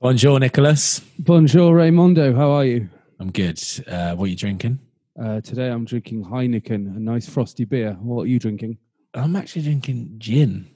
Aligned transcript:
Bonjour, 0.00 0.38
Nicholas. 0.38 1.00
Bonjour, 1.18 1.74
Raimondo. 1.74 2.34
How 2.34 2.50
are 2.52 2.64
you? 2.64 2.88
I'm 3.18 3.30
good. 3.32 3.60
Uh, 3.88 4.14
what 4.14 4.26
are 4.26 4.28
you 4.28 4.36
drinking? 4.36 4.78
Uh, 5.20 5.40
today 5.40 5.68
I'm 5.68 5.84
drinking 5.84 6.24
Heineken, 6.24 6.96
a 6.96 7.00
nice 7.00 7.28
frosty 7.28 7.64
beer. 7.64 7.96
What 8.00 8.22
are 8.22 8.26
you 8.26 8.38
drinking? 8.38 8.78
I'm 9.14 9.34
actually 9.34 9.62
drinking 9.62 10.14
gin. 10.18 10.68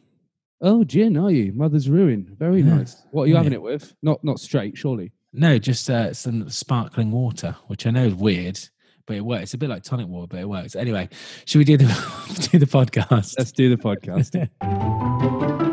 Oh, 0.60 0.82
gin, 0.84 1.16
are 1.16 1.30
you? 1.30 1.52
Mother's 1.52 1.88
Ruin. 1.88 2.34
Very 2.38 2.62
Yeah. 2.62 2.76
nice. 2.78 3.02
What 3.12 3.24
are 3.24 3.26
you 3.28 3.34
Yeah. 3.34 3.38
having 3.40 3.52
it 3.52 3.62
with? 3.62 3.94
Not 4.02 4.22
not 4.24 4.40
straight, 4.40 4.76
surely. 4.76 5.12
No, 5.32 5.58
just 5.58 5.88
uh, 5.88 6.12
some 6.12 6.48
sparkling 6.50 7.10
water, 7.12 7.54
which 7.68 7.86
I 7.86 7.90
know 7.90 8.04
is 8.06 8.14
weird, 8.14 8.58
but 9.06 9.16
it 9.16 9.24
works. 9.24 9.44
It's 9.44 9.54
a 9.54 9.58
bit 9.58 9.70
like 9.70 9.82
tonic 9.84 10.08
water, 10.08 10.26
but 10.28 10.40
it 10.40 10.48
works. 10.48 10.74
Anyway, 10.74 11.08
should 11.46 11.58
we 11.58 11.64
do 11.64 11.76
the 11.76 11.84
do 12.50 12.58
the 12.58 12.66
podcast? 12.66 13.36
Let's 13.38 13.52
do 13.52 13.70
the 13.74 13.76
podcast. 13.80 15.68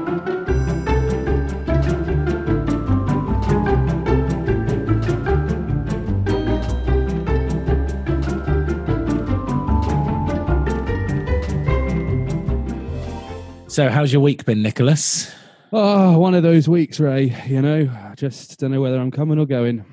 so, 13.80 13.88
how's 13.88 14.12
your 14.12 14.22
week 14.22 14.44
been, 14.44 14.62
Nicholas? 14.62 15.34
oh, 15.72 16.20
one 16.20 16.36
of 16.36 16.44
those 16.44 16.68
weeks, 16.68 17.00
Ray. 17.00 17.34
You 17.48 17.62
know, 17.62 17.90
I 17.90 18.14
just 18.14 18.60
don't 18.60 18.72
know 18.72 18.82
whether 18.82 19.00
I'm 19.00 19.10
coming 19.10 19.40
or 19.40 19.46
going. 19.46 19.86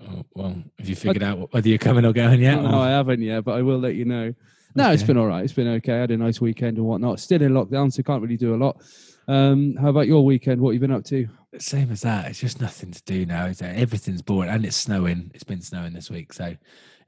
Oh, 0.00 0.24
well, 0.34 0.62
have 0.78 0.88
you 0.88 0.96
figured 0.96 1.22
out 1.22 1.52
whether 1.52 1.68
you're 1.68 1.76
coming 1.76 2.06
or 2.06 2.14
going 2.14 2.40
yet? 2.40 2.62
No, 2.62 2.70
or- 2.70 2.76
I 2.76 2.88
haven't 2.88 3.20
yet, 3.20 3.44
but 3.44 3.58
I 3.58 3.60
will 3.60 3.78
let 3.78 3.96
you 3.96 4.06
know. 4.06 4.32
No, 4.74 4.90
it's 4.92 5.02
been 5.02 5.18
all 5.18 5.26
right. 5.26 5.44
It's 5.44 5.52
been 5.52 5.68
okay. 5.68 5.92
I 5.92 6.00
had 6.00 6.10
a 6.10 6.16
nice 6.16 6.40
weekend 6.40 6.78
and 6.78 6.86
whatnot. 6.86 7.20
Still 7.20 7.42
in 7.42 7.52
lockdown, 7.52 7.92
so 7.92 8.02
can't 8.02 8.22
really 8.22 8.38
do 8.38 8.54
a 8.54 8.56
lot. 8.56 8.82
Um, 9.28 9.76
how 9.76 9.90
about 9.90 10.06
your 10.06 10.24
weekend? 10.24 10.58
What 10.58 10.70
have 10.70 10.74
you 10.76 10.88
been 10.88 10.96
up 10.96 11.04
to? 11.04 11.28
Same 11.58 11.90
as 11.90 12.00
that. 12.00 12.30
It's 12.30 12.40
just 12.40 12.62
nothing 12.62 12.92
to 12.92 13.02
do 13.04 13.26
now. 13.26 13.44
Is 13.44 13.60
it? 13.60 13.76
Everything's 13.76 14.22
boring, 14.22 14.48
and 14.48 14.64
it's 14.64 14.76
snowing. 14.76 15.30
It's 15.34 15.44
been 15.44 15.60
snowing 15.60 15.92
this 15.92 16.10
week, 16.10 16.32
so 16.32 16.56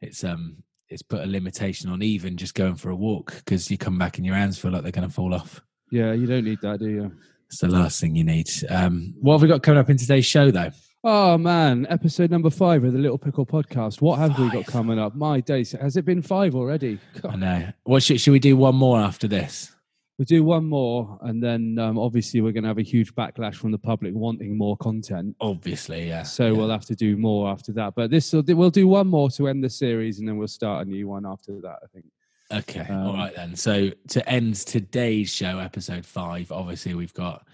it's 0.03 0.23
um 0.23 0.59
it's 0.95 1.03
put 1.03 1.23
a 1.23 1.27
limitation 1.27 1.91
on 1.91 2.03
even 2.03 2.37
just 2.37 2.55
going 2.55 2.77
for 2.77 2.91
a 2.91 2.95
walk 2.95 3.35
because 3.39 3.69
you 3.69 3.77
come 3.77 3.99
back 3.99 4.17
and 4.17 4.25
your 4.25 4.37
hands 4.37 4.59
feel 4.59 4.71
like 4.71 4.83
they're 4.83 4.93
going 4.93 5.07
to 5.07 5.13
fall 5.13 5.35
off. 5.35 5.61
Yeah, 5.91 6.13
you 6.13 6.27
don't 6.27 6.45
need 6.45 6.61
that, 6.63 6.79
do 6.79 6.89
you? 6.89 7.13
It's 7.49 7.59
the 7.59 7.69
last 7.69 8.01
thing 8.01 8.15
you 8.15 8.23
need. 8.23 8.49
Um, 8.71 9.13
what 9.21 9.35
have 9.35 9.43
we 9.43 9.49
got 9.49 9.63
coming 9.65 9.81
up 9.81 9.91
in 9.91 9.97
today's 9.97 10.25
show, 10.25 10.53
though? 10.53 10.71
Oh 11.03 11.37
man, 11.37 11.87
episode 11.91 12.31
number 12.31 12.49
five 12.49 12.83
of 12.85 12.93
the 12.93 12.99
Little 12.99 13.19
Pickle 13.19 13.45
podcast. 13.45 14.01
What 14.01 14.19
have 14.21 14.39
we 14.39 14.49
got 14.51 14.67
coming 14.67 14.99
up? 14.99 15.15
My 15.15 15.41
days, 15.41 15.73
has 15.73 15.97
it 15.97 16.05
been 16.05 16.23
five 16.23 16.55
already? 16.55 16.99
I 17.29 17.37
know. 17.37 17.69
What 17.83 18.03
should, 18.03 18.21
should 18.21 18.31
we 18.31 18.39
do? 18.39 18.57
One 18.57 18.77
more 18.77 18.99
after 18.99 19.29
this? 19.29 19.74
We'll 20.19 20.27
do 20.27 20.45
one 20.45 20.65
more, 20.65 21.19
and 21.23 21.43
then 21.43 21.77
um, 21.79 21.99
obviously 21.99 22.41
we're 22.41 22.53
going 22.53 22.63
to 22.63 22.69
have 22.69 22.79
a 22.79 22.83
huge 22.83 23.13
backlash 23.17 23.57
from 23.57 23.73
the 23.73 23.79
public 23.79 24.15
wanting 24.15 24.57
more 24.57 24.77
content. 24.77 25.35
Obviously, 25.41 26.07
yeah. 26.07 26.23
So 26.23 26.47
yeah. 26.47 26.53
we'll 26.53 26.71
have 26.71 26.85
to 26.87 26.95
do 26.95 27.17
more 27.17 27.51
after 27.51 27.73
that. 27.73 27.95
But 27.97 28.11
this, 28.11 28.33
will 28.33 28.45
we'll 28.47 28.71
do 28.71 28.87
one 28.87 29.09
more 29.09 29.29
to 29.31 29.49
end 29.49 29.65
the 29.65 29.71
series, 29.71 30.21
and 30.21 30.29
then 30.29 30.37
we'll 30.37 30.47
start 30.47 30.87
a 30.87 30.89
new 30.89 31.09
one 31.09 31.27
after 31.27 31.61
that. 31.63 31.79
I 31.83 31.87
think. 31.93 32.07
Okay, 32.53 32.87
Um, 32.89 33.07
all 33.07 33.15
right 33.15 33.35
then. 33.35 33.57
So 33.57 33.91
to 34.11 34.29
end 34.29 34.55
today's 34.55 35.31
show, 35.31 35.59
episode 35.59 36.07
five, 36.07 36.53
obviously 36.53 36.95
we've 36.95 37.15
got 37.15 37.45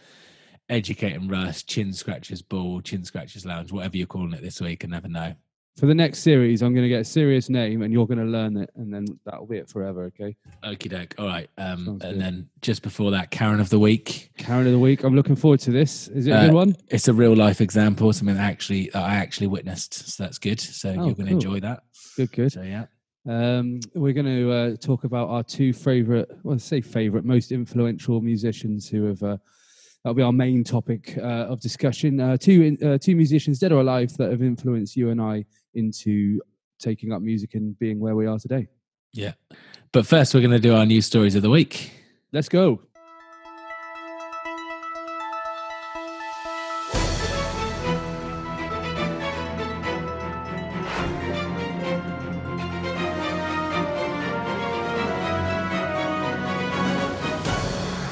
Educating 0.68 1.28
Russ, 1.28 1.62
Chin 1.62 1.92
Scratchers 1.92 2.42
Ball, 2.42 2.80
Chin 2.80 3.04
Scratchers 3.04 3.46
Lounge, 3.46 3.72
whatever 3.72 3.96
you're 3.96 4.06
calling 4.06 4.32
it 4.32 4.42
this 4.42 4.60
week, 4.60 4.84
I 4.84 4.88
never 4.88 5.08
know. 5.08 5.34
For 5.80 5.86
the 5.86 5.94
next 5.94 6.18
series, 6.18 6.60
I'm 6.60 6.74
going 6.74 6.82
to 6.84 6.90
get 6.90 7.00
a 7.00 7.04
serious 7.04 7.48
name, 7.48 7.80
and 7.80 7.90
you're 7.90 8.06
going 8.06 8.18
to 8.18 8.26
learn 8.26 8.58
it, 8.58 8.68
and 8.76 8.92
then 8.92 9.06
that'll 9.24 9.46
be 9.46 9.56
it 9.56 9.70
forever. 9.70 10.04
Okay. 10.04 10.36
Okie 10.62 10.90
doke. 10.90 11.14
All 11.18 11.26
right. 11.26 11.48
Um, 11.56 11.86
Sounds 11.86 12.04
and 12.04 12.12
good. 12.12 12.20
then 12.20 12.48
just 12.60 12.82
before 12.82 13.10
that, 13.12 13.30
Karen 13.30 13.60
of 13.60 13.70
the 13.70 13.78
Week. 13.78 14.30
Karen 14.36 14.66
of 14.66 14.72
the 14.72 14.78
week. 14.78 15.04
I'm 15.04 15.16
looking 15.16 15.36
forward 15.36 15.60
to 15.60 15.70
this. 15.70 16.08
Is 16.08 16.26
it 16.26 16.32
a 16.32 16.36
Uh, 16.36 16.44
good 16.48 16.54
one? 16.54 16.76
It's 16.88 17.08
a 17.08 17.14
real 17.14 17.34
life 17.34 17.62
example, 17.62 18.12
something 18.12 18.36
that 18.36 18.42
actually 18.42 18.90
that 18.92 19.02
I 19.02 19.14
actually 19.14 19.46
witnessed. 19.46 19.94
So 20.14 20.22
that's 20.22 20.36
good. 20.38 20.60
So 20.60 20.90
Oh, 20.90 20.92
you're 20.92 21.14
going 21.14 21.16
to 21.16 21.22
cool. 21.24 21.32
enjoy 21.32 21.60
that. 21.60 21.82
Good, 22.14 22.32
good. 22.32 22.52
So 22.52 22.60
yeah. 22.60 22.84
Um, 23.26 23.80
we're 23.94 24.12
going 24.12 24.26
to 24.26 24.52
uh, 24.52 24.76
talk 24.76 25.04
about 25.04 25.30
our 25.30 25.42
two 25.42 25.72
favorite, 25.72 26.30
well, 26.42 26.58
say 26.58 26.82
favorite, 26.82 27.24
most 27.24 27.52
influential 27.52 28.20
musicians 28.20 28.86
who 28.86 29.04
have. 29.04 29.22
Uh, 29.22 29.36
that'll 30.02 30.14
be 30.14 30.22
our 30.22 30.32
main 30.32 30.64
topic 30.64 31.16
uh, 31.18 31.46
of 31.48 31.60
discussion. 31.60 32.20
Uh, 32.20 32.36
two 32.36 32.76
uh, 32.84 32.98
two 32.98 33.16
musicians, 33.16 33.58
dead 33.58 33.72
or 33.72 33.80
alive, 33.80 34.16
that 34.16 34.30
have 34.30 34.42
influenced 34.42 34.96
you 34.96 35.10
and 35.10 35.20
I 35.20 35.44
into 35.74 36.40
taking 36.78 37.12
up 37.12 37.22
music 37.22 37.54
and 37.54 37.78
being 37.78 38.00
where 38.00 38.16
we 38.16 38.26
are 38.26 38.38
today. 38.38 38.68
Yeah. 39.12 39.32
But 39.92 40.06
first, 40.06 40.34
we're 40.34 40.40
going 40.40 40.52
to 40.52 40.60
do 40.60 40.74
our 40.74 40.86
news 40.86 41.06
stories 41.06 41.34
of 41.34 41.42
the 41.42 41.50
week. 41.50 41.92
Let's 42.32 42.48
go. 42.48 42.80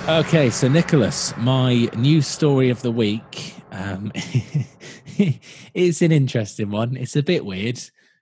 Okay, 0.09 0.49
so 0.49 0.69
Nicholas, 0.69 1.37
my 1.37 1.91
news 1.95 2.27
story 2.27 2.71
of 2.71 2.81
the 2.81 2.91
week. 2.91 3.55
Um, 3.71 4.11
it's 5.75 6.01
an 6.01 6.13
interesting 6.13 6.71
one. 6.71 6.97
It's 6.97 7.17
a 7.17 7.23
bit 7.23 7.45
weird. 7.45 7.79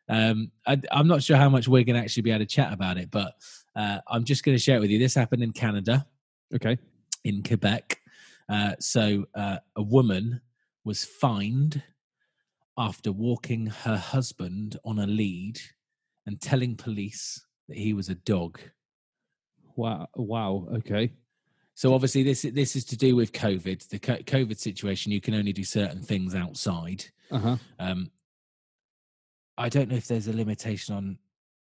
Um, 0.09 0.51
I, 0.67 0.81
I'm 0.91 1.07
not 1.07 1.23
sure 1.23 1.37
how 1.37 1.49
much 1.49 1.69
we're 1.69 1.85
going 1.85 1.95
to 1.95 2.03
actually 2.03 2.25
be 2.25 2.33
able 2.33 2.41
to 2.41 2.47
chat 2.47 2.73
about 2.73 2.99
it, 2.99 3.13
but 3.13 3.35
uh, 3.77 4.01
I'm 4.09 4.25
just 4.25 4.43
going 4.43 4.57
to 4.57 4.63
share 4.63 4.79
it 4.79 4.81
with 4.81 4.91
you. 4.91 4.99
This 4.99 5.15
happened 5.15 5.45
in 5.45 5.53
Canada, 5.53 6.05
Okay. 6.53 6.77
in 7.23 7.45
Quebec. 7.45 8.01
Uh, 8.49 8.73
so 8.81 9.25
uh, 9.37 9.59
a 9.77 9.83
woman 9.83 10.41
was 10.85 11.05
fined 11.05 11.85
after 12.77 13.13
walking 13.13 13.67
her 13.67 13.97
husband 13.97 14.77
on 14.85 14.99
a 14.99 15.07
lead 15.07 15.61
and 16.27 16.41
telling 16.41 16.75
police 16.75 17.47
that 17.69 17.79
he 17.79 17.95
was 17.95 18.09
a 18.09 18.17
dog. 18.17 18.59
Wow. 19.77 20.09
Wow. 20.17 20.67
Okay. 20.79 21.13
So 21.77 21.93
obviously, 21.93 22.23
this 22.23 22.43
this 22.43 22.75
is 22.75 22.87
to 22.87 22.97
do 22.97 23.15
with 23.15 23.33
COVID. 23.33 23.89
The 23.91 23.99
COVID 23.99 24.59
situation, 24.59 25.13
you 25.13 25.21
can 25.21 25.35
only 25.35 25.53
do 25.53 25.63
certain 25.63 26.01
things 26.01 26.35
outside. 26.35 27.05
Uh 27.31 27.39
huh. 27.39 27.57
Um, 27.79 28.11
I 29.59 29.69
don't 29.69 29.91
know 29.91 29.97
if 29.97 30.09
there's 30.09 30.27
a 30.27 30.33
limitation 30.33 30.95
on 30.95 31.19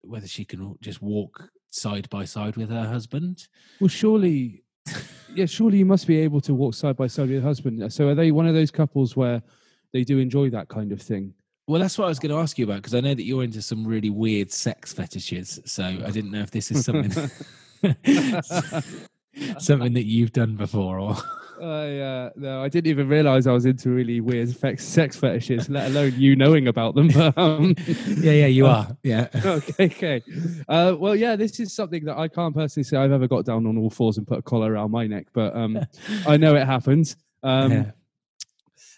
whether 0.03 0.28
she 0.28 0.44
can 0.44 0.76
just 0.82 1.00
walk 1.00 1.48
side 1.70 2.10
by 2.10 2.26
side 2.26 2.56
with 2.56 2.69
her 2.69 2.87
husband. 2.87 3.48
Well, 3.81 3.88
surely, 3.88 4.62
yeah, 5.34 5.47
surely 5.47 5.78
you 5.78 5.87
must 5.87 6.06
be 6.06 6.19
able 6.19 6.42
to 6.42 6.53
walk 6.53 6.75
side 6.75 6.97
by 6.97 7.06
side 7.06 7.22
with 7.22 7.31
your 7.31 7.42
husband. 7.42 7.91
So, 7.91 8.09
are 8.09 8.15
they 8.15 8.31
one 8.31 8.47
of 8.47 8.53
those 8.53 8.71
couples 8.71 9.16
where 9.16 9.42
they 9.94 10.04
do 10.04 10.19
enjoy 10.19 10.50
that 10.50 10.69
kind 10.69 10.92
of 10.92 11.00
thing? 11.00 11.32
Well, 11.66 11.81
that's 11.81 11.97
what 11.97 12.04
I 12.04 12.09
was 12.09 12.19
going 12.19 12.32
to 12.34 12.41
ask 12.42 12.59
you 12.59 12.66
about 12.66 12.76
because 12.76 12.94
I 12.94 13.00
know 13.00 13.15
that 13.15 13.25
you're 13.25 13.42
into 13.42 13.62
some 13.62 13.86
really 13.86 14.10
weird 14.10 14.53
sex 14.53 14.92
fetishes. 14.92 15.60
So 15.65 15.82
I 15.82 16.10
didn't 16.10 16.31
know 16.31 16.42
if 16.42 16.50
this 16.50 16.71
is 16.71 16.84
something 16.84 17.10
something 19.59 19.93
that 19.95 20.06
you've 20.06 20.33
done 20.33 20.56
before 20.56 20.99
or. 20.99 21.17
I 21.62 21.99
uh, 21.99 22.31
no, 22.37 22.62
I 22.62 22.69
didn't 22.69 22.89
even 22.89 23.09
realize 23.09 23.47
I 23.47 23.53
was 23.53 23.65
into 23.65 23.91
really 23.91 24.21
weird 24.21 24.50
sex, 24.50 24.84
sex 24.84 25.17
fetishes, 25.17 25.69
let 25.69 25.91
alone 25.91 26.12
you 26.17 26.34
knowing 26.34 26.67
about 26.69 26.95
them. 26.95 27.09
But, 27.09 27.39
um, 27.39 27.77
yeah, 28.19 28.33
yeah, 28.33 28.47
you 28.47 28.67
are. 28.67 28.89
Yeah. 29.03 29.28
okay, 29.34 29.87
okay. 29.87 30.22
Uh, 30.69 30.97
well, 30.99 31.15
yeah, 31.15 31.37
this 31.37 31.61
is 31.61 31.72
something 31.72 32.05
that 32.06 32.19
I 32.19 32.28
can't 32.28 32.55
personally 32.55 32.84
say 32.84 32.97
I've 32.97 33.12
ever 33.12 33.28
got 33.28 33.45
down 33.45 33.67
on 33.67 33.78
all 33.78 33.89
fours 33.89 34.19
and 34.19 34.27
put 34.27 34.39
a 34.39 34.43
collar 34.43 34.72
around 34.72 34.91
my 34.91 35.06
neck, 35.06 35.28
but 35.33 35.55
um, 35.56 35.78
I 36.27 36.37
know 36.37 36.56
it 36.56 36.66
happens. 36.66 37.16
Um, 37.43 37.72
Yeah. 37.72 37.91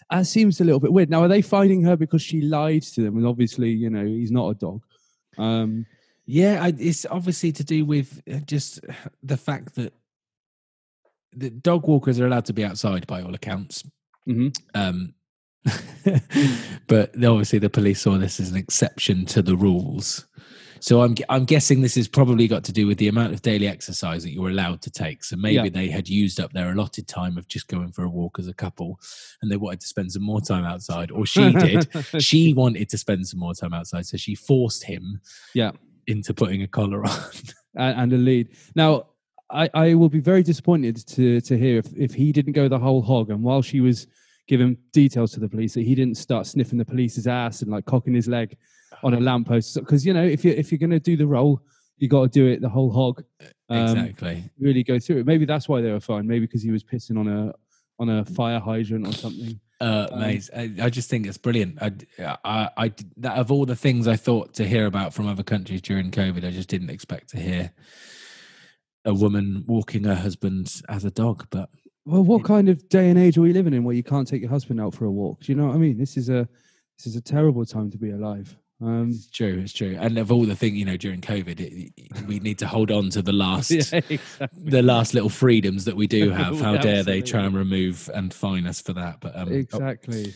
That 0.09 0.25
seems 0.25 0.61
a 0.61 0.63
little 0.63 0.79
bit 0.79 0.93
weird. 0.93 1.09
Now, 1.09 1.23
are 1.23 1.27
they 1.27 1.41
finding 1.41 1.83
her 1.83 1.97
because 1.97 2.21
she 2.21 2.39
lied 2.39 2.83
to 2.83 3.01
them? 3.01 3.17
And 3.17 3.27
obviously, 3.27 3.71
you 3.71 3.89
know, 3.89 4.05
he's 4.05 4.31
not 4.31 4.49
a 4.49 4.53
dog. 4.55 4.81
Um, 5.37 5.85
Yeah, 6.25 6.63
I, 6.63 6.73
it's 6.77 7.05
obviously 7.05 7.51
to 7.53 7.63
do 7.63 7.85
with 7.85 8.21
uh, 8.31 8.39
just 8.39 8.79
the 9.21 9.37
fact 9.37 9.75
that 9.75 9.93
the 11.33 11.49
dog 11.49 11.87
walkers 11.87 12.19
are 12.19 12.25
allowed 12.27 12.45
to 12.45 12.53
be 12.53 12.63
outside 12.65 13.05
by 13.07 13.21
all 13.21 13.33
accounts. 13.35 13.83
mhm. 14.27 14.55
Um, 14.73 15.13
but 16.87 17.11
obviously, 17.23 17.59
the 17.59 17.69
police 17.69 18.01
saw 18.01 18.17
this 18.17 18.39
as 18.39 18.51
an 18.51 18.57
exception 18.57 19.25
to 19.27 19.41
the 19.41 19.55
rules. 19.55 20.25
So 20.79 21.01
I'm 21.01 21.15
I'm 21.29 21.45
guessing 21.45 21.81
this 21.81 21.95
has 21.95 22.07
probably 22.07 22.47
got 22.47 22.63
to 22.65 22.71
do 22.71 22.85
with 22.85 22.99
the 22.99 23.07
amount 23.07 23.33
of 23.33 23.41
daily 23.41 23.67
exercise 23.67 24.21
that 24.23 24.31
you're 24.31 24.49
allowed 24.49 24.81
to 24.83 24.91
take. 24.91 25.23
So 25.23 25.35
maybe 25.35 25.55
Yeah. 25.55 25.69
they 25.69 25.87
had 25.89 26.07
used 26.07 26.39
up 26.39 26.53
their 26.53 26.71
allotted 26.71 27.07
time 27.07 27.35
of 27.37 27.47
just 27.47 27.67
going 27.67 27.91
for 27.91 28.03
a 28.03 28.09
walk 28.09 28.37
as 28.39 28.47
a 28.47 28.53
couple, 28.53 28.99
and 29.41 29.51
they 29.51 29.57
wanted 29.57 29.81
to 29.81 29.87
spend 29.87 30.11
some 30.11 30.21
more 30.23 30.39
time 30.39 30.65
outside, 30.65 31.09
or 31.11 31.25
she 31.25 31.51
did. 31.53 31.87
she 32.21 32.53
wanted 32.53 32.89
to 32.89 32.97
spend 32.97 33.27
some 33.27 33.39
more 33.39 33.55
time 33.55 33.73
outside, 33.73 34.05
so 34.05 34.17
she 34.17 34.35
forced 34.35 34.83
him, 34.83 35.19
Yeah. 35.55 35.71
into 36.05 36.33
putting 36.33 36.61
a 36.61 36.67
collar 36.67 37.03
on. 37.07 37.19
and, 37.75 37.99
and 38.01 38.13
a 38.13 38.17
lead. 38.17 38.49
Now, 38.75 39.07
I, 39.49 39.69
I 39.73 39.93
will 39.93 40.09
be 40.09 40.19
very 40.19 40.43
disappointed 40.43 41.05
to 41.07 41.41
to 41.41 41.57
hear 41.57 41.77
if, 41.77 41.87
if 41.95 42.13
he 42.13 42.31
didn't 42.31 42.53
go 42.53 42.67
the 42.67 42.79
whole 42.79 43.01
hog. 43.01 43.29
And 43.29 43.43
while 43.43 43.61
she 43.61 43.79
was 43.79 44.07
giving 44.47 44.77
details 44.91 45.31
to 45.33 45.39
the 45.39 45.49
police, 45.49 45.73
that 45.73 45.83
he 45.83 45.95
didn't 45.95 46.17
start 46.17 46.47
sniffing 46.47 46.77
the 46.77 46.85
police's 46.85 47.27
ass 47.27 47.61
and 47.61 47.71
like 47.71 47.85
cocking 47.85 48.13
his 48.13 48.27
leg 48.27 48.57
on 49.03 49.13
a 49.13 49.19
lamppost. 49.19 49.75
Because 49.75 50.05
you 50.05 50.13
know, 50.13 50.23
if 50.23 50.43
you 50.43 50.51
if 50.51 50.71
you're 50.71 50.79
going 50.79 50.89
to 50.91 50.99
do 50.99 51.15
the 51.15 51.27
role, 51.27 51.61
you 51.97 52.07
got 52.07 52.23
to 52.23 52.29
do 52.29 52.47
it 52.47 52.61
the 52.61 52.69
whole 52.69 52.91
hog. 52.91 53.23
Um, 53.69 53.97
exactly. 53.97 54.49
Really 54.59 54.83
go 54.83 54.99
through 54.99 55.19
it. 55.19 55.25
Maybe 55.25 55.45
that's 55.45 55.67
why 55.69 55.81
they 55.81 55.91
were 55.91 55.99
fine. 55.99 56.27
Maybe 56.27 56.45
because 56.45 56.63
he 56.63 56.71
was 56.71 56.83
pissing 56.83 57.17
on 57.17 57.27
a 57.27 57.53
on 57.99 58.09
a 58.09 58.25
fire 58.25 58.59
hydrant 58.59 59.07
or 59.07 59.13
something. 59.13 59.59
Uh, 59.79 60.07
Um, 60.11 60.19
mate, 60.19 60.49
I, 60.55 60.71
I 60.81 60.89
just 60.89 61.09
think 61.09 61.27
it's 61.27 61.37
brilliant. 61.37 61.77
I, 61.81 61.91
I, 62.43 62.69
I, 62.77 62.91
that 63.17 63.37
of 63.37 63.51
all 63.51 63.65
the 63.65 63.75
things 63.75 64.07
I 64.07 64.15
thought 64.15 64.53
to 64.55 64.67
hear 64.67 64.87
about 64.87 65.13
from 65.13 65.27
other 65.27 65.43
countries 65.43 65.81
during 65.81 66.09
COVID, 66.09 66.43
I 66.45 66.51
just 66.51 66.67
didn't 66.67 66.89
expect 66.89 67.29
to 67.29 67.39
hear 67.39 67.71
a 69.07 69.13
woman 69.13 69.63
walking 69.65 70.03
her 70.03 70.13
husband 70.15 70.81
as 70.89 71.03
a 71.05 71.09
dog. 71.11 71.47
But 71.49 71.69
Well, 72.05 72.23
what 72.23 72.43
kind 72.43 72.69
of 72.69 72.87
day 72.89 73.09
and 73.09 73.17
age 73.17 73.37
are 73.37 73.41
we 73.41 73.53
living 73.53 73.73
in 73.73 73.83
where 73.83 73.95
you 73.95 74.03
can't 74.03 74.27
take 74.27 74.41
your 74.41 74.49
husband 74.51 74.79
out 74.79 74.93
for 74.93 75.05
a 75.05 75.11
walk? 75.11 75.41
Do 75.41 75.51
you 75.51 75.57
know 75.57 75.67
what 75.67 75.75
I 75.75 75.79
mean? 75.79 75.97
This 75.97 76.17
is 76.17 76.29
a 76.29 76.47
this 76.97 77.07
is 77.07 77.15
a 77.15 77.21
terrible 77.21 77.65
time 77.65 77.89
to 77.91 77.97
be 77.97 78.11
alive. 78.11 78.55
Um, 78.79 79.09
it's 79.09 79.27
true, 79.31 79.59
it's 79.63 79.73
true. 79.73 79.97
And 79.99 80.19
of 80.19 80.31
all 80.31 80.45
the 80.45 80.55
things, 80.55 80.77
you 80.77 80.85
know, 80.85 80.97
during 80.97 81.19
COVID, 81.21 81.59
it, 81.59 81.91
it- 81.97 82.27
we 82.27 82.39
need 82.39 82.59
to 82.59 82.67
hold 82.67 82.91
on 82.91 83.09
to 83.11 83.21
the 83.23 83.33
last, 83.33 83.71
yeah, 83.71 83.77
exactly. 84.09 84.19
the 84.71 84.83
last 84.83 85.13
little 85.15 85.29
freedoms 85.29 85.85
that 85.85 85.95
we 85.95 86.05
do 86.05 86.29
have. 86.41 86.59
How 86.61 86.77
dare 86.77 87.01
they 87.03 87.21
try 87.21 87.43
and 87.45 87.55
remove 87.55 88.09
and 88.13 88.31
fine 88.33 88.67
us 88.67 88.79
for 88.81 88.93
that? 88.93 89.19
But 89.19 89.35
um, 89.35 89.51
exactly. 89.51 90.33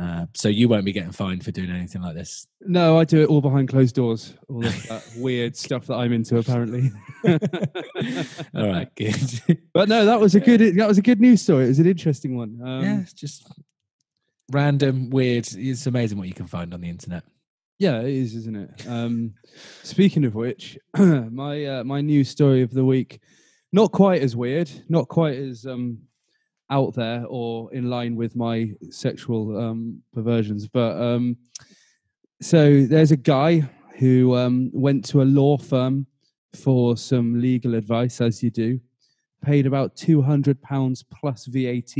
Uh, 0.00 0.26
so 0.34 0.48
you 0.48 0.68
won't 0.68 0.84
be 0.84 0.92
getting 0.92 1.12
fined 1.12 1.44
for 1.44 1.52
doing 1.52 1.70
anything 1.70 2.02
like 2.02 2.14
this. 2.14 2.48
No, 2.60 2.98
I 2.98 3.04
do 3.04 3.22
it 3.22 3.28
all 3.28 3.40
behind 3.40 3.68
closed 3.68 3.94
doors. 3.94 4.34
All 4.48 4.64
of 4.64 4.86
that 4.88 5.04
weird 5.16 5.56
stuff 5.56 5.86
that 5.86 5.94
I'm 5.94 6.12
into, 6.12 6.38
apparently. 6.38 6.90
All 8.54 8.68
right, 8.68 8.92
good. 8.96 9.60
But 9.72 9.88
no, 9.88 10.04
that 10.04 10.20
was 10.20 10.34
a 10.34 10.40
good 10.40 10.76
that 10.76 10.88
was 10.88 10.98
a 10.98 11.02
good 11.02 11.20
news 11.20 11.42
story. 11.42 11.64
It 11.64 11.68
was 11.68 11.78
an 11.78 11.86
interesting 11.86 12.36
one. 12.36 12.60
Um, 12.64 12.82
yeah, 12.82 13.00
it's 13.00 13.12
just 13.12 13.50
random, 14.50 15.10
weird. 15.10 15.48
It's 15.52 15.86
amazing 15.86 16.18
what 16.18 16.28
you 16.28 16.34
can 16.34 16.46
find 16.46 16.74
on 16.74 16.80
the 16.80 16.88
internet. 16.88 17.24
Yeah, 17.78 18.00
it 18.00 18.14
is, 18.14 18.34
isn't 18.34 18.56
it? 18.56 18.86
Um, 18.88 19.34
speaking 19.82 20.24
of 20.24 20.34
which, 20.34 20.78
my 20.96 21.64
uh, 21.66 21.84
my 21.84 22.00
news 22.00 22.30
story 22.30 22.62
of 22.62 22.72
the 22.72 22.84
week, 22.84 23.20
not 23.72 23.92
quite 23.92 24.22
as 24.22 24.34
weird, 24.34 24.70
not 24.88 25.08
quite 25.08 25.36
as 25.36 25.66
um, 25.66 25.98
out 26.74 26.94
there 26.94 27.24
or 27.28 27.72
in 27.72 27.88
line 27.88 28.14
with 28.16 28.34
my 28.34 28.56
sexual 28.90 29.42
um, 29.56 30.02
perversions, 30.12 30.66
but 30.66 30.92
um, 31.00 31.36
so 32.40 32.84
there's 32.84 33.12
a 33.12 33.16
guy 33.34 33.62
who 33.98 34.34
um, 34.36 34.70
went 34.72 35.04
to 35.04 35.22
a 35.22 35.30
law 35.40 35.56
firm 35.56 36.06
for 36.54 36.96
some 36.96 37.40
legal 37.40 37.74
advice, 37.74 38.20
as 38.20 38.42
you 38.42 38.50
do, 38.50 38.80
paid 39.42 39.66
about 39.66 39.96
two 39.96 40.20
hundred 40.20 40.60
pounds 40.62 41.02
plus 41.02 41.46
VAT 41.46 41.94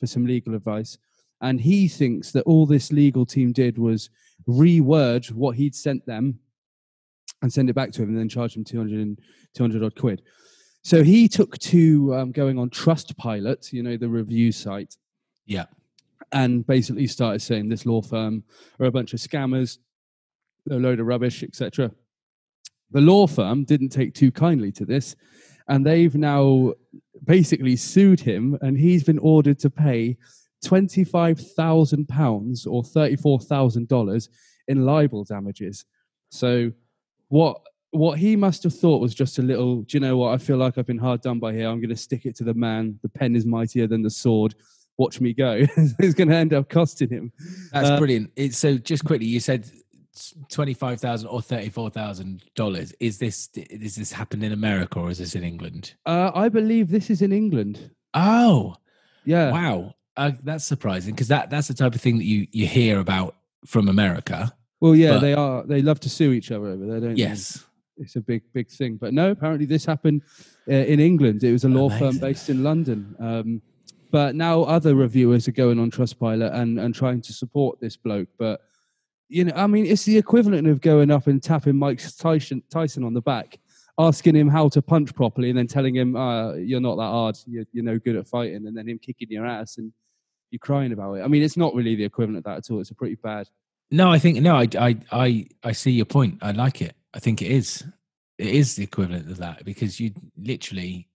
for 0.00 0.06
some 0.06 0.24
legal 0.24 0.54
advice, 0.54 0.96
and 1.42 1.60
he 1.60 1.86
thinks 1.86 2.32
that 2.32 2.44
all 2.44 2.66
this 2.66 2.90
legal 2.90 3.26
team 3.26 3.52
did 3.52 3.78
was 3.78 4.10
reword 4.48 5.30
what 5.32 5.56
he'd 5.56 5.74
sent 5.74 6.04
them 6.06 6.38
and 7.42 7.52
send 7.52 7.68
it 7.70 7.74
back 7.74 7.92
to 7.92 8.02
him 8.02 8.08
and 8.08 8.18
then 8.18 8.28
charge 8.28 8.56
him 8.56 8.64
200, 8.64 9.18
200 9.54 9.84
odd 9.84 9.94
quid. 9.94 10.22
So 10.88 11.04
he 11.04 11.28
took 11.28 11.58
to 11.58 12.14
um, 12.14 12.32
going 12.32 12.58
on 12.58 12.70
Trustpilot, 12.70 13.74
you 13.74 13.82
know, 13.82 13.98
the 13.98 14.08
review 14.08 14.50
site, 14.50 14.96
Yeah. 15.44 15.66
and 16.32 16.66
basically 16.66 17.06
started 17.06 17.42
saying 17.42 17.68
this 17.68 17.84
law 17.84 18.00
firm 18.00 18.42
are 18.80 18.86
a 18.86 18.90
bunch 18.90 19.12
of 19.12 19.20
scammers, 19.20 19.76
a 20.70 20.76
load 20.76 20.98
of 20.98 21.06
rubbish, 21.06 21.42
etc. 21.42 21.90
The 22.90 23.02
law 23.02 23.26
firm 23.26 23.64
didn't 23.64 23.90
take 23.90 24.14
too 24.14 24.32
kindly 24.32 24.72
to 24.72 24.86
this, 24.86 25.14
and 25.68 25.84
they've 25.84 26.14
now 26.14 26.72
basically 27.22 27.76
sued 27.76 28.20
him, 28.20 28.56
and 28.62 28.78
he's 28.78 29.04
been 29.04 29.18
ordered 29.18 29.58
to 29.58 29.68
pay 29.68 30.16
twenty-five 30.64 31.38
thousand 31.38 32.08
pounds 32.08 32.64
or 32.64 32.82
thirty-four 32.82 33.40
thousand 33.40 33.88
dollars 33.88 34.30
in 34.68 34.86
libel 34.86 35.24
damages. 35.24 35.84
So, 36.30 36.72
what 37.28 37.60
what 37.90 38.18
he 38.18 38.36
must 38.36 38.62
have 38.64 38.74
thought 38.74 39.00
was 39.00 39.14
just 39.14 39.38
a 39.38 39.42
little. 39.42 39.82
Do 39.82 39.96
you 39.96 40.00
know 40.00 40.16
what? 40.16 40.34
I 40.34 40.38
feel 40.38 40.56
like 40.56 40.76
I've 40.78 40.86
been 40.86 40.98
hard 40.98 41.22
done 41.22 41.38
by 41.38 41.52
here. 41.52 41.68
I'm 41.68 41.80
going 41.80 41.88
to 41.90 41.96
stick 41.96 42.26
it 42.26 42.36
to 42.36 42.44
the 42.44 42.54
man. 42.54 42.98
The 43.02 43.08
pen 43.08 43.34
is 43.34 43.46
mightier 43.46 43.86
than 43.86 44.02
the 44.02 44.10
sword. 44.10 44.54
Watch 44.98 45.20
me 45.20 45.32
go. 45.32 45.52
it's 45.76 46.14
going 46.14 46.28
to 46.28 46.34
end 46.36 46.52
up 46.52 46.68
costing 46.68 47.08
him. 47.08 47.32
That's 47.72 47.88
Uh, 47.90 47.98
brilliant. 47.98 48.32
It's 48.36 48.58
so 48.58 48.76
just 48.78 49.04
quickly, 49.04 49.26
you 49.26 49.40
said 49.40 49.70
twenty 50.50 50.74
five 50.74 51.00
thousand 51.00 51.28
or 51.28 51.40
thirty 51.40 51.68
four 51.70 51.88
thousand 51.90 52.42
dollars. 52.56 52.92
Is 53.00 53.18
this 53.18 53.48
is 53.54 53.94
this 53.96 54.12
happened 54.12 54.42
in 54.44 54.52
America 54.52 54.98
or 54.98 55.10
is 55.10 55.18
this 55.18 55.34
in 55.34 55.44
England? 55.44 55.94
Uh, 56.04 56.30
I 56.34 56.48
believe 56.48 56.90
this 56.90 57.10
is 57.10 57.22
in 57.22 57.32
England. 57.32 57.90
Oh, 58.14 58.74
Yeah. 59.24 59.52
wow, 59.52 59.94
uh, 60.16 60.32
that's 60.42 60.64
surprising 60.64 61.14
because 61.14 61.28
that 61.28 61.50
that's 61.50 61.68
the 61.68 61.74
type 61.74 61.94
of 61.94 62.00
thing 62.00 62.18
that 62.18 62.24
you 62.24 62.46
you 62.50 62.66
hear 62.66 62.98
about 62.98 63.36
from 63.66 63.88
America. 63.88 64.52
Well, 64.80 64.94
yeah, 64.96 65.12
But- 65.14 65.20
they 65.20 65.34
are. 65.34 65.64
They 65.64 65.82
love 65.82 66.00
to 66.00 66.08
sue 66.10 66.32
each 66.32 66.50
other 66.50 66.66
over 66.66 66.86
there, 66.86 67.00
don't 67.00 67.14
they? 67.14 67.20
Yes, 67.20 67.64
it's 67.98 68.16
a 68.16 68.20
big, 68.20 68.42
big 68.52 68.68
thing. 68.70 68.96
But 68.96 69.14
no, 69.14 69.30
apparently 69.30 69.66
this 69.66 69.84
happened 69.84 70.22
uh, 70.68 70.72
in 70.72 71.00
England. 71.00 71.44
It 71.44 71.52
was 71.52 71.64
a 71.64 71.68
law 71.68 71.88
firm 71.90 72.18
based 72.18 72.48
in 72.48 72.62
London. 72.62 73.14
Um, 73.18 73.62
but 74.10 74.34
now 74.34 74.62
other 74.62 74.94
reviewers 74.94 75.48
are 75.48 75.52
going 75.52 75.78
on 75.78 75.90
Trustpilot 75.90 76.54
and 76.54 76.80
and 76.80 76.94
trying 76.94 77.20
to 77.22 77.32
support 77.32 77.80
this 77.80 77.96
bloke. 77.96 78.28
But 78.38 78.60
you 79.28 79.44
know, 79.44 79.52
I 79.54 79.66
mean, 79.66 79.86
it's 79.86 80.04
the 80.04 80.16
equivalent 80.16 80.66
of 80.66 80.80
going 80.80 81.10
up 81.10 81.26
and 81.26 81.42
tapping 81.42 81.76
Mike 81.76 82.02
Tyson 82.16 82.62
Tyson 82.70 83.04
on 83.04 83.12
the 83.12 83.20
back, 83.20 83.58
asking 83.98 84.34
him 84.34 84.48
how 84.48 84.68
to 84.70 84.80
punch 84.80 85.14
properly, 85.14 85.50
and 85.50 85.58
then 85.58 85.66
telling 85.66 85.94
him, 85.94 86.16
uh, 86.16 86.54
"You're 86.54 86.80
not 86.80 86.96
that 86.96 87.02
hard. 87.02 87.36
You're, 87.46 87.64
you're 87.72 87.84
no 87.84 87.98
good 87.98 88.16
at 88.16 88.26
fighting," 88.26 88.66
and 88.66 88.76
then 88.76 88.88
him 88.88 88.98
kicking 88.98 89.28
your 89.30 89.44
ass 89.46 89.76
and 89.76 89.92
you're 90.50 90.58
crying 90.58 90.92
about 90.92 91.14
it. 91.14 91.22
I 91.22 91.28
mean, 91.28 91.42
it's 91.42 91.58
not 91.58 91.74
really 91.74 91.94
the 91.94 92.04
equivalent 92.04 92.38
of 92.38 92.44
that 92.44 92.58
at 92.58 92.70
all. 92.70 92.80
It's 92.80 92.90
a 92.90 92.94
pretty 92.94 93.16
bad. 93.16 93.48
no, 93.90 94.10
I 94.10 94.18
think 94.18 94.40
no, 94.40 94.56
I 94.56 94.68
I 94.78 94.96
I 95.12 95.46
I 95.62 95.72
see 95.72 95.90
your 95.90 96.06
point. 96.06 96.38
I 96.40 96.52
like 96.52 96.80
it. 96.80 96.94
I 97.14 97.18
think 97.18 97.42
it 97.42 97.50
is. 97.50 97.84
It 98.38 98.48
is 98.48 98.76
the 98.76 98.84
equivalent 98.84 99.30
of 99.30 99.38
that 99.38 99.64
because 99.64 99.98
you 99.98 100.12
literally 100.36 101.08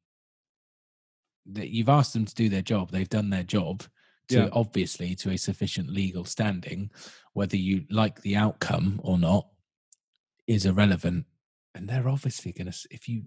that 1.45 1.69
you've 1.69 1.89
asked 1.89 2.13
them 2.13 2.25
to 2.25 2.35
do 2.35 2.49
their 2.49 2.61
job. 2.61 2.91
They've 2.91 3.07
done 3.09 3.29
their 3.29 3.43
job 3.43 3.83
to 4.29 4.35
Yeah. 4.35 4.49
obviously 4.53 5.15
to 5.15 5.31
a 5.31 5.37
sufficient 5.37 5.89
legal 5.89 6.25
standing. 6.25 6.89
Whether 7.33 7.57
you 7.57 7.85
like 7.89 8.21
the 8.21 8.35
outcome 8.37 8.99
or 9.03 9.17
not 9.17 9.47
is 10.47 10.65
irrelevant. 10.65 11.25
And 11.75 11.87
they're 11.89 12.07
obviously 12.07 12.51
going 12.53 12.71
to, 12.71 12.77
if 12.91 13.09
you, 13.09 13.23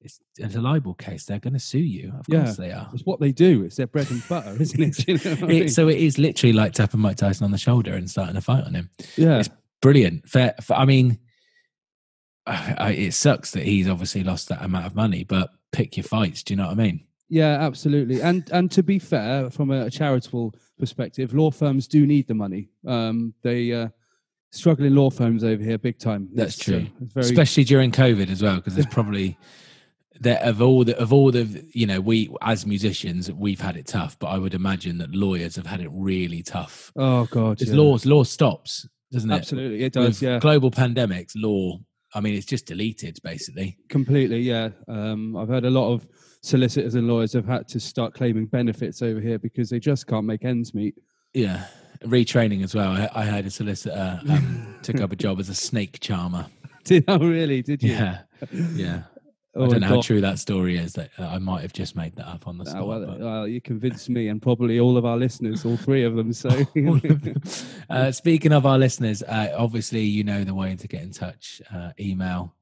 it's, 0.00 0.20
a 0.38 0.60
libel 0.60 0.92
case, 0.94 1.24
they're 1.24 1.38
going 1.38 1.52
to 1.54 1.58
sue 1.60 1.78
you. 1.78 2.12
Of 2.18 2.26
Yeah. 2.28 2.44
course 2.44 2.56
they 2.56 2.72
are. 2.72 2.90
It's 2.92 3.06
what 3.06 3.20
they 3.20 3.32
do. 3.32 3.62
It's 3.62 3.76
their 3.76 3.86
bread 3.86 4.10
and 4.10 4.26
butter, 4.28 4.56
isn't 4.60 4.80
it? 4.82 5.08
You 5.08 5.14
know 5.14 5.30
what 5.36 5.42
I 5.44 5.46
mean? 5.46 5.62
It, 5.64 5.72
so 5.72 5.88
it 5.88 5.96
is 5.98 6.18
literally 6.18 6.52
like 6.52 6.72
tapping 6.72 7.00
Mike 7.00 7.16
Tyson 7.16 7.44
on 7.44 7.52
the 7.52 7.58
shoulder 7.58 7.94
and 7.94 8.10
starting 8.10 8.36
a 8.36 8.40
fight 8.42 8.64
on 8.64 8.74
him. 8.74 8.90
yeah. 9.16 9.38
it's 9.38 9.48
brilliant. 9.80 10.28
Fair, 10.28 10.54
I 10.70 10.84
mean, 10.84 11.18
I, 12.46 12.92
it 12.92 13.14
sucks 13.14 13.52
that 13.52 13.62
he's 13.64 13.88
obviously 13.88 14.22
lost 14.22 14.48
that 14.48 14.62
amount 14.62 14.86
of 14.86 14.94
money, 14.94 15.24
but 15.24 15.50
pick 15.72 15.96
your 15.96 16.04
fights. 16.04 16.42
Do 16.42 16.52
you 16.52 16.58
know 16.58 16.66
what 16.66 16.72
I 16.72 16.82
mean? 16.82 17.04
Yeah, 17.28 17.58
absolutely. 17.60 18.20
And 18.20 18.48
and 18.52 18.70
to 18.72 18.82
be 18.82 18.98
fair, 18.98 19.50
from 19.50 19.70
a 19.70 19.90
charitable 19.90 20.54
perspective, 20.78 21.34
law 21.34 21.50
firms 21.50 21.88
do 21.88 22.06
need 22.06 22.28
the 22.28 22.34
money. 22.34 22.68
Um, 22.86 23.34
they 23.42 23.72
uh, 23.72 23.88
struggling 24.50 24.94
law 24.94 25.10
firms 25.10 25.42
over 25.42 25.62
here, 25.62 25.78
big 25.78 25.98
time. 25.98 26.28
That's 26.34 26.56
It's, 26.58 26.68
uh, 26.68 26.72
true. 26.72 26.86
it's 27.00 27.12
very 27.12 27.26
Especially 27.26 27.64
during 27.64 27.90
COVID 27.90 28.30
as 28.30 28.42
well, 28.42 28.56
because 28.56 28.74
there's 28.74 28.86
probably 28.90 29.38
that 30.20 30.42
of 30.42 30.62
all 30.62 30.84
the 30.84 30.96
of 30.98 31.12
all 31.12 31.32
the 31.32 31.66
you 31.72 31.86
know 31.86 32.00
we 32.00 32.32
as 32.40 32.66
musicians 32.66 33.32
we've 33.32 33.60
had 33.60 33.76
it 33.76 33.86
tough, 33.86 34.18
but 34.18 34.28
I 34.28 34.38
would 34.38 34.54
imagine 34.54 34.98
that 34.98 35.12
lawyers 35.14 35.56
have 35.56 35.66
had 35.66 35.80
it 35.80 35.88
really 35.92 36.42
tough. 36.42 36.92
oh 36.96 37.24
god, 37.26 37.60
yeah. 37.60 37.74
laws 37.74 38.06
law 38.06 38.22
stops, 38.22 38.86
doesn't 39.10 39.30
it? 39.30 39.34
absolutely 39.34 39.80
it 39.80 39.96
With 39.96 40.06
does. 40.06 40.22
Yeah, 40.22 40.38
global 40.38 40.70
pandemics, 40.70 41.32
law. 41.34 41.80
I 42.14 42.20
mean, 42.20 42.34
it's 42.34 42.46
just 42.46 42.66
deleted 42.66 43.18
basically. 43.22 43.76
completely. 43.88 44.40
Yeah, 44.40 44.70
um, 44.88 45.36
I've 45.36 45.48
heard 45.48 45.64
a 45.64 45.70
lot 45.70 45.92
of 45.92 46.06
solicitors 46.42 46.94
and 46.94 47.08
lawyers 47.08 47.32
have 47.32 47.46
had 47.46 47.66
to 47.68 47.80
start 47.80 48.14
claiming 48.14 48.46
benefits 48.46 49.02
over 49.02 49.20
here 49.20 49.38
because 49.38 49.70
they 49.70 49.80
just 49.80 50.06
can't 50.06 50.26
make 50.26 50.44
ends 50.44 50.74
meet. 50.74 50.94
Yeah, 51.32 51.66
retraining 52.04 52.62
as 52.62 52.74
well. 52.74 52.92
I, 52.92 53.08
I 53.14 53.24
heard 53.24 53.46
a 53.46 53.50
solicitor 53.50 54.20
um, 54.28 54.76
took 54.82 55.00
up 55.00 55.10
a 55.10 55.16
job 55.16 55.40
as 55.40 55.48
a 55.48 55.54
snake 55.54 55.98
charmer. 56.00 56.46
Did 56.84 57.04
oh 57.08 57.18
really? 57.18 57.62
Did 57.62 57.82
you? 57.82 57.92
Yeah, 57.92 58.20
yeah. 58.52 59.02
Oh, 59.56 59.64
I 59.66 59.68
don't 59.68 59.80
know 59.80 59.86
how 59.86 60.00
true 60.00 60.20
that 60.20 60.38
story 60.38 60.76
is. 60.78 60.94
That 60.94 61.10
uh, 61.18 61.26
I 61.26 61.38
might 61.38 61.62
have 61.62 61.72
just 61.72 61.94
made 61.96 62.16
that 62.16 62.26
up 62.26 62.48
on 62.48 62.58
the 62.58 62.64
Ah, 62.66 62.70
spot. 62.70 62.86
well, 62.86 63.06
but- 63.06 63.20
well, 63.20 63.46
you 63.48 63.60
convinced 63.60 64.08
me 64.10 64.28
and 64.28 64.42
probably 64.42 64.80
all 64.80 64.96
of 64.96 65.04
our 65.04 65.16
listeners, 65.16 65.64
all 65.64 65.76
three 65.76 66.02
of 66.04 66.16
them. 66.16 66.32
So 66.32 66.48
of 66.76 67.22
them. 67.22 67.42
uh, 67.88 68.10
speaking 68.10 68.52
of 68.52 68.66
our 68.66 68.78
listeners, 68.78 69.22
uh, 69.22 69.54
obviously 69.56 70.02
you 70.02 70.24
know 70.24 70.42
the 70.44 70.54
way 70.54 70.74
to 70.76 70.88
get 70.88 71.02
in 71.02 71.10
touch. 71.12 71.62
Uh, 71.72 71.90
email. 72.00 72.54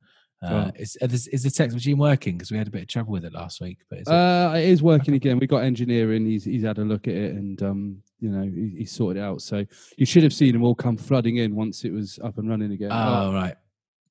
Uh, 0.42 0.70
Oh. 0.70 0.70
is, 0.76 0.96
is 1.00 1.28
is 1.28 1.42
the 1.44 1.50
text 1.50 1.72
machine 1.72 1.96
working? 1.99 2.37
Because 2.37 2.50
we 2.50 2.58
had 2.58 2.66
a 2.66 2.70
bit 2.70 2.82
of 2.82 2.88
trouble 2.88 3.12
with 3.12 3.25
it 3.25 3.32
last 3.32 3.61
week. 3.61 3.78
But 3.88 4.00
is 4.00 4.08
it, 4.08 4.12
Uh, 4.12 4.52
it 4.56 4.64
is 4.64 4.82
working 4.82 5.14
again. 5.14 5.38
We 5.38 5.46
got 5.46 5.62
engineering. 5.62 6.26
He's 6.26 6.44
he's 6.44 6.64
had 6.64 6.78
a 6.78 6.84
look 6.84 7.06
at 7.06 7.14
it, 7.14 7.34
and 7.37 7.62
um, 7.62 8.02
you 8.18 8.28
know, 8.28 8.42
he, 8.42 8.78
he 8.78 8.84
sorted 8.84 9.22
it 9.22 9.25
out. 9.25 9.40
So 9.40 9.64
you 9.96 10.04
should 10.04 10.25
have 10.25 10.32
seen 10.32 10.52
them 10.52 10.64
all 10.64 10.75
come 10.75 10.96
flooding 10.96 11.37
in 11.37 11.54
once 11.54 11.84
it 11.84 11.92
was 11.92 12.18
up 12.25 12.38
and 12.38 12.49
running 12.49 12.72
again. 12.72 12.90
oh 12.90 13.28
Oh, 13.30 13.32
right, 13.32 13.54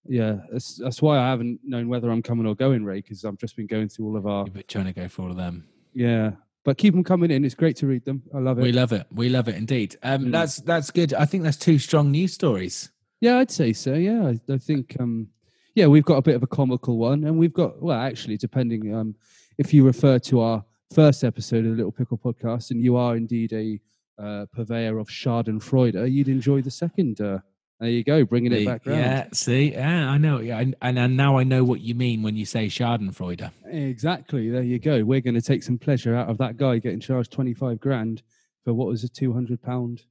yeah, 0.07 0.37
that's 0.51 0.75
that's 0.75 1.01
why 1.01 1.17
I 1.17 1.29
haven't 1.29 1.59
known 1.63 1.87
whether 1.87 2.09
I'm 2.09 2.21
coming 2.21 2.45
or 2.45 2.55
going, 2.55 2.83
Ray, 2.83 2.97
because 3.01 3.23
I've 3.25 3.37
just 3.37 3.55
been 3.55 3.67
going 3.67 3.89
through 3.89 4.07
all 4.07 4.17
of 4.17 4.25
our 4.27 4.45
you've 4.45 4.53
been 4.53 4.63
trying 4.67 4.85
to 4.85 4.93
go 4.93 5.07
for 5.07 5.23
all 5.23 5.31
of 5.31 5.37
them. 5.37 5.67
yeah. 5.93 6.31
But 6.63 6.77
keep 6.77 6.93
them 6.93 7.03
coming 7.03 7.31
in. 7.31 7.43
It's 7.43 7.55
great 7.55 7.75
to 7.77 7.87
read 7.87 8.05
them. 8.05 8.21
I 8.35 8.37
love 8.37 8.59
it. 8.59 8.61
We 8.61 8.71
love 8.71 8.91
it. 8.91 9.07
We 9.11 9.29
love 9.29 9.47
it 9.47 9.55
indeed. 9.55 9.95
Um, 10.03 10.25
Mm. 10.25 10.31
That's 10.31 10.57
that's 10.57 10.91
good. 10.91 11.11
I 11.15 11.25
think 11.25 11.41
that's 11.43 11.57
two 11.57 11.79
strong 11.79 12.11
news 12.11 12.33
stories. 12.33 12.91
Yeah, 13.19 13.39
I'd 13.39 13.49
say 13.49 13.73
so. 13.73 13.95
Yeah, 13.95 14.27
I, 14.27 14.53
I 14.53 14.57
think 14.59 14.95
um, 14.99 15.27
yeah, 15.73 15.87
we've 15.87 16.05
got 16.05 16.17
a 16.17 16.21
bit 16.21 16.35
of 16.35 16.43
a 16.43 16.47
comical 16.47 16.99
one, 16.99 17.23
and 17.23 17.35
we've 17.39 17.51
got 17.53 17.81
well, 17.81 17.97
actually, 17.99 18.37
depending 18.37 18.93
um, 18.93 19.15
if 19.57 19.73
you 19.73 19.83
refer 19.83 20.19
to 20.19 20.39
our 20.39 20.63
first 20.93 21.23
episode 21.23 21.65
of 21.65 21.71
the 21.71 21.77
Little 21.77 21.91
Pickle 21.91 22.19
Podcast, 22.19 22.69
and 22.69 22.79
you 22.83 22.95
are 22.95 23.15
indeed 23.15 23.53
a 23.53 23.79
uh, 24.23 24.45
purveyor 24.53 24.99
of 24.99 25.07
Schadenfreude, 25.07 26.11
you'd 26.11 26.29
enjoy 26.29 26.61
the 26.61 26.69
second. 26.69 27.21
Uh, 27.21 27.39
there 27.81 27.89
you 27.89 28.03
go, 28.03 28.23
bringing 28.25 28.53
it 28.53 28.63
back 28.63 28.85
round. 28.85 28.99
Yeah, 28.99 29.27
see, 29.33 29.71
yeah, 29.71 30.07
I 30.07 30.19
know. 30.19 30.39
Yeah, 30.39 30.59
and, 30.59 30.75
and 30.83 31.17
now 31.17 31.39
I 31.39 31.43
know 31.43 31.63
what 31.63 31.81
you 31.81 31.95
mean 31.95 32.21
when 32.21 32.35
you 32.35 32.45
say 32.45 32.67
Schadenfreude. 32.67 33.49
Exactly. 33.65 34.51
There 34.51 34.61
you 34.61 34.77
go. 34.77 35.03
We're 35.03 35.19
going 35.19 35.33
to 35.33 35.41
take 35.41 35.63
some 35.63 35.79
pleasure 35.79 36.15
out 36.15 36.29
of 36.29 36.37
that 36.37 36.57
guy 36.57 36.77
getting 36.77 36.99
charged 36.99 37.31
25 37.31 37.79
grand 37.79 38.21
for 38.63 38.75
what 38.75 38.87
was 38.87 39.03
a 39.03 39.09
200 39.09 39.63
pound, 39.63 40.03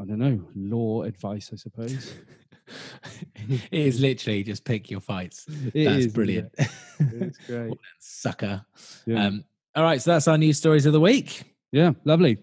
I 0.00 0.04
don't 0.04 0.20
know, 0.20 0.40
law 0.54 1.02
advice, 1.02 1.50
I 1.52 1.56
suppose. 1.56 2.14
it 3.48 3.62
is 3.72 4.00
literally 4.00 4.44
just 4.44 4.64
pick 4.64 4.88
your 4.88 5.00
fights. 5.00 5.44
It 5.74 5.86
That's 5.86 6.04
is, 6.04 6.12
brilliant. 6.12 6.54
it? 6.56 6.68
It's 7.00 7.38
great. 7.48 7.72
Sucker. 7.98 8.64
Yeah. 9.06 9.26
Um, 9.26 9.44
all 9.74 9.82
right, 9.82 10.00
so 10.00 10.12
that's 10.12 10.28
our 10.28 10.38
news 10.38 10.58
stories 10.58 10.86
of 10.86 10.92
the 10.92 11.00
week. 11.00 11.42
yeah, 11.72 11.94
lovely. 12.04 12.38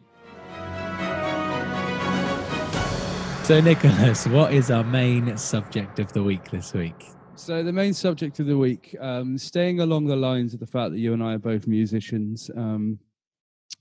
So, 3.44 3.60
Nicholas, 3.60 4.26
what 4.28 4.54
is 4.54 4.72
our 4.72 4.86
main 4.86 5.36
subject 5.36 6.00
of 6.00 6.14
the 6.14 6.24
week 6.24 6.50
this 6.50 6.72
week? 6.72 7.10
So 7.36 7.62
the 7.62 7.74
main 7.74 7.94
subject 7.94 8.40
of 8.40 8.46
the 8.46 8.58
week, 8.58 8.96
um, 9.02 9.38
staying 9.38 9.82
along 9.82 10.06
the 10.06 10.16
lines 10.16 10.54
of 10.54 10.62
the 10.62 10.66
fact 10.66 10.92
that 10.92 11.00
you 11.00 11.12
and 11.12 11.22
I 11.22 11.34
are 11.34 11.40
both 11.40 11.68
musicians, 11.68 12.50
um, 12.56 12.98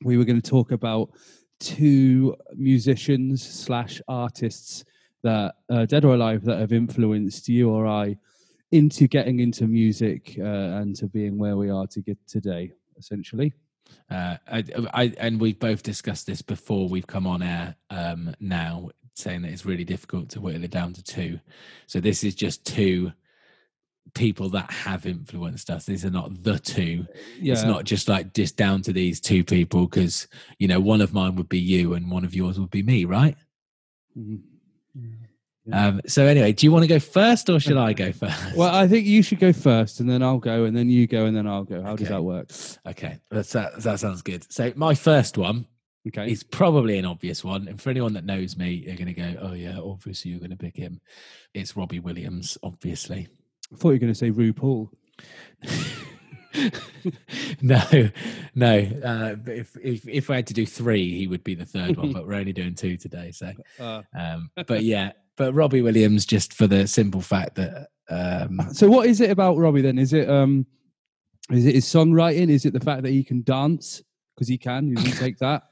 we 0.03 0.17
were 0.17 0.25
going 0.25 0.43
to 0.43 0.51
talk 0.51 0.73
about 0.73 1.11
two 1.61 2.35
musicians 2.57 3.41
slash 3.41 4.03
artists 4.09 4.85
that, 5.23 5.55
uh, 5.71 5.87
dead 5.87 6.05
or 6.05 6.15
alive, 6.15 6.43
that 6.43 6.59
have 6.59 6.73
influenced 6.73 7.49
you 7.49 7.71
or 7.71 7.87
I 7.87 8.17
into 8.73 9.07
getting 9.07 9.39
into 9.39 9.69
music 9.69 10.35
uh, 10.41 10.43
and 10.43 10.97
to 10.97 11.07
being 11.07 11.39
where 11.39 11.57
we 11.57 11.71
are 11.71 11.87
to 11.87 12.01
get 12.01 12.19
today, 12.27 12.73
essentially. 12.99 13.53
Uh, 14.11 14.39
I, 14.51 14.65
I, 14.93 15.15
and 15.19 15.41
we've 15.41 15.61
both 15.61 15.85
discussed 15.85 16.27
this 16.27 16.43
before 16.43 16.89
we've 16.89 17.07
come 17.07 17.29
on 17.29 17.43
air 17.43 17.77
um, 17.91 18.35
now, 18.41 18.91
saying 19.15 19.43
that 19.43 19.51
it's 19.53 19.67
really 19.67 19.85
difficult 19.85 20.29
to 20.31 20.41
whittle 20.41 20.65
it 20.65 20.71
down 20.71 20.93
to 20.95 21.03
two. 21.03 21.39
So, 21.87 22.01
this 22.01 22.25
is 22.25 22.35
just 22.35 22.65
two 22.65 23.13
people 24.15 24.49
that 24.51 24.71
have 24.71 25.07
influenced 25.07 25.71
us. 25.71 25.87
These 25.87 26.05
are 26.05 26.11
not 26.11 26.43
the 26.43 26.59
two. 26.59 27.07
Yeah, 27.39 27.53
It's 27.53 27.63
not 27.65 27.85
just 27.85 28.09
like 28.09 28.35
just 28.35 28.57
down 28.57 28.83
to 28.83 28.93
these 28.93 29.21
two 29.21 29.45
people 29.45 29.87
because, 29.87 30.27
you 30.59 30.69
know, 30.69 30.81
one 30.81 31.01
of 31.01 31.13
mine 31.15 31.37
would 31.37 31.49
be 31.49 31.61
you 31.61 31.95
and 31.95 32.11
one 32.11 32.25
of 32.25 32.35
yours 32.35 32.59
would 32.59 32.71
be 32.71 32.83
me, 32.83 33.05
right? 33.05 33.37
Mhm. 34.19 34.41
Yeah. 35.65 35.87
Um, 35.89 36.01
so, 36.07 36.27
anyway, 36.27 36.53
do 36.53 36.67
you 36.67 36.73
want 36.73 36.83
to 36.83 36.89
go 36.89 36.99
first 36.99 37.49
or 37.49 37.61
should 37.61 37.77
I 37.77 37.93
go 37.93 38.11
first? 38.13 38.57
Well, 38.57 38.75
I 38.75 38.89
think 38.89 39.07
you 39.07 39.23
should 39.23 39.39
go 39.39 39.53
first, 39.53 40.01
and 40.01 40.11
then 40.11 40.21
I'll 40.21 40.39
go, 40.39 40.65
and 40.65 40.77
then 40.77 40.91
you 40.91 41.07
go, 41.07 41.27
and 41.27 41.37
then 41.37 41.47
I'll 41.47 41.63
go. 41.63 41.81
How 41.81 41.95
does 41.95 42.09
that 42.09 42.23
work? 42.25 42.51
okay, 42.85 43.21
that's, 43.31 43.53
that, 43.53 43.81
that 43.81 44.01
sounds 44.01 44.23
good. 44.23 44.51
So, 44.53 44.73
my 44.75 44.95
first 44.95 45.39
one 45.39 45.67
Okay. 46.09 46.29
He's 46.29 46.43
probably 46.43 46.99
an 46.99 47.05
obvious 47.05 47.45
one. 47.45 47.69
And 47.69 47.81
for 47.81 47.91
anyone 47.91 48.13
that 48.15 48.25
knows 48.25 48.57
me, 48.57 48.83
they're 48.85 48.97
going 48.97 49.07
to 49.07 49.15
go, 49.15 49.37
oh, 49.41 49.53
yeah, 49.53 49.79
obviously 49.79 50.33
you're 50.33 50.41
going 50.41 50.51
to 50.51 50.57
pick 50.57 50.77
him. 50.77 51.01
It's 51.55 51.77
Robbie 51.77 52.01
Williams, 52.01 52.59
obviously. 52.63 53.29
I 53.73 53.77
thought 53.77 53.91
you 53.91 53.95
were 53.95 53.99
going 53.99 54.13
to 54.13 54.19
say 54.19 54.31
RuPaul. 54.31 54.89
no, 57.63 57.83
no. 58.55 58.79
Uh, 59.05 59.37
if, 59.47 59.77
if, 59.83 60.09
if 60.09 60.31
I 60.31 60.37
had 60.37 60.47
to 60.49 60.55
do 60.55 60.67
three, 60.67 61.19
he 61.19 61.27
would 61.29 61.45
be 61.45 61.55
the 61.55 61.65
third 61.65 61.97
one, 61.97 62.13
but 62.13 62.27
we're 62.27 62.35
only 62.35 62.53
doing 62.53 62.75
two 62.75 62.97
today. 62.97 63.31
So, 63.31 63.53
Uh, 63.79 64.03
um, 64.19 64.51
but 64.67 64.83
yeah, 64.83 65.13
but 65.37 65.55
Robbie 65.55 65.83
Williams, 65.83 66.27
just 66.27 66.53
for 66.53 66.67
the 66.67 66.87
simple 66.87 67.21
fact 67.21 67.55
that, 67.55 67.89
um, 68.11 68.61
So 68.73 68.89
what 68.89 69.07
is 69.07 69.21
it 69.21 69.31
about 69.31 69.57
Robbie 69.57 69.83
then? 69.83 69.99
Is 69.99 70.13
it 70.13 70.29
um 70.29 70.67
is 71.51 71.67
it 71.67 71.75
his 71.75 71.87
songwriting? 71.87 72.51
Is 72.51 72.67
it 72.67 72.73
the 72.73 72.81
fact 72.81 73.03
that 73.03 73.11
he 73.11 73.25
can 73.25 73.43
dance? 73.43 74.03
Because 74.35 74.49
he 74.49 74.59
can, 74.59 74.89
you 74.89 74.97
can 74.97 75.13
take 75.13 75.39
that. 75.39 75.65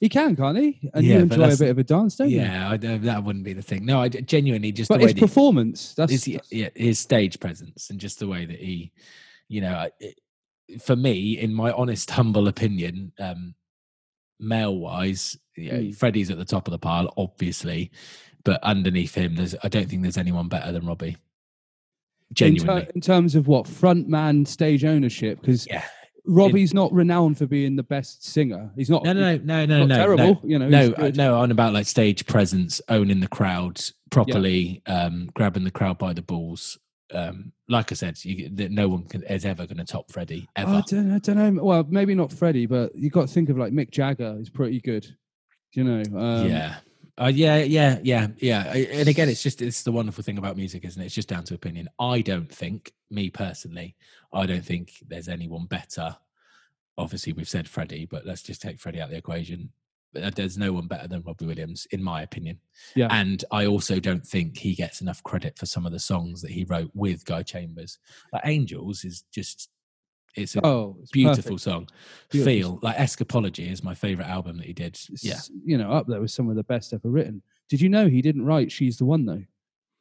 He 0.00 0.08
can, 0.08 0.34
can't 0.34 0.56
he? 0.56 0.90
And 0.94 1.04
Yeah, 1.04 1.16
you 1.16 1.20
enjoy 1.24 1.52
a 1.52 1.56
bit 1.58 1.68
of 1.68 1.78
a 1.78 1.84
dance, 1.84 2.16
don't 2.16 2.30
you? 2.30 2.40
yeah, 2.40 2.74
that 2.78 3.22
wouldn't 3.22 3.44
be 3.44 3.52
the 3.52 3.60
thing. 3.62 3.84
No, 3.84 4.00
I 4.00 4.08
genuinely 4.08 4.72
just 4.72 4.88
But 4.88 5.02
his 5.02 5.12
performance, 5.12 5.94
that's, 5.94 6.10
his, 6.12 6.24
that's- 6.24 6.50
yeah, 6.50 6.70
his 6.74 6.98
stage 6.98 7.38
presence 7.38 7.90
and 7.90 8.00
just 8.00 8.18
the 8.18 8.26
way 8.26 8.46
that 8.46 8.58
he, 8.58 8.92
you 9.48 9.60
know, 9.60 9.88
it, 10.00 10.18
for 10.80 10.96
me, 10.96 11.38
in 11.38 11.52
my 11.52 11.70
honest, 11.72 12.10
humble 12.18 12.48
opinion, 12.48 13.12
um, 13.18 13.54
male 14.38 14.76
wise, 14.78 15.36
yeah, 15.56 15.74
Mm. 15.74 15.94
Freddie's 15.96 16.30
at 16.30 16.38
the 16.38 16.44
top 16.46 16.66
of 16.66 16.72
the 16.72 16.78
pile, 16.78 17.12
obviously, 17.18 17.90
but 18.42 18.58
underneath 18.62 19.14
him, 19.14 19.34
there's 19.36 19.54
I 19.62 19.68
don't 19.68 19.86
think 19.90 20.00
there's 20.00 20.16
anyone 20.16 20.48
better 20.48 20.72
than 20.72 20.86
Robbie. 20.86 21.08
in, 21.08 21.14
ter- 21.14 22.34
Genuinely, 22.56 22.88
in 22.94 23.00
terms 23.02 23.34
of 23.34 23.48
what 23.48 23.66
front 23.68 24.08
man 24.08 24.46
stage 24.46 24.82
ownership, 24.86 25.40
because 25.42 25.66
yeah. 25.66 25.84
Robbie's 26.26 26.74
not 26.74 26.92
renowned 26.92 27.38
for 27.38 27.46
being 27.46 27.76
the 27.76 27.82
best 27.82 28.24
singer. 28.24 28.70
He's 28.76 28.90
not. 28.90 29.04
No, 29.04 29.12
no, 29.12 29.36
no, 29.36 29.66
no, 29.66 29.86
no, 29.86 29.96
terrible. 29.96 30.34
no. 30.34 30.40
You 30.44 30.58
know, 30.58 30.68
No, 30.68 30.92
uh, 30.96 31.10
no, 31.14 31.36
on 31.36 31.50
about 31.50 31.72
like 31.72 31.86
stage 31.86 32.26
presence, 32.26 32.80
owning 32.88 33.20
the 33.20 33.28
crowd 33.28 33.80
properly, 34.10 34.82
um, 34.86 35.30
grabbing 35.34 35.64
the 35.64 35.70
crowd 35.70 35.98
by 35.98 36.12
the 36.12 36.22
balls. 36.22 36.78
Um, 37.12 37.52
like 37.68 37.90
I 37.90 37.94
said, 37.94 38.24
you, 38.24 38.48
that 38.50 38.70
no 38.70 38.88
one 38.88 39.04
can, 39.04 39.22
is 39.24 39.44
ever 39.44 39.66
going 39.66 39.78
to 39.78 39.84
top 39.84 40.10
Freddie 40.12 40.48
ever. 40.54 40.70
I 40.70 40.82
don't, 40.86 41.12
I 41.12 41.18
don't 41.18 41.56
know. 41.56 41.64
Well, 41.64 41.84
maybe 41.88 42.14
not 42.14 42.32
Freddie, 42.32 42.66
but 42.66 42.94
you 42.94 43.10
got 43.10 43.28
to 43.28 43.34
think 43.34 43.48
of 43.48 43.58
like 43.58 43.72
Mick 43.72 43.90
Jagger 43.90 44.36
is 44.40 44.48
pretty 44.48 44.80
good. 44.80 45.06
You 45.72 45.84
know. 45.84 46.18
Um, 46.18 46.48
yeah. 46.48 46.76
Uh, 47.20 47.26
yeah, 47.26 47.58
yeah, 47.58 47.98
yeah, 48.02 48.28
yeah. 48.38 48.72
And 48.72 49.08
again, 49.08 49.28
it's 49.28 49.42
just 49.42 49.60
it's 49.60 49.82
the 49.82 49.92
wonderful 49.92 50.24
thing 50.24 50.38
about 50.38 50.56
music, 50.56 50.84
isn't 50.86 51.02
it? 51.02 51.06
It's 51.06 51.14
just 51.14 51.28
down 51.28 51.44
to 51.44 51.54
opinion. 51.54 51.88
I 51.98 52.22
don't 52.22 52.50
think, 52.50 52.92
me 53.10 53.28
personally, 53.28 53.94
I 54.32 54.46
don't 54.46 54.64
think 54.64 54.94
there's 55.06 55.28
anyone 55.28 55.66
better. 55.66 56.16
Obviously, 56.96 57.34
we've 57.34 57.48
said 57.48 57.68
Freddie, 57.68 58.06
but 58.06 58.24
let's 58.24 58.42
just 58.42 58.62
take 58.62 58.80
Freddie 58.80 59.00
out 59.00 59.06
of 59.06 59.10
the 59.10 59.18
equation. 59.18 59.70
Uh, 60.20 60.30
There's 60.34 60.58
no 60.58 60.72
one 60.72 60.86
better 60.86 61.08
than 61.08 61.22
Robbie 61.22 61.46
Williams, 61.46 61.86
in 61.92 62.02
my 62.02 62.22
opinion. 62.22 62.58
Yeah. 62.96 63.08
And 63.10 63.44
I 63.50 63.66
also 63.66 64.00
don't 64.00 64.26
think 64.26 64.58
he 64.58 64.74
gets 64.74 65.00
enough 65.00 65.22
credit 65.22 65.58
for 65.58 65.66
some 65.66 65.86
of 65.86 65.92
the 65.92 66.00
songs 66.00 66.42
that 66.42 66.50
he 66.50 66.64
wrote 66.64 66.90
with 66.94 67.24
Guy 67.24 67.42
Chambers. 67.42 67.98
Like 68.32 68.42
Angels 68.44 69.04
is 69.04 69.24
just 69.30 69.70
it's 70.34 70.56
a 70.56 70.64
Oh, 70.66 70.96
it's 71.02 71.10
beautiful 71.10 71.42
perfect. 71.42 71.60
song. 71.60 71.88
Beautiful 72.30 72.52
Feel 72.52 72.78
like 72.82 72.96
Escapology 72.96 73.70
is 73.70 73.82
my 73.82 73.94
favorite 73.94 74.26
album 74.28 74.56
that 74.58 74.66
he 74.66 74.72
did. 74.72 74.98
It's, 75.10 75.24
Yeah. 75.24 75.40
you 75.64 75.76
know, 75.78 75.90
up 75.92 76.06
there 76.06 76.20
with 76.20 76.30
some 76.30 76.48
of 76.48 76.56
the 76.56 76.64
best 76.64 76.92
ever 76.92 77.08
written. 77.10 77.42
Did 77.68 77.80
you 77.80 77.88
know 77.88 78.08
he 78.08 78.22
didn't 78.22 78.44
write 78.44 78.70
"She's 78.72 78.96
the 78.98 79.04
One" 79.04 79.24
though? 79.26 79.44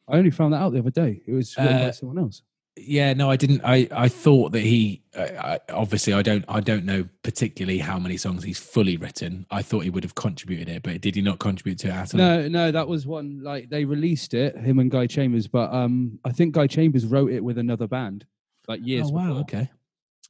I 0.08 0.18
only 0.18 0.32
found 0.32 0.54
that 0.54 0.58
out 0.62 0.74
the 0.74 0.80
other 0.80 0.90
day. 0.92 1.22
It 1.28 1.32
was 1.34 1.56
written 1.58 1.78
by 1.78 1.86
Uh, 1.86 1.92
someone 1.92 2.18
else. 2.20 2.42
Yeah, 2.82 3.14
no, 3.14 3.30
I 3.30 3.36
didn't. 3.36 3.62
I 3.66 3.88
I 3.92 4.08
thought 4.08 4.54
that 4.54 4.62
he. 4.62 5.02
I, 5.18 5.24
I, 5.56 5.60
obviously, 5.70 6.14
I 6.14 6.22
don't. 6.22 6.46
I 6.48 6.62
don't 6.62 6.86
know 6.86 7.10
particularly 7.24 7.78
how 7.80 8.00
many 8.00 8.16
songs 8.16 8.42
he's 8.44 8.58
fully 8.58 8.96
written. 8.96 9.46
I 9.52 9.62
thought 9.64 9.82
he 9.84 9.90
would 9.90 10.04
have 10.04 10.16
contributed 10.16 10.70
it, 10.70 10.84
but 10.84 11.02
did 11.02 11.16
he 11.16 11.22
not 11.22 11.40
contribute 11.40 11.80
to 11.80 11.90
it 11.90 11.92
at 11.94 12.14
all? 12.14 12.18
No, 12.20 12.48
no, 12.48 12.72
that 12.72 12.88
was 12.88 13.06
one 13.06 13.42
like 13.44 13.70
they 13.70 13.84
released 13.84 14.34
it, 14.34 14.56
him 14.58 14.80
and 14.80 14.90
Guy 14.90 15.08
Chambers, 15.08 15.46
but 15.48 15.74
um, 15.74 16.20
I 16.24 16.32
think 16.32 16.54
Guy 16.56 16.68
Chambers 16.68 17.06
wrote 17.06 17.32
it 17.32 17.44
with 17.44 17.58
another 17.58 17.88
band, 17.88 18.26
like 18.70 18.80
years 18.86 19.08
Oh 19.10 19.14
wow. 19.14 19.28
before, 19.28 19.42
Okay. 19.42 19.70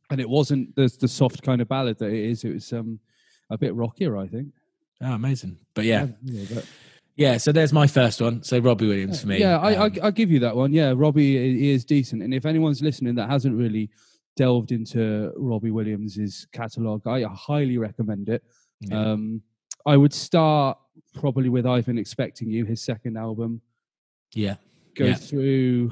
And 0.09 0.19
it 0.19 0.29
wasn't 0.29 0.75
the 0.75 0.91
the 0.99 1.07
soft 1.07 1.41
kind 1.43 1.61
of 1.61 1.67
ballad 1.67 1.97
that 1.99 2.11
it 2.11 2.23
is. 2.31 2.43
It 2.43 2.53
was 2.53 2.71
um 2.73 2.99
a 3.49 3.57
bit 3.57 3.73
rockier, 3.75 4.17
I 4.17 4.27
think. 4.27 4.47
Oh, 5.01 5.13
amazing. 5.13 5.57
But 5.73 5.85
yeah, 5.85 6.07
yeah, 6.23 6.45
but- 6.53 6.65
yeah. 7.15 7.37
So 7.37 7.51
there's 7.51 7.73
my 7.73 7.87
first 7.87 8.21
one. 8.21 8.43
So 8.43 8.59
Robbie 8.59 8.87
Williams 8.87 9.21
for 9.21 9.27
me. 9.27 9.39
Yeah, 9.39 9.57
I, 9.59 9.75
Um, 9.75 9.91
I 10.03 10.07
I 10.07 10.11
give 10.11 10.31
you 10.31 10.39
that 10.39 10.55
one. 10.55 10.71
Yeah, 10.73 10.93
Robbie 10.95 11.57
he 11.57 11.69
is 11.71 11.83
decent, 11.85 12.21
and 12.23 12.33
if 12.33 12.45
anyone's 12.45 12.81
listening 12.81 13.15
that 13.15 13.29
hasn't 13.29 13.55
really 13.57 13.89
delved 14.35 14.71
into 14.71 15.31
Robbie 15.35 15.71
Williams's 15.71 16.47
catalog, 16.53 17.05
I 17.07 17.23
highly 17.23 17.77
recommend 17.77 18.29
it. 18.29 18.43
yeah. 18.81 19.11
Um, 19.11 19.41
I 19.85 19.97
would 19.97 20.13
start 20.13 20.77
probably 21.13 21.49
with 21.49 21.65
I've 21.65 21.85
been 21.85 21.97
expecting 21.97 22.49
you, 22.49 22.65
his 22.65 22.81
second 22.81 23.17
album. 23.17 23.61
yeah. 24.33 24.55
Go 24.95 25.05
Yeah. 25.05 25.15
through 25.15 25.91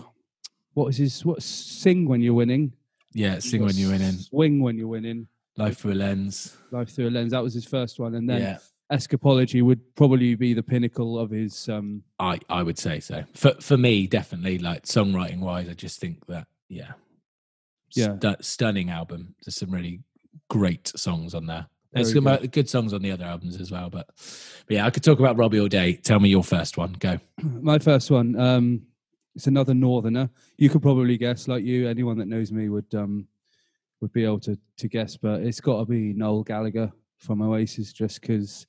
what 0.74 0.88
was 0.88 0.98
his 0.98 1.24
what 1.26 1.42
sing 1.42 2.08
when 2.08 2.22
you're 2.22 2.34
winning. 2.34 2.74
Yeah. 3.18 3.40
Sing 3.40 3.64
when 3.64 3.76
you're 3.76 3.92
winning. 3.92 4.14
Swing 4.14 4.62
when 4.62 4.78
you're 4.78 4.88
winning. 4.88 5.28
Life 5.58 5.80
through 5.80 5.94
a 5.94 5.96
lens. 5.96 6.56
Life 6.72 6.90
through 6.90 7.10
a 7.10 7.12
lens. 7.12 7.32
That 7.32 7.44
was 7.44 7.54
his 7.54 7.66
first 7.66 8.00
one, 8.00 8.16
and 8.16 8.30
then 8.30 8.42
yeah. 8.42 8.58
Escapology 8.92 9.64
would 9.64 9.96
probably 9.96 10.36
be 10.36 10.54
the 10.54 10.64
pinnacle 10.64 11.18
of 11.20 11.32
his. 11.32 11.68
Um, 11.68 12.04
I 12.20 12.40
I 12.48 12.62
would 12.62 12.78
say 12.78 13.00
so. 13.00 13.24
For 13.34 13.56
for 13.60 13.76
me, 13.76 14.06
definitely. 14.06 14.60
Like 14.60 14.84
songwriting 14.84 15.40
wise, 15.40 15.68
I 15.68 15.74
just 15.74 16.00
think 16.00 16.26
that 16.28 16.48
yeah. 16.70 16.92
Yeah. 17.96 18.18
Stu- 18.18 18.42
stunning 18.42 18.92
album. 18.92 19.34
There's 19.44 19.56
some 19.56 19.72
really 19.72 20.02
great 20.50 20.92
songs 20.96 21.34
on 21.34 21.48
there. 21.48 21.68
There's 21.94 22.14
some 22.14 22.28
uh, 22.28 22.38
good 22.38 22.70
songs 22.70 22.94
on 22.94 23.02
the 23.02 23.12
other 23.12 23.26
albums 23.26 23.60
as 23.60 23.72
well. 23.72 23.90
But, 23.90 24.08
but 24.08 24.76
yeah, 24.76 24.86
I 24.86 24.90
could 24.90 25.04
talk 25.04 25.20
about 25.20 25.38
Robbie 25.38 25.60
all 25.60 25.68
day. 25.68 25.94
Tell 25.94 26.20
me 26.20 26.30
your 26.30 26.44
first 26.44 26.78
one. 26.78 26.94
Go. 26.94 27.20
my 27.42 27.80
first 27.80 28.12
one. 28.12 28.40
Um, 28.40 28.82
it's 29.38 29.48
another 29.48 29.74
Northerner. 29.76 30.30
You 30.58 30.70
could 30.70 30.82
probably 30.82 31.16
guess, 31.16 31.48
like 31.48 31.64
you. 31.64 31.88
Anyone 31.88 32.18
that 32.18 32.28
knows 32.28 32.52
me 32.52 32.70
would 32.70 32.94
um, 32.96 33.28
would 34.02 34.12
be 34.12 34.26
able 34.26 34.40
to 34.42 34.58
to 34.78 34.88
guess, 34.88 35.16
but 35.16 35.42
it's 35.42 35.62
got 35.62 35.80
to 35.80 35.86
be 35.86 36.12
Noel 36.14 36.44
Gallagher 36.44 36.92
from 37.20 37.42
Oasis, 37.44 37.94
just 37.94 38.20
because, 38.20 38.66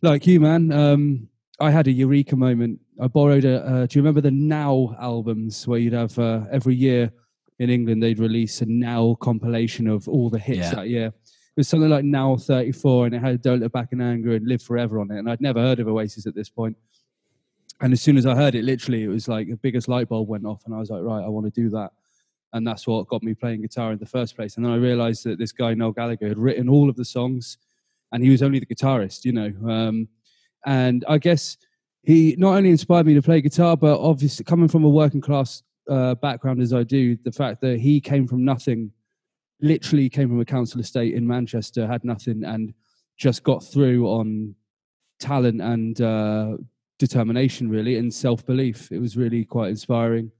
like 0.00 0.26
you, 0.26 0.38
man. 0.40 0.72
Um, 0.72 1.28
I 1.60 1.70
had 1.72 1.88
a 1.88 1.92
eureka 1.92 2.36
moment. 2.36 2.78
I 3.00 3.08
borrowed 3.08 3.44
a. 3.44 3.64
Uh, 3.66 3.86
do 3.86 3.98
you 3.98 4.02
remember 4.02 4.20
the 4.20 4.30
Now 4.30 4.96
albums 5.00 5.66
where 5.66 5.80
you'd 5.80 5.92
have 5.92 6.16
uh, 6.18 6.44
every 6.52 6.76
year 6.76 7.12
in 7.58 7.68
England 7.68 8.00
they'd 8.02 8.18
release 8.20 8.60
a 8.62 8.66
Now 8.66 9.16
compilation 9.20 9.88
of 9.88 10.08
all 10.08 10.30
the 10.30 10.38
hits 10.38 10.58
Yeah. 10.58 10.74
that 10.74 10.88
year, 10.88 11.06
It 11.06 11.12
was 11.56 11.68
something 11.68 11.90
like 11.90 12.04
Now 12.04 12.36
34, 12.36 13.06
and 13.06 13.14
it 13.14 13.20
had 13.20 13.42
Don't 13.42 13.60
Look 13.60 13.72
Back 13.72 13.92
in 13.92 14.00
Anger 14.00 14.34
and 14.34 14.46
Live 14.46 14.62
Forever 14.62 15.00
on 15.00 15.10
it. 15.10 15.18
And 15.18 15.28
I'd 15.30 15.40
never 15.40 15.60
heard 15.60 15.78
of 15.80 15.88
Oasis 15.88 16.26
at 16.26 16.34
this 16.34 16.48
point. 16.48 16.76
And 17.80 17.92
as 17.92 18.00
soon 18.00 18.16
as 18.16 18.26
I 18.26 18.34
heard 18.34 18.54
it, 18.54 18.64
literally, 18.64 19.04
it 19.04 19.08
was 19.08 19.28
like 19.28 19.48
the 19.48 19.56
biggest 19.56 19.88
light 19.88 20.08
bulb 20.08 20.28
went 20.28 20.46
off, 20.46 20.62
and 20.64 20.74
I 20.74 20.78
was 20.78 20.90
like, 20.90 21.02
right, 21.02 21.24
I 21.24 21.28
want 21.28 21.46
to 21.46 21.60
do 21.62 21.68
that. 21.70 21.90
And 22.52 22.66
that's 22.66 22.86
what 22.86 23.08
got 23.08 23.22
me 23.22 23.34
playing 23.34 23.62
guitar 23.62 23.92
in 23.92 23.98
the 23.98 24.06
first 24.06 24.36
place. 24.36 24.56
And 24.56 24.64
then 24.64 24.72
I 24.72 24.76
realized 24.76 25.24
that 25.24 25.38
this 25.38 25.50
guy, 25.50 25.74
Noel 25.74 25.90
Gallagher, 25.90 26.28
had 26.28 26.38
written 26.38 26.68
all 26.68 26.88
of 26.88 26.96
the 26.96 27.04
songs, 27.04 27.58
and 28.12 28.22
he 28.22 28.30
was 28.30 28.42
only 28.42 28.60
the 28.60 28.66
guitarist, 28.66 29.24
you 29.24 29.32
know. 29.32 29.52
Um, 29.68 30.08
and 30.64 31.04
I 31.08 31.18
guess 31.18 31.56
he 32.04 32.36
not 32.38 32.56
only 32.56 32.70
inspired 32.70 33.06
me 33.06 33.14
to 33.14 33.22
play 33.22 33.40
guitar, 33.40 33.76
but 33.76 33.98
obviously 33.98 34.44
coming 34.44 34.68
from 34.68 34.84
a 34.84 34.88
working 34.88 35.20
class 35.20 35.62
uh, 35.90 36.14
background 36.14 36.62
as 36.62 36.72
I 36.72 36.82
do, 36.82 37.16
the 37.24 37.32
fact 37.32 37.60
that 37.62 37.80
he 37.80 38.00
came 38.00 38.26
from 38.26 38.44
nothing, 38.44 38.92
literally 39.60 40.08
came 40.08 40.28
from 40.28 40.40
a 40.40 40.44
council 40.44 40.80
estate 40.80 41.14
in 41.14 41.26
Manchester, 41.26 41.86
had 41.86 42.04
nothing, 42.04 42.44
and 42.44 42.72
just 43.16 43.42
got 43.42 43.64
through 43.64 44.06
on 44.06 44.54
talent 45.18 45.60
and 45.60 46.00
uh, 46.00 46.56
determination, 47.06 47.68
really, 47.68 47.96
and 47.96 48.12
self 48.12 48.44
belief. 48.46 48.90
It 48.90 48.98
was 48.98 49.16
really 49.16 49.44
quite 49.44 49.70
inspiring 49.70 50.30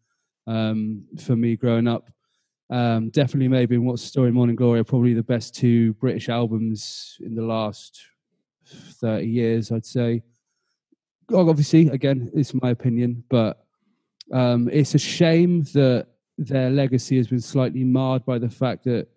um, 0.46 1.04
for 1.24 1.36
me 1.36 1.56
growing 1.56 1.88
up. 1.88 2.10
Um, 2.70 3.10
definitely, 3.10 3.48
maybe 3.48 3.74
in 3.74 3.84
What's 3.84 4.02
the 4.02 4.08
Story, 4.08 4.32
Morning 4.32 4.56
Glory 4.56 4.80
are 4.80 4.84
probably 4.84 5.14
the 5.14 5.22
best 5.22 5.54
two 5.54 5.92
British 5.94 6.28
albums 6.28 7.18
in 7.20 7.34
the 7.34 7.42
last 7.42 8.00
30 8.66 9.26
years, 9.26 9.70
I'd 9.70 9.86
say. 9.86 10.22
Obviously, 11.32 11.88
again, 11.88 12.30
it's 12.34 12.54
my 12.54 12.70
opinion, 12.70 13.24
but 13.28 13.64
um, 14.32 14.68
it's 14.72 14.94
a 14.94 14.98
shame 14.98 15.62
that 15.74 16.06
their 16.38 16.70
legacy 16.70 17.16
has 17.16 17.28
been 17.28 17.40
slightly 17.40 17.84
marred 17.84 18.24
by 18.24 18.38
the 18.38 18.48
fact 18.48 18.84
that 18.84 19.08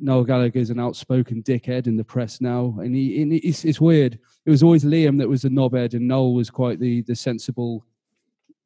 Noel 0.00 0.24
Gallagher 0.24 0.58
is 0.58 0.70
an 0.70 0.80
outspoken 0.80 1.42
dickhead 1.42 1.86
in 1.86 1.96
the 1.96 2.04
press 2.04 2.40
now, 2.40 2.76
and 2.78 2.94
he 2.94 3.22
and 3.22 3.32
it's, 3.32 3.64
it's 3.64 3.80
weird. 3.80 4.18
It 4.44 4.50
was 4.50 4.62
always 4.62 4.84
Liam 4.84 5.18
that 5.18 5.28
was 5.28 5.44
a 5.44 5.48
knobhead, 5.48 5.94
and 5.94 6.08
Noel 6.08 6.34
was 6.34 6.50
quite 6.50 6.80
the 6.80 7.02
the 7.02 7.14
sensible, 7.14 7.84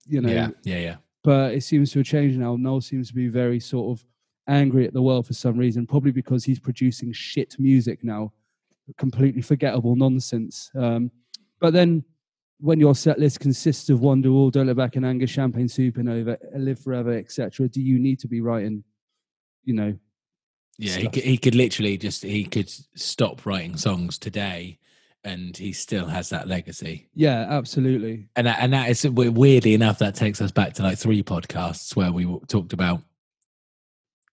you 0.07 0.21
know. 0.21 0.31
Yeah, 0.31 0.49
yeah, 0.65 0.79
yeah. 0.79 0.97
But 1.23 1.55
it 1.55 1.63
seems 1.63 1.93
to 1.93 1.99
have 1.99 2.07
changed 2.07 2.39
now. 2.39 2.57
Noel 2.57 2.81
seems 2.81 3.09
to 3.09 3.15
be 3.15 3.29
very 3.29 3.61
sort 3.61 3.99
of 3.99 4.05
angry 4.49 4.87
at 4.87 4.95
the 4.95 5.03
world 5.03 5.27
for 5.27 5.35
some 5.35 5.59
reason, 5.59 5.87
probably 5.87 6.13
because 6.13 6.45
he's 6.45 6.59
producing 6.59 7.13
shit 7.13 7.55
music 7.59 8.03
now, 8.03 8.33
completely 8.97 9.43
forgettable 9.43 9.95
nonsense. 9.95 10.71
Um, 10.75 11.11
but 11.61 11.75
then 11.75 12.05
when 12.61 12.81
your 12.81 12.95
set 12.95 13.19
list 13.19 13.41
consists 13.41 13.91
of 13.91 14.01
Wonderwall, 14.01 14.51
Don't 14.51 14.67
Look 14.67 14.77
Back 14.77 14.97
in 14.97 15.05
Anger, 15.05 15.27
Champagne 15.27 15.69
Supernova, 15.69 16.39
Live 16.57 16.81
Forever, 16.81 17.13
etc., 17.17 17.69
do 17.69 17.81
you 17.81 17.99
need 17.99 18.19
to 18.21 18.29
be 18.29 18.41
writing, 18.41 18.83
you 19.65 19.75
know? 19.75 19.97
Yeah, 20.79 20.97
he 20.97 21.09
could, 21.09 21.23
he 21.25 21.39
could 21.39 21.55
literally 21.55 21.97
just 21.97 22.23
he 22.23 22.45
could 22.45 22.71
stop 22.95 23.45
writing 23.45 23.77
songs 23.77 24.17
today, 24.17 24.79
and 25.25 25.57
he 25.57 25.73
still 25.73 26.07
has 26.07 26.29
that 26.31 26.47
legacy. 26.47 27.09
Yeah, 27.15 27.47
absolutely. 27.49 28.29
And 28.37 28.47
that, 28.47 28.59
and 28.61 28.73
that 28.73 28.89
is 28.89 29.05
weirdly 29.09 29.75
enough 29.75 29.99
that 29.99 30.15
takes 30.15 30.41
us 30.41 30.53
back 30.53 30.75
to 30.75 30.83
like 30.85 30.99
three 30.99 31.23
podcasts 31.23 31.97
where 31.97 32.13
we 32.13 32.25
talked 32.47 32.73
about 32.73 33.03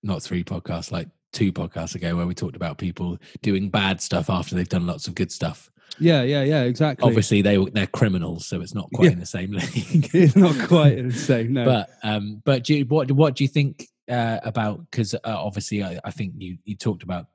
not 0.03 0.21
three 0.21 0.43
podcasts 0.43 0.91
like 0.91 1.07
two 1.33 1.51
podcasts 1.51 1.95
ago 1.95 2.15
where 2.15 2.27
we 2.27 2.35
talked 2.35 2.55
about 2.55 2.77
people 2.77 3.17
doing 3.41 3.69
bad 3.69 3.99
stuff 3.99 4.29
after 4.29 4.55
they've 4.55 4.69
done 4.69 4.87
lots 4.87 5.07
of 5.07 5.15
good 5.15 5.31
stuff. 5.31 5.69
Yeah, 5.99 6.23
yeah, 6.23 6.43
yeah, 6.43 6.63
exactly. 6.63 7.07
Obviously, 7.07 7.41
they 7.41 7.57
they're 7.73 7.87
criminals, 7.87 8.47
so 8.47 8.61
it's 8.61 8.75
not 8.75 8.89
quite 8.93 9.05
Yeah. 9.05 9.11
in 9.13 9.19
the 9.19 9.25
same 9.25 9.51
league. 9.59 10.09
it's 10.13 10.35
not 10.47 10.67
quite 10.67 11.01
the 11.03 11.11
same. 11.13 11.53
No, 11.53 11.65
but 11.65 11.89
um, 12.03 12.41
but 12.45 12.63
do 12.63 12.75
you, 12.75 12.85
what 12.85 13.11
what 13.11 13.35
do 13.35 13.43
you 13.43 13.47
think 13.47 13.87
uh, 14.09 14.39
about? 14.43 14.89
Because 14.89 15.13
uh, 15.13 15.19
obviously, 15.25 15.83
I, 15.83 15.99
I 16.03 16.11
think 16.11 16.33
you 16.37 16.57
you 16.65 16.75
talked 16.75 17.03
about 17.03 17.27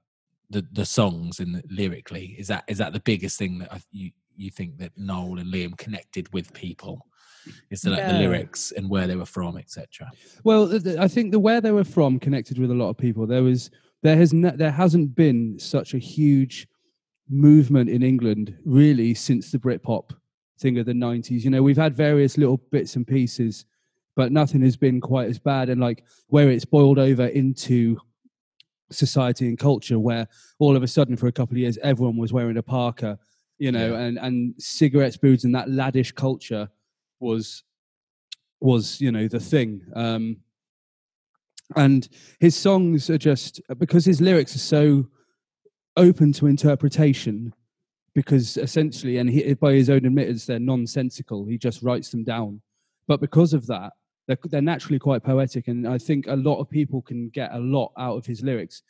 the 0.51 0.67
the 0.73 0.85
songs 0.85 1.41
and 1.41 1.55
the, 1.55 1.63
lyrically. 1.71 2.37
Is 2.39 2.49
that 2.49 2.65
is 2.69 2.79
that 2.79 2.93
the 2.93 3.01
biggest 3.01 3.39
thing 3.39 3.59
that 3.61 3.73
I, 3.73 3.81
you 3.93 4.11
you 4.37 4.51
think 4.51 4.79
that 4.79 4.93
Noel 4.97 5.39
and 5.39 5.53
Liam 5.53 5.77
connected 5.77 6.33
with 6.33 6.53
people? 6.53 7.07
Is 7.71 7.81
the, 7.81 7.91
like, 7.91 8.07
the 8.07 8.13
lyrics 8.13 8.71
and 8.73 8.91
where 8.91 9.07
they 9.07 9.17
were 9.17 9.25
from, 9.25 9.57
etc. 9.57 10.11
Well, 10.45 10.69
th- 10.69 10.85
th- 10.85 10.99
I 10.99 11.09
think 11.09 11.33
the 11.33 11.39
where 11.39 11.63
they 11.63 11.73
were 11.73 11.85
from 11.85 12.19
connected 12.21 12.59
with 12.59 12.71
a 12.71 12.75
lot 12.75 12.91
of 12.91 12.99
people. 12.99 13.27
There 13.27 13.43
was 13.43 13.71
there 14.03 14.17
has 14.17 14.35
ne- 14.35 14.55
there 14.57 14.71
hasn't 14.71 15.15
been 15.15 15.59
such 15.59 15.95
a 15.95 15.99
huge 15.99 16.69
movement 17.31 17.89
in 17.89 18.03
England 18.03 18.57
really 18.65 19.15
since 19.15 19.51
the 19.53 19.59
Britpop 19.59 20.11
thing 20.59 20.79
of 20.79 20.87
the 20.87 20.93
'90s. 20.93 21.43
You 21.45 21.51
know, 21.51 21.63
we've 21.63 21.77
had 21.77 21.97
various 21.97 22.37
little 22.37 22.59
bits 22.71 22.97
and 22.97 23.07
pieces, 23.07 23.65
but 24.17 24.33
nothing 24.33 24.63
has 24.63 24.77
been 24.77 25.01
quite 25.01 25.29
as 25.29 25.39
bad. 25.39 25.69
And 25.71 25.81
like 25.81 26.05
where 26.29 26.51
it's 26.51 26.65
boiled 26.65 26.99
over 26.99 27.27
into 27.27 27.99
society 28.91 29.49
and 29.49 29.59
culture, 29.59 29.99
where 29.99 30.27
all 30.59 30.77
of 30.77 30.83
a 30.83 30.89
sudden 30.89 31.17
for 31.17 31.29
a 31.29 31.33
couple 31.33 31.55
of 31.55 31.59
years 31.59 31.79
everyone 31.83 32.17
was 32.17 32.33
wearing 32.33 32.57
a 32.57 32.63
parka, 32.63 33.19
you 33.59 33.71
know, 33.73 33.93
Yeah. 33.93 34.01
and 34.01 34.19
and 34.19 34.55
cigarettes, 34.59 35.17
booze, 35.17 35.45
and 35.45 35.55
that 35.55 35.69
laddish 35.69 36.15
culture 36.15 36.69
was 37.21 37.63
was 38.61 39.01
you 39.01 39.13
know 39.13 39.29
the 39.29 39.41
thing. 39.41 39.83
Um, 39.95 40.37
and 41.77 42.09
his 42.41 42.57
songs 42.57 43.09
are 43.11 43.19
just 43.19 43.61
because 43.79 44.05
his 44.05 44.21
lyrics 44.21 44.57
are 44.57 44.59
so 44.59 45.07
open 46.01 46.33
to 46.33 46.47
interpretation 46.47 47.55
because 48.15 48.57
essentially 48.57 49.19
and 49.19 49.31
he, 49.31 49.55
by 49.55 49.73
his 49.73 49.89
own 49.89 50.05
admittance 50.05 50.47
they're 50.47 50.59
nonsensical. 50.59 51.45
He 51.45 51.59
just 51.59 51.83
writes 51.83 52.11
them 52.11 52.25
down. 52.25 52.61
But 53.07 53.21
because 53.21 53.53
of 53.55 53.67
that 53.67 53.93
they're, 54.31 54.39
they're 54.45 54.63
naturally 54.63 54.99
quite 54.99 55.23
poetic 55.25 55.67
and 55.67 55.89
i 55.89 55.99
think 55.99 56.27
a 56.29 56.37
lot 56.37 56.61
of 56.61 56.71
people 56.71 57.03
can 57.03 57.29
get 57.31 57.53
a 57.53 57.59
lot 57.59 57.91
out 57.99 58.17
of 58.17 58.25
his 58.25 58.43
lyrics 58.43 58.83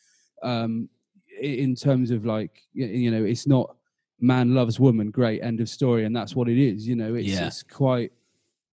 um, 0.43 0.89
in 1.41 1.75
terms 1.75 2.11
of 2.11 2.27
like 2.27 2.63
you 2.75 3.11
know 3.11 3.25
it's 3.25 3.47
not 3.47 3.75
man 4.21 4.55
loves 4.55 4.79
woman 4.79 5.11
great 5.11 5.43
end 5.43 5.61
of 5.61 5.69
story 5.69 6.05
and 6.05 6.15
that's 6.15 6.37
what 6.37 6.49
it 6.49 6.59
is 6.59 6.87
you 6.87 6.95
know? 6.95 7.15
It's, 7.15 7.29
Yeah. 7.29 7.47
it's 7.47 7.63
quite 7.63 8.13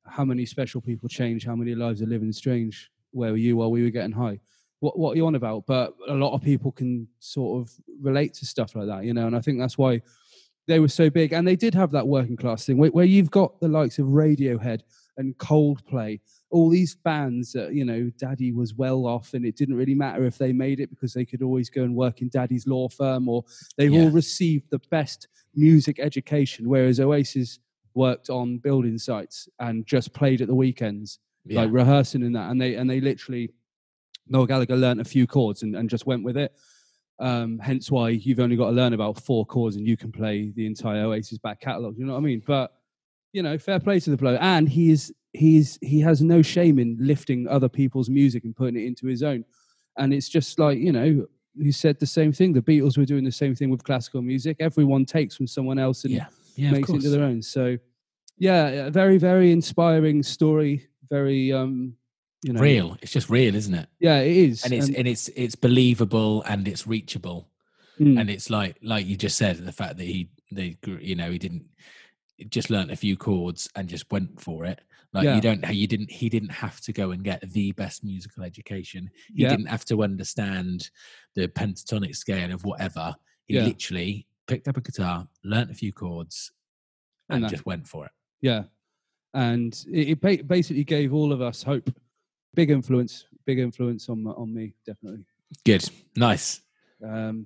how 0.06 0.26
many 0.26 0.45
special 0.45 0.82
people 0.82 1.08
change 1.08 1.45
how 1.45 1.56
many 1.56 1.73
lives 1.73 2.02
are 2.02 2.06
living 2.06 2.34
strange 2.34 2.91
where 3.12 3.32
were 3.32 3.38
you 3.38 3.56
while 3.56 3.71
we 3.71 3.84
were 3.84 3.89
getting 3.89 4.12
high 4.12 4.39
what 4.80 4.98
what 5.00 5.13
are 5.13 5.16
you 5.16 5.26
on 5.26 5.36
about 5.36 5.66
but 5.66 5.94
a 6.08 6.13
lot 6.13 6.34
of 6.34 6.42
people 6.42 6.72
can 6.72 7.08
sort 7.20 7.62
of 7.62 7.74
relate 8.02 8.34
to 8.34 8.46
stuff 8.46 8.76
like 8.76 8.88
that 8.88 9.04
you 9.04 9.13
know 9.13 9.28
and 9.28 9.36
i 9.36 9.42
think 9.42 9.60
that's 9.60 9.78
why 9.78 10.02
they 10.68 10.80
were 10.80 10.88
so 10.88 11.10
big 11.10 11.34
and 11.34 11.48
they 11.48 11.56
did 11.56 11.74
have 11.74 11.92
that 11.92 12.06
working 12.08 12.36
class 12.36 12.66
thing 12.66 12.78
where, 12.78 12.92
where 12.92 13.06
you've 13.06 13.32
got 13.32 13.60
the 13.62 13.68
likes 13.68 14.00
of 14.00 14.08
radiohead 14.08 14.82
and 15.18 15.36
coldplay 15.38 16.20
all 16.50 16.70
these 16.70 16.96
bands 16.96 17.52
that 17.54 17.74
you 17.74 17.84
know 17.84 18.12
daddy 18.20 18.52
was 18.52 18.76
well 18.76 19.06
off 19.08 19.34
and 19.34 19.46
it 19.46 19.56
didn't 19.56 19.76
really 19.76 19.96
matter 19.96 20.26
if 20.26 20.38
they 20.38 20.54
made 20.54 20.80
it 20.80 20.90
because 20.90 21.13
they 21.13 21.26
could 21.26 21.42
always 21.42 21.70
go 21.70 21.84
and 21.84 21.96
work 21.96 22.22
in 22.22 22.30
daddy's 22.30 22.68
law 22.68 22.88
firm 22.88 23.28
or 23.28 23.44
they've 23.78 23.94
Yeah. 23.94 24.02
all 24.04 24.12
received 24.12 24.70
the 24.70 24.80
best 24.92 25.28
music 25.56 26.00
education 26.00 26.70
whereas 26.70 27.00
oasis 27.00 27.60
worked 27.96 28.30
on 28.30 28.60
building 28.60 28.98
sites 29.00 29.50
and 29.60 29.86
just 29.88 30.13
played 30.13 30.40
at 30.42 30.48
the 30.48 30.54
weekends 30.56 31.18
Yeah, 31.46 31.62
like 31.62 31.72
rehearsing 31.72 32.22
in 32.24 32.34
that 32.34 32.52
and 32.52 32.62
they 32.62 32.76
and 32.76 32.88
they 32.90 33.00
literally 33.02 33.50
Noel 34.30 34.46
Gallagher 34.46 34.76
learnt 34.76 35.02
a 35.02 35.06
few 35.06 35.28
chords 35.28 35.63
and, 35.63 35.76
and 35.76 35.90
just 35.90 36.06
went 36.06 36.24
with 36.24 36.38
it. 36.38 36.54
Um, 37.20 37.58
hence 37.60 37.90
why 37.90 38.10
you've 38.10 38.40
only 38.40 38.56
got 38.56 38.68
to 38.68 38.72
learn 38.72 38.94
about 38.94 39.20
four 39.20 39.46
chords 39.46 39.76
and 39.76 39.88
you 39.88 39.98
can 39.98 40.12
play 40.12 40.52
the 40.56 40.68
entire 40.68 41.06
Oasis 41.06 41.40
back 41.40 41.60
catalogue. 41.60 41.96
You 41.98 42.06
know 42.06 42.13
what 42.13 42.20
I 42.20 42.22
mean? 42.22 42.44
But 42.46 42.74
you 43.34 43.44
know, 43.44 43.58
fair 43.58 43.80
play 43.80 44.00
to 44.00 44.10
the 44.10 44.18
bloke. 44.18 44.40
And 44.42 44.70
he 44.70 44.92
is 44.92 45.13
he's 45.34 45.78
he 45.82 46.00
has 46.02 46.22
no 46.22 46.42
shame 46.42 46.80
in 46.80 46.98
lifting 47.00 47.48
other 47.48 47.70
people's 47.70 48.10
music 48.10 48.44
and 48.44 48.56
putting 48.56 48.76
it 48.76 48.86
into 48.86 49.08
his 49.08 49.24
own. 49.24 49.46
And 49.98 50.13
it's 50.13 50.30
just 50.30 50.60
like, 50.60 50.78
you 50.78 50.92
know, 50.92 51.26
he 51.60 51.72
said 51.72 52.00
the 52.00 52.06
same 52.06 52.32
thing. 52.32 52.54
The 52.54 52.62
Beatles 52.62 52.98
were 52.98 53.06
doing 53.06 53.24
the 53.24 53.32
same 53.32 53.56
thing 53.56 53.70
with 53.70 53.84
classical 53.84 54.22
music. 54.22 54.58
Everyone 54.60 55.06
takes 55.06 55.36
from 55.36 55.48
someone 55.48 55.80
else 55.80 56.04
and 56.04 56.13
yeah, 56.13 56.28
yeah. 56.56 56.72
Makes 56.72 56.90
it 56.90 56.96
into 56.96 57.10
their 57.10 57.24
own. 57.24 57.42
So, 57.42 57.78
yeah, 58.38 58.68
a 58.68 58.92
very, 58.92 59.18
very 59.18 59.52
inspiring 59.52 60.22
story. 60.24 60.88
Very, 61.10 61.54
um, 61.54 61.94
you 62.48 62.54
know, 62.54 62.62
real. 62.62 62.98
It's 63.02 63.12
just 63.12 63.30
real, 63.30 63.54
isn't 63.56 63.74
it? 63.74 63.88
Yeah, 64.00 64.20
it 64.20 64.36
is. 64.36 64.64
And 64.64 64.74
it's 64.74 64.88
and 64.90 65.08
it's 65.08 65.28
it's 65.36 65.56
believable 65.56 66.42
and 66.44 66.68
it's 66.68 66.88
reachable. 66.88 67.50
mm, 68.00 68.20
and 68.20 68.30
it's 68.30 68.50
like 68.50 68.78
like 68.82 69.06
you 69.06 69.16
just 69.18 69.38
said 69.38 69.58
the 69.58 69.72
fact 69.72 69.98
that 69.98 70.06
he 70.06 70.30
they 70.52 70.78
you 71.02 71.16
know 71.16 71.30
he 71.32 71.38
didn't 71.38 71.66
just 72.50 72.70
learnt 72.70 72.92
a 72.92 72.96
few 72.96 73.18
chords 73.18 73.68
and 73.76 73.90
just 73.90 74.10
went 74.12 74.40
for 74.40 74.64
it 74.66 74.80
like 75.12 75.26
Yeah. 75.26 75.36
you 75.36 75.42
don't 75.42 75.74
you 75.74 75.88
didn't 75.88 76.12
he 76.12 76.30
didn't 76.30 76.52
have 76.52 76.80
to 76.82 76.94
go 76.94 77.10
and 77.12 77.24
get 77.24 77.42
the 77.52 77.72
best 77.72 78.04
musical 78.04 78.44
education 78.44 79.10
he 79.34 79.42
Yeah. 79.44 79.50
didn't 79.50 79.66
have 79.66 79.84
to 79.86 80.04
understand 80.04 80.90
the 81.36 81.48
pentatonic 81.48 82.16
scale 82.16 82.54
of 82.54 82.64
whatever 82.64 83.16
he 83.48 83.56
Yeah. 83.56 83.64
literally 83.66 84.28
picked 84.46 84.68
up 84.68 84.78
a 84.78 84.82
guitar 84.82 85.28
learnt 85.44 85.72
a 85.72 85.74
few 85.74 85.92
chords 85.92 86.52
and, 87.30 87.38
And 87.38 87.44
that- 87.46 87.50
just 87.52 87.66
went 87.66 87.88
for 87.88 88.06
it 88.06 88.12
yeah, 88.42 88.64
and 89.34 89.74
it, 89.92 90.20
it 90.24 90.48
basically 90.48 90.84
gave 90.84 91.12
all 91.14 91.34
of 91.34 91.42
us 91.42 91.64
hope. 91.64 91.90
Big 92.58 92.72
influence, 92.72 93.26
big 93.46 93.60
influence 93.60 94.10
on 94.10 94.26
on 94.26 94.52
me, 94.54 94.74
definitely. 94.86 95.24
good 95.63 95.88
nice 96.15 96.60
Um, 97.02 97.46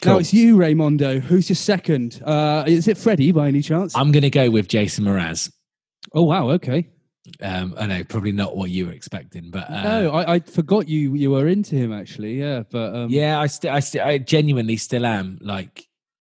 cool. 0.00 0.12
Now 0.12 0.18
it's 0.20 0.32
you, 0.32 0.56
Raymondo. 0.56 1.20
Who's 1.20 1.48
your 1.50 1.56
second? 1.56 2.22
Uh, 2.24 2.62
is 2.66 2.86
it 2.86 2.96
Freddie 2.96 3.32
by 3.32 3.48
any 3.48 3.60
chance? 3.60 3.94
i'm 3.96 4.12
gonna 4.12 4.30
go 4.30 4.48
with 4.50 4.68
jason 4.68 5.04
mraz 5.04 5.50
oh 6.12 6.22
wow, 6.22 6.48
okay. 6.50 6.88
Um, 7.40 7.74
I 7.78 7.86
know 7.86 8.04
probably 8.04 8.32
not 8.32 8.54
what 8.54 8.68
you 8.70 8.86
were 8.86 8.92
expecting, 8.92 9.50
but 9.50 9.68
uh, 9.70 9.82
no, 9.82 10.10
I, 10.12 10.34
I 10.34 10.38
forgot 10.40 10.86
you 10.88 11.14
you 11.14 11.30
were 11.30 11.48
into 11.48 11.74
him 11.74 11.90
actually. 11.90 12.38
Yeah, 12.38 12.64
but 12.70 12.94
um, 12.94 13.08
yeah, 13.10 13.40
I 13.40 13.46
still, 13.48 13.72
I 13.72 13.80
still, 13.80 14.04
I 14.04 14.18
genuinely 14.18 14.76
still 14.76 15.06
am. 15.06 15.38
Like, 15.40 15.86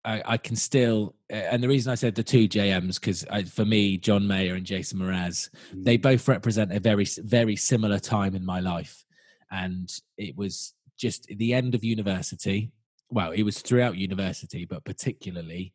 I, 0.05 0.23
I 0.25 0.37
can 0.37 0.57
still, 0.57 1.15
and 1.29 1.63
the 1.63 1.69
reason 1.69 1.91
I 1.93 1.97
said 1.97 2.15
the 2.15 2.23
two 2.23 2.49
JMs 2.49 3.01
because 3.01 3.25
for 3.51 3.65
me, 3.65 3.99
John 3.99 4.27
Mayer 4.27 4.55
and 4.55 4.65
Jason 4.65 4.99
Mraz, 5.01 5.51
they 5.73 5.99
mm, 5.99 6.03
both 6.03 6.29
represent 6.29 6.73
a 6.73 6.81
very, 6.81 7.07
very 7.19 7.57
similar 7.57 7.99
time 7.99 8.35
in 8.35 8.45
my 8.45 8.61
life, 8.61 9.05
and 9.51 9.93
it 10.17 10.37
was 10.37 10.75
just 10.97 11.27
the 11.27 11.55
end 11.55 11.75
of 11.75 11.85
university. 11.85 12.71
Well, 13.11 13.33
it 13.33 13.43
was 13.43 13.61
throughout 13.61 13.97
university, 13.97 14.65
but 14.65 14.85
particularly, 14.85 15.73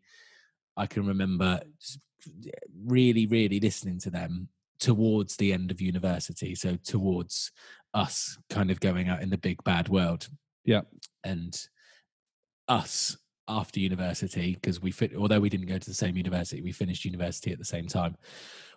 I 0.78 0.86
can 0.86 1.06
remember 1.06 1.62
really, 2.86 3.26
really 3.26 3.60
listening 3.60 4.00
to 4.00 4.10
them 4.10 4.50
towards 4.80 5.38
the 5.38 5.54
end 5.54 5.72
of 5.72 5.82
university. 5.82 6.56
So 6.56 6.78
towards 6.84 7.52
us 7.94 8.38
kind 8.50 8.72
of 8.72 8.80
going 8.80 9.10
out 9.10 9.22
in 9.22 9.30
the 9.30 9.38
big 9.38 9.64
bad 9.64 9.90
world. 9.90 10.28
Yeah. 10.66 10.82
And 11.24 11.58
us 12.68 13.18
after 13.48 13.80
university, 13.80 14.54
because 14.54 14.82
we 14.82 14.92
fit, 14.92 15.16
although 15.16 15.40
we 15.40 15.50
didn't 15.50 15.68
go 15.68 15.78
to 15.78 15.90
the 15.90 15.94
same 15.94 16.18
university, 16.18 16.62
we 16.62 16.72
finished 16.72 17.06
university 17.06 17.52
at 17.52 17.60
the 17.60 17.66
same 17.66 17.88
time. 17.88 18.16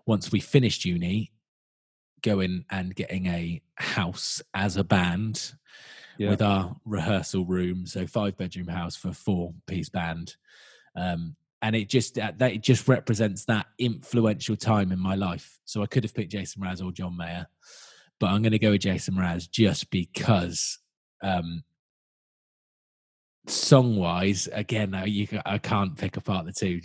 Once 0.06 0.32
we 0.32 0.40
finished 0.40 0.84
uni, 0.84 1.32
going 2.22 2.64
and 2.70 2.94
getting 2.94 3.26
a 3.26 3.60
house 3.76 4.42
as 4.54 4.76
a 4.76 4.84
band 4.84 5.52
yeah. 6.18 6.30
with 6.30 6.42
our 6.42 6.74
rehearsal 6.84 7.44
room, 7.44 7.86
so 7.86 8.06
five 8.06 8.36
bedroom 8.36 8.68
house 8.68 8.96
for 8.96 9.12
four 9.12 9.54
piece 9.66 9.88
band. 9.88 10.36
Um, 10.96 11.36
and 11.62 11.74
it 11.74 11.88
just 11.88 12.16
that 12.16 12.40
it 12.40 12.62
just 12.62 12.86
represents 12.86 13.44
that 13.46 13.66
influential 13.78 14.56
time 14.56 14.92
in 14.92 14.98
my 14.98 15.14
life. 15.14 15.58
So 15.64 15.82
I 15.82 15.86
could 15.86 16.04
have 16.04 16.14
picked 16.14 16.32
Jason 16.32 16.62
Mraz 16.62 16.84
or 16.84 16.92
John 16.92 17.16
Mayer, 17.16 17.46
but 18.20 18.26
I'm 18.26 18.42
going 18.42 18.52
to 18.52 18.58
go 18.58 18.72
with 18.72 18.82
Jason 18.82 19.14
Mraz 19.14 19.50
just 19.50 19.90
because 19.90 20.78
um, 21.22 21.64
song 23.46 23.96
wise, 23.96 24.48
again, 24.52 25.00
you 25.06 25.26
I 25.44 25.58
can't 25.58 25.96
pick 25.96 26.16
apart 26.16 26.46
the 26.46 26.52
two. 26.52 26.80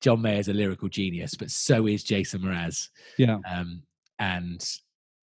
John 0.00 0.22
Mayer 0.22 0.38
is 0.38 0.48
a 0.48 0.52
lyrical 0.52 0.88
genius, 0.88 1.34
but 1.34 1.50
so 1.50 1.86
is 1.86 2.04
Jason 2.04 2.40
Mraz. 2.42 2.88
Yeah. 3.16 3.38
Um, 3.50 3.82
and 4.18 4.64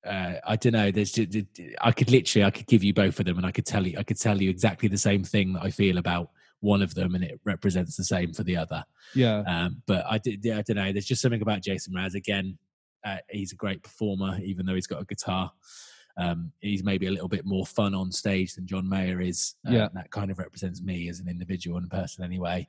uh, 0.06 0.34
I 0.46 0.56
don't 0.56 0.74
know. 0.74 0.92
There's 0.92 1.12
just, 1.12 1.38
I 1.82 1.92
could 1.92 2.12
literally 2.12 2.46
I 2.46 2.52
could 2.52 2.68
give 2.68 2.84
you 2.84 2.94
both 2.94 3.20
of 3.20 3.26
them, 3.26 3.38
and 3.38 3.46
I 3.46 3.52
could 3.52 3.66
tell 3.66 3.86
you 3.88 3.98
I 3.98 4.04
could 4.04 4.20
tell 4.20 4.42
you 4.42 4.50
exactly 4.50 4.90
the 4.90 4.98
same 4.98 5.24
thing 5.24 5.54
that 5.54 5.64
I 5.64 5.72
feel 5.72 5.98
about 5.98 6.30
one 6.62 6.82
of 6.82 6.96
them 6.96 7.16
and 7.16 7.24
it 7.24 7.40
represents 7.44 7.96
the 7.96 8.04
same 8.04 8.34
for 8.34 8.44
the 8.44 8.58
other. 8.58 8.84
Yeah. 9.14 9.44
Um, 9.48 9.82
but 9.86 10.04
I 10.10 10.18
did, 10.18 10.46
I 10.48 10.62
don't 10.62 10.78
know. 10.78 10.92
There's 10.92 11.06
just 11.06 11.22
something 11.22 11.42
about 11.42 11.62
Jason 11.62 11.94
Mraz. 11.94 12.16
Again, 12.16 12.58
uh, 13.06 13.18
he's 13.30 13.52
a 13.52 13.56
great 13.56 13.84
performer, 13.84 14.40
even 14.44 14.66
though 14.66 14.74
he's 14.74 14.88
got 14.88 15.02
a 15.02 15.06
guitar. 15.06 15.52
Um, 16.18 16.52
he's 16.62 16.84
maybe 16.84 17.08
a 17.08 17.12
little 17.12 17.28
bit 17.28 17.46
more 17.46 17.66
fun 17.66 17.94
on 17.94 18.12
stage 18.12 18.56
than 18.56 18.68
John 18.68 18.88
Mayer 18.88 19.22
is. 19.22 19.56
Uh, 19.68 19.72
yeah. 19.72 19.88
That 19.94 20.12
kind 20.12 20.32
of 20.32 20.40
represents 20.40 20.82
me 20.82 21.10
as 21.10 21.20
an 21.20 21.28
individual 21.28 21.78
and 21.78 21.90
person 21.90 22.24
anyway. 22.24 22.68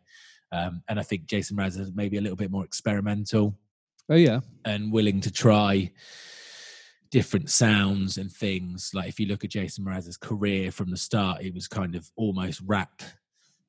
Um, 0.52 0.82
and 0.88 0.98
I 0.98 1.02
think 1.02 1.26
Jason 1.26 1.56
Mraz 1.56 1.78
is 1.78 1.92
maybe 1.94 2.18
a 2.18 2.20
little 2.20 2.37
bit 2.37 2.50
more 2.50 2.64
experimental. 2.64 3.56
Oh, 4.09 4.16
yeah. 4.16 4.40
And 4.64 4.92
willing 4.92 5.20
to 5.22 5.30
try 5.30 5.92
different 7.11 7.50
sounds 7.50 8.18
and 8.18 8.30
things. 8.30 8.90
Like 8.94 9.09
if 9.09 9.20
you 9.20 9.26
look 9.26 9.44
at 9.44 9.50
Jason 9.50 9.85
Mraz's 9.85 10.16
career 10.16 10.72
from 10.72 10.90
the 10.90 10.96
start, 10.96 11.42
it 11.42 11.54
was 11.54 11.68
kind 11.68 11.94
of 11.94 12.11
almost 12.16 12.61
rap 12.64 13.02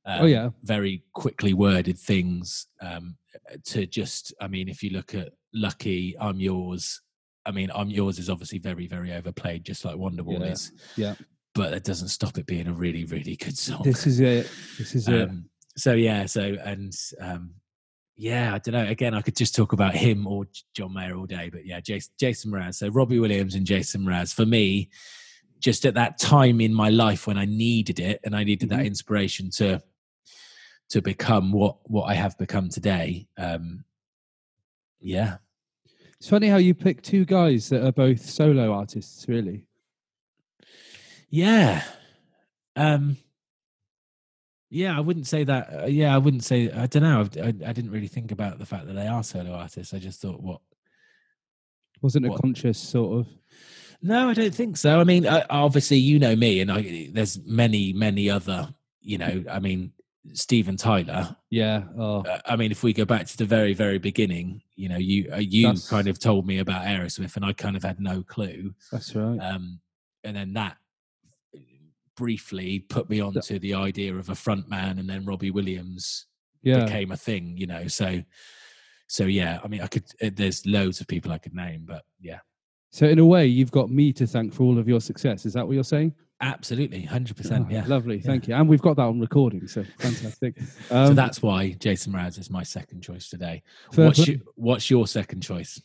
Oh, 0.07 0.11
um, 0.11 0.21
oh 0.21 0.25
yeah, 0.25 0.49
very 0.63 1.03
quickly 1.13 1.53
worded 1.53 1.99
things 1.99 2.67
um, 2.81 3.17
to 3.65 3.85
just. 3.85 4.33
I 4.39 4.47
mean, 4.47 4.69
if 4.69 4.81
you 4.81 4.91
look 4.91 5.13
at 5.13 5.33
"Lucky," 5.53 6.15
"I'm 6.19 6.39
Yours," 6.39 7.01
I 7.47 7.51
mean, 7.51 7.71
"I'm 7.73 7.89
Yours" 7.89 8.19
is 8.19 8.29
obviously 8.29 8.60
very, 8.60 8.88
very 8.88 9.13
overplayed, 9.13 9.63
just 9.63 9.86
like 9.86 9.95
Wonderwall 9.95 10.41
yeah. 10.41 10.51
is. 10.51 10.71
Yeah, 10.95 11.15
but 11.55 11.71
that 11.71 11.83
doesn't 11.83 12.10
stop 12.10 12.38
it 12.38 12.45
being 12.45 12.67
a 12.67 12.73
really, 12.73 13.05
really 13.05 13.36
good 13.36 13.57
song. 13.57 13.81
This 13.83 14.05
is 14.05 14.19
it. 14.19 14.49
This 14.77 14.93
is 14.93 15.07
um, 15.07 15.13
it. 15.13 15.29
So 15.77 15.93
yeah, 15.93 16.25
so 16.25 16.57
and 16.63 16.93
um, 17.19 17.51
yeah, 18.17 18.53
I 18.53 18.57
don't 18.57 18.73
know. 18.73 18.89
Again, 18.89 19.13
I 19.13 19.21
could 19.21 19.36
just 19.36 19.55
talk 19.55 19.73
about 19.73 19.95
him 19.95 20.27
or 20.27 20.45
John 20.75 20.93
Mayer 20.93 21.15
all 21.15 21.27
day, 21.27 21.49
but 21.51 21.65
yeah, 21.65 21.79
Jason, 21.79 22.12
Jason 22.19 22.51
Mraz. 22.51 22.75
So 22.75 22.89
Robbie 22.89 23.19
Williams 23.19 23.55
and 23.55 23.65
Jason 23.65 24.01
Mraz 24.01 24.33
for 24.33 24.45
me, 24.45 24.89
just 25.60 25.86
at 25.86 25.93
that 25.93 26.17
time 26.17 26.60
in 26.60 26.73
my 26.73 26.89
life 26.89 27.27
when 27.27 27.38
I 27.38 27.45
needed 27.45 27.99
it 27.99 28.19
and 28.23 28.36
I 28.36 28.43
needed 28.43 28.69
mm-hmm. 28.69 28.79
that 28.79 28.86
inspiration 28.86 29.49
to 29.51 29.81
to 30.89 31.01
become 31.01 31.51
what 31.51 31.77
what 31.83 32.05
I 32.05 32.15
have 32.15 32.38
become 32.38 32.69
today. 32.69 33.27
Um, 33.38 33.83
yeah, 34.99 35.38
it's 36.19 36.30
funny 36.30 36.47
how 36.47 36.58
you 36.58 36.73
pick 36.73 37.01
two 37.01 37.25
guys 37.25 37.69
that 37.69 37.86
are 37.86 37.91
both 37.91 38.21
solo 38.21 38.73
artists, 38.73 39.27
really. 39.27 39.65
Yeah, 41.30 41.84
um, 42.75 43.17
yeah, 44.69 44.97
I 44.97 44.99
wouldn't 44.99 45.27
say 45.27 45.43
that. 45.43 45.84
Uh, 45.84 45.86
yeah, 45.86 46.13
I 46.13 46.17
wouldn't 46.17 46.43
say. 46.43 46.71
I 46.71 46.88
don't 46.88 47.03
know. 47.03 47.27
I, 47.41 47.47
I, 47.47 47.73
didn't 47.73 47.91
really 47.91 48.08
think 48.08 48.32
about 48.32 48.60
the 48.60 48.65
fact 48.65 48.86
that 48.88 48.93
they 48.93 49.08
are 49.08 49.23
solo 49.23 49.53
artists. 49.53 49.93
I 49.93 49.99
just 49.99 50.21
thought, 50.21 50.41
what 50.41 50.62
wasn't 52.01 52.27
what, 52.27 52.39
a 52.39 52.41
conscious 52.41 52.77
sort 52.77 53.19
of. 53.19 53.27
No, 54.01 54.30
I 54.30 54.34
don't 54.34 54.53
think 54.53 54.77
so. 54.77 54.99
I 54.99 55.03
mean, 55.06 55.25
obviously, 55.27 55.97
you 55.97 56.19
know 56.19 56.36
me, 56.36 56.60
and 56.60 56.71
I, 56.71 57.10
there's 57.12 57.39
many, 57.45 57.93
many 57.93 58.30
other. 58.30 58.73
You 59.01 59.17
know, 59.17 59.43
I 59.49 59.60
mean, 59.60 59.93
Steven 60.34 60.75
Tyler. 60.75 61.36
Yeah. 61.49 61.84
Oh. 61.97 62.21
Uh, 62.21 62.39
I 62.45 62.56
mean, 62.56 62.71
if 62.71 62.84
we 62.84 62.93
go 62.93 63.06
back 63.06 63.25
to 63.27 63.38
the 63.38 63.45
very, 63.45 63.73
very 63.73 63.97
beginning, 63.97 64.62
you 64.75 64.89
know, 64.89 64.97
you 64.97 65.32
uh, 65.32 65.38
you 65.38 65.67
That's... 65.67 65.89
kind 65.89 66.08
of 66.08 66.19
told 66.19 66.45
me 66.45 66.60
about 66.60 66.86
Aerosmith, 66.86 67.36
and 67.36 67.45
I 67.45 67.53
kind 67.53 67.75
of 67.75 67.84
had 67.84 67.99
no 67.99 68.23
clue. 68.23 68.73
That's 68.91 69.15
right. 69.15 69.39
Um, 69.39 69.80
and 70.23 70.36
then 70.36 70.53
that 70.53 70.77
briefly 72.15 72.80
put 72.80 73.10
me 73.10 73.21
onto 73.21 73.60
the 73.60 73.75
idea 73.75 74.15
of 74.15 74.30
a 74.30 74.36
front 74.36 74.69
man, 74.69 74.99
and 74.99 75.10
then 75.10 75.25
Robbie 75.25 75.51
Williams 75.51 76.25
yeah. 76.62 76.84
became 76.84 77.12
a 77.12 77.17
thing. 77.17 77.56
You 77.58 77.67
know, 77.67 77.88
so 77.88 78.21
so 79.08 79.25
yeah. 79.25 79.60
I 79.63 79.67
mean, 79.67 79.82
I 79.82 79.88
could. 79.88 80.06
Uh, 80.21 80.30
there's 80.34 80.65
loads 80.65 80.99
of 80.99 81.08
people 81.08 81.32
I 81.32 81.38
could 81.38 81.56
name, 81.56 81.84
but 81.86 82.03
yeah. 82.19 82.39
So 82.91 83.06
in 83.06 83.19
a 83.19 83.25
way, 83.25 83.45
you've 83.45 83.71
got 83.71 83.89
me 83.89 84.13
to 84.13 84.25
thank 84.25 84.53
for 84.53 84.63
all 84.63 84.80
of 84.80 84.88
your 84.88 85.01
success. 85.01 85.45
Is 85.45 85.53
that 85.53 85.65
what 85.65 85.73
you're 85.73 85.84
saying? 85.84 86.13
Absolutely, 86.39 87.02
hundred 87.02 87.36
percent. 87.36 87.71
Yeah, 87.71 87.84
lovely. 87.88 88.19
Thank 88.19 88.47
you, 88.47 88.54
and 88.54 88.69
we've 88.69 88.82
got 88.82 88.97
that 88.97 89.04
on 89.04 89.19
recording, 89.19 89.67
so 89.67 89.84
fantastic. 89.97 90.56
Um, 90.89 91.08
so 91.08 91.13
that's 91.13 91.41
why 91.41 91.71
Jason 91.71 92.13
Mraz 92.13 92.39
is 92.39 92.50
my 92.50 92.63
second 92.63 93.02
choice 93.02 93.30
today. 93.30 93.62
What's 93.95 94.26
your, 94.26 94.38
what's 94.56 94.89
your 94.89 95.06
second 95.08 95.41
choice? 95.41 95.82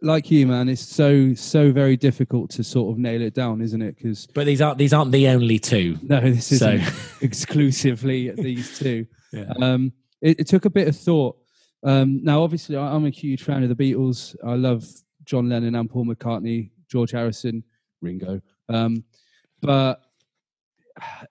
Like 0.00 0.30
you, 0.30 0.46
man, 0.46 0.68
it's 0.68 0.80
so 0.80 1.34
so 1.34 1.72
very 1.72 1.96
difficult 1.96 2.50
to 2.52 2.64
sort 2.64 2.92
of 2.92 2.98
nail 2.98 3.20
it 3.20 3.34
down, 3.34 3.60
isn't 3.60 3.82
it? 3.82 3.96
Because 3.96 4.26
but 4.28 4.46
these 4.46 4.62
aren't 4.62 4.78
these 4.78 4.94
aren't 4.94 5.12
the 5.12 5.28
only 5.28 5.58
two. 5.58 5.98
No, 6.02 6.20
this 6.20 6.52
is 6.52 6.60
so. 6.60 6.78
exclusively 7.20 8.30
these 8.30 8.78
two. 8.78 9.06
Yeah. 9.32 9.52
Um, 9.60 9.92
it, 10.20 10.40
it, 10.40 10.48
took 10.48 10.64
a 10.64 10.70
bit 10.70 10.88
of 10.88 10.96
thought. 10.96 11.38
Um, 11.84 12.18
now, 12.24 12.42
obviously, 12.42 12.76
I'm 12.76 13.06
a 13.06 13.10
huge 13.10 13.44
fan 13.44 13.62
of 13.62 13.68
the 13.68 13.76
Beatles. 13.76 14.34
I 14.44 14.56
love 14.56 14.84
John 15.24 15.48
Lennon 15.48 15.76
and 15.76 15.88
Paul 15.88 16.06
McCartney, 16.06 16.72
George 16.90 17.12
Harrison, 17.12 17.62
Ringo. 18.00 18.40
Um, 18.68 19.04
but 19.60 20.02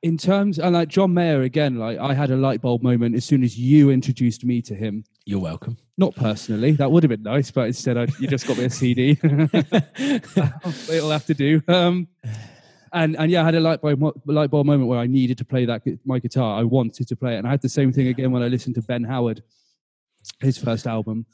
in 0.02 0.18
terms 0.18 0.60
and 0.60 0.74
like 0.74 0.90
John 0.90 1.14
Mayer 1.14 1.42
again, 1.42 1.78
like 1.78 1.98
I 2.00 2.14
had 2.14 2.32
a 2.32 2.36
light 2.36 2.62
bulb 2.62 2.82
moment 2.82 3.16
as 3.16 3.26
soon 3.26 3.44
as 3.44 3.58
you 3.58 3.90
introduced 3.90 4.44
me 4.44 4.62
to 4.64 4.76
him. 4.76 5.04
You're 5.26 5.40
welcome. 5.40 5.78
Not 5.98 6.16
personally, 6.16 6.72
that 6.74 6.92
would 6.92 7.04
have 7.04 7.10
been 7.10 7.24
nice, 7.24 7.52
but 7.52 7.68
instead 7.68 7.98
I, 7.98 8.08
you 8.20 8.28
just 8.28 8.48
got 8.48 8.58
me 8.58 8.66
a 8.66 8.70
CD. 8.70 9.12
It'll 9.24 11.12
have 11.12 11.26
to 11.26 11.34
do. 11.34 11.62
Um, 11.68 12.08
and 12.94 13.16
and 13.18 13.32
yeah, 13.32 13.42
I 13.42 13.46
had 13.46 13.56
a 13.56 13.60
light 13.60 13.82
bulb 13.82 14.22
light 14.26 14.50
bulb 14.50 14.66
moment 14.66 14.90
where 14.90 15.00
I 15.00 15.08
needed 15.08 15.38
to 15.40 15.46
play 15.46 15.66
that 15.66 15.84
my 16.06 16.20
guitar. 16.20 16.60
I 16.60 16.64
wanted 16.64 17.08
to 17.08 17.16
play 17.16 17.36
it, 17.36 17.40
and 17.40 17.48
I 17.48 17.52
had 17.52 17.62
the 17.62 17.70
same 17.70 17.92
thing 17.92 18.08
again 18.08 18.32
when 18.32 18.42
I 18.42 18.48
listened 18.48 18.76
to 18.76 18.82
Ben 18.82 19.04
Howard, 19.04 19.44
his 20.40 20.58
first 20.58 20.88
album. 20.88 21.26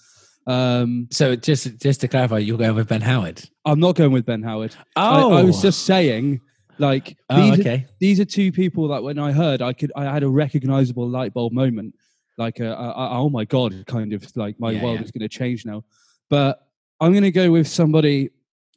Um, 0.47 1.07
so 1.11 1.35
just 1.35 1.77
just 1.77 2.01
to 2.01 2.07
clarify, 2.07 2.39
you're 2.39 2.57
going 2.57 2.75
with 2.75 2.89
Ben 2.89 3.01
Howard. 3.01 3.41
I'm 3.63 3.79
not 3.79 3.95
going 3.95 4.11
with 4.11 4.25
Ben 4.25 4.43
Howard. 4.43 4.75
Oh, 4.95 5.31
I, 5.31 5.39
I 5.39 5.43
was 5.43 5.61
just 5.61 5.85
saying 5.85 6.41
like 6.77 7.17
oh, 7.29 7.35
these, 7.35 7.59
okay. 7.59 7.75
are, 7.75 7.85
these 7.99 8.19
are 8.19 8.25
two 8.25 8.51
people 8.51 8.87
that 8.89 9.03
when 9.03 9.19
I 9.19 9.31
heard, 9.31 9.61
I 9.61 9.73
could 9.73 9.91
I 9.95 10.05
had 10.05 10.23
a 10.23 10.29
recognizable 10.29 11.07
light 11.07 11.33
bulb 11.33 11.53
moment, 11.53 11.95
like 12.37 12.59
a, 12.59 12.71
a, 12.71 12.89
a 12.89 13.09
oh 13.19 13.29
my 13.29 13.45
god, 13.45 13.85
kind 13.87 14.13
of 14.13 14.35
like 14.35 14.59
my 14.59 14.71
yeah, 14.71 14.83
world 14.83 14.99
yeah. 14.99 15.05
is 15.05 15.11
going 15.11 15.21
to 15.21 15.29
change 15.29 15.65
now. 15.65 15.83
But 16.29 16.67
I'm 16.99 17.11
going 17.11 17.23
to 17.23 17.31
go 17.31 17.51
with 17.51 17.67
somebody 17.67 18.29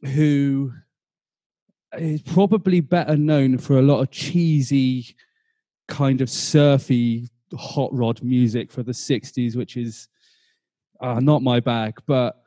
who 0.05 0.73
is 1.97 2.23
probably 2.23 2.81
better 2.81 3.17
known 3.17 3.59
for 3.59 3.79
a 3.79 3.83
lot 3.83 4.01
of 4.01 4.11
cheesy, 4.11 5.17
kind 5.89 6.21
of 6.21 6.29
surfy 6.29 7.29
hot 7.57 7.91
rod 7.93 8.23
music 8.23 8.71
for 8.71 8.83
the 8.83 8.93
60s, 8.93 9.57
which 9.57 9.77
is 9.77 10.09
uh, 11.01 11.21
not 11.21 11.43
my 11.43 11.61
bag. 11.61 11.99
But 12.07 12.43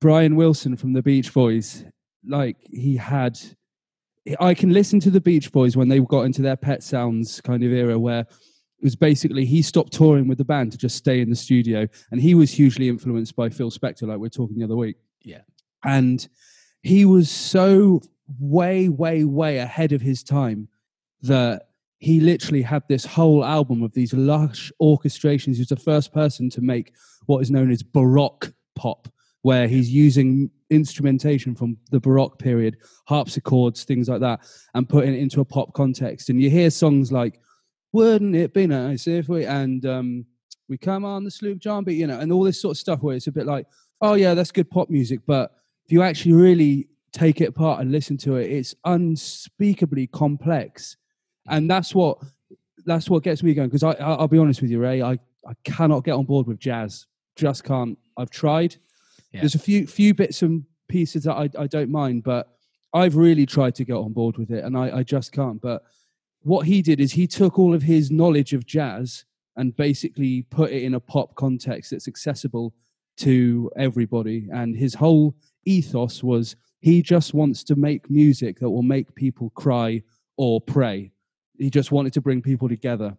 Brian 0.00 0.36
Wilson 0.36 0.76
from 0.76 0.92
the 0.92 1.02
Beach 1.02 1.32
Boys, 1.32 1.84
like 2.26 2.56
he 2.70 2.96
had 2.96 3.38
I 4.40 4.54
can 4.54 4.72
listen 4.72 5.00
to 5.00 5.10
the 5.10 5.20
Beach 5.20 5.52
Boys 5.52 5.76
when 5.76 5.88
they 5.88 6.00
got 6.00 6.22
into 6.22 6.42
their 6.42 6.56
Pet 6.56 6.82
Sounds 6.82 7.40
kind 7.40 7.62
of 7.62 7.72
era 7.72 7.98
where 7.98 8.20
it 8.20 8.82
was 8.82 8.96
basically 8.96 9.44
he 9.44 9.62
stopped 9.62 9.92
touring 9.92 10.28
with 10.28 10.38
the 10.38 10.44
band 10.44 10.72
to 10.72 10.78
just 10.78 10.96
stay 10.96 11.20
in 11.20 11.30
the 11.30 11.36
studio. 11.36 11.86
And 12.10 12.20
he 12.20 12.34
was 12.34 12.50
hugely 12.50 12.88
influenced 12.88 13.36
by 13.36 13.48
Phil 13.48 13.70
Spector, 13.70 14.08
like 14.08 14.18
we 14.18 14.26
are 14.26 14.30
talking 14.30 14.58
the 14.58 14.64
other 14.64 14.76
week. 14.76 14.96
Yeah. 15.22 15.40
and 15.84 16.26
he 16.84 17.06
was 17.06 17.30
so 17.30 18.02
way, 18.38 18.88
way, 18.90 19.24
way 19.24 19.58
ahead 19.58 19.92
of 19.92 20.02
his 20.02 20.22
time 20.22 20.68
that 21.22 21.68
he 21.98 22.20
literally 22.20 22.60
had 22.60 22.82
this 22.88 23.06
whole 23.06 23.42
album 23.42 23.82
of 23.82 23.94
these 23.94 24.12
lush 24.12 24.70
orchestrations. 24.80 25.54
He 25.54 25.60
was 25.60 25.68
the 25.68 25.76
first 25.76 26.12
person 26.12 26.50
to 26.50 26.60
make 26.60 26.92
what 27.24 27.38
is 27.40 27.50
known 27.50 27.70
as 27.70 27.82
Baroque 27.82 28.52
pop, 28.76 29.08
where 29.40 29.66
he's 29.66 29.90
using 29.90 30.50
instrumentation 30.74 31.54
from 31.54 31.76
the 31.90 32.00
Baroque 32.00 32.38
period, 32.38 32.76
harpsichords, 33.06 33.84
things 33.84 34.08
like 34.08 34.20
that, 34.20 34.40
and 34.74 34.88
putting 34.88 35.14
it 35.14 35.18
into 35.18 35.40
a 35.40 35.44
pop 35.44 35.72
context. 35.74 36.30
And 36.30 36.40
you 36.40 36.50
hear 36.50 36.70
songs 36.70 37.12
like 37.12 37.40
"Wouldn't 37.92 38.34
It 38.34 38.52
Be 38.52 38.66
Nice 38.66 39.06
If 39.06 39.28
We" 39.28 39.46
and 39.46 39.84
um, 39.86 40.26
"We 40.68 40.78
Come 40.78 41.04
on 41.04 41.24
the 41.24 41.30
Sloop 41.30 41.58
John 41.58 41.84
B," 41.84 41.94
you 41.94 42.06
know, 42.06 42.18
and 42.18 42.32
all 42.32 42.42
this 42.42 42.60
sort 42.60 42.72
of 42.72 42.78
stuff 42.78 43.02
where 43.02 43.16
it's 43.16 43.26
a 43.26 43.32
bit 43.32 43.46
like, 43.46 43.66
"Oh 44.00 44.14
yeah, 44.14 44.34
that's 44.34 44.52
good 44.52 44.70
pop 44.70 44.90
music," 44.90 45.20
but 45.26 45.52
if 45.84 45.92
you 45.92 46.02
actually 46.02 46.32
really 46.32 46.88
take 47.12 47.40
it 47.40 47.48
apart 47.48 47.80
and 47.80 47.92
listen 47.92 48.16
to 48.18 48.36
it, 48.36 48.50
it's 48.50 48.74
unspeakably 48.84 50.06
complex, 50.08 50.96
and 51.48 51.70
that's 51.70 51.94
what 51.94 52.18
that's 52.86 53.08
what 53.08 53.22
gets 53.22 53.42
me 53.42 53.54
going. 53.54 53.68
Because 53.68 53.82
I, 53.82 53.92
I, 53.92 54.20
will 54.20 54.28
be 54.28 54.38
honest 54.38 54.60
with 54.60 54.70
you, 54.70 54.80
Ray, 54.80 55.02
I 55.02 55.12
I 55.46 55.52
cannot 55.64 56.04
get 56.04 56.12
on 56.12 56.24
board 56.24 56.46
with 56.46 56.58
jazz. 56.58 57.06
Just 57.36 57.64
can't. 57.64 57.98
I've 58.16 58.30
tried. 58.30 58.76
Yeah. 59.34 59.40
There's 59.40 59.56
a 59.56 59.58
few 59.58 59.86
few 59.86 60.14
bits 60.14 60.42
and 60.42 60.64
pieces 60.88 61.24
that 61.24 61.34
I, 61.34 61.50
I 61.58 61.66
don't 61.66 61.90
mind, 61.90 62.22
but 62.22 62.56
I've 62.92 63.16
really 63.16 63.46
tried 63.46 63.74
to 63.74 63.84
get 63.84 63.96
on 63.96 64.12
board 64.12 64.38
with 64.38 64.52
it, 64.52 64.64
and 64.64 64.78
I, 64.78 64.98
I 64.98 65.02
just 65.02 65.32
can't. 65.32 65.60
But 65.60 65.82
what 66.42 66.66
he 66.66 66.82
did 66.82 67.00
is 67.00 67.12
he 67.12 67.26
took 67.26 67.58
all 67.58 67.74
of 67.74 67.82
his 67.82 68.10
knowledge 68.10 68.52
of 68.52 68.64
jazz 68.64 69.24
and 69.56 69.76
basically 69.76 70.42
put 70.50 70.70
it 70.70 70.84
in 70.84 70.94
a 70.94 71.00
pop 71.00 71.34
context 71.34 71.90
that's 71.90 72.06
accessible 72.06 72.74
to 73.16 73.70
everybody. 73.76 74.48
And 74.52 74.76
his 74.76 74.94
whole 74.94 75.34
ethos 75.64 76.22
was 76.22 76.56
he 76.80 77.02
just 77.02 77.34
wants 77.34 77.64
to 77.64 77.76
make 77.76 78.10
music 78.10 78.60
that 78.60 78.70
will 78.70 78.82
make 78.82 79.14
people 79.14 79.50
cry 79.50 80.02
or 80.36 80.60
pray. 80.60 81.12
He 81.58 81.70
just 81.70 81.92
wanted 81.92 82.12
to 82.12 82.20
bring 82.20 82.42
people 82.42 82.68
together. 82.68 83.16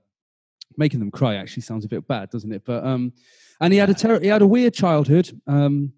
Making 0.78 1.00
them 1.00 1.12
cry 1.12 1.36
actually 1.36 1.64
sounds 1.64 1.86
a 1.86 1.90
bit 1.90 2.08
bad, 2.08 2.30
doesn't 2.30 2.52
it? 2.52 2.64
But 2.66 2.86
um, 2.86 3.14
and 3.62 3.72
he 3.72 3.80
had 3.80 3.90
a 3.90 3.94
ter- 3.94 4.20
he 4.20 4.28
had 4.28 4.42
a 4.42 4.48
weird 4.48 4.74
childhood. 4.74 5.30
Um, 5.48 5.94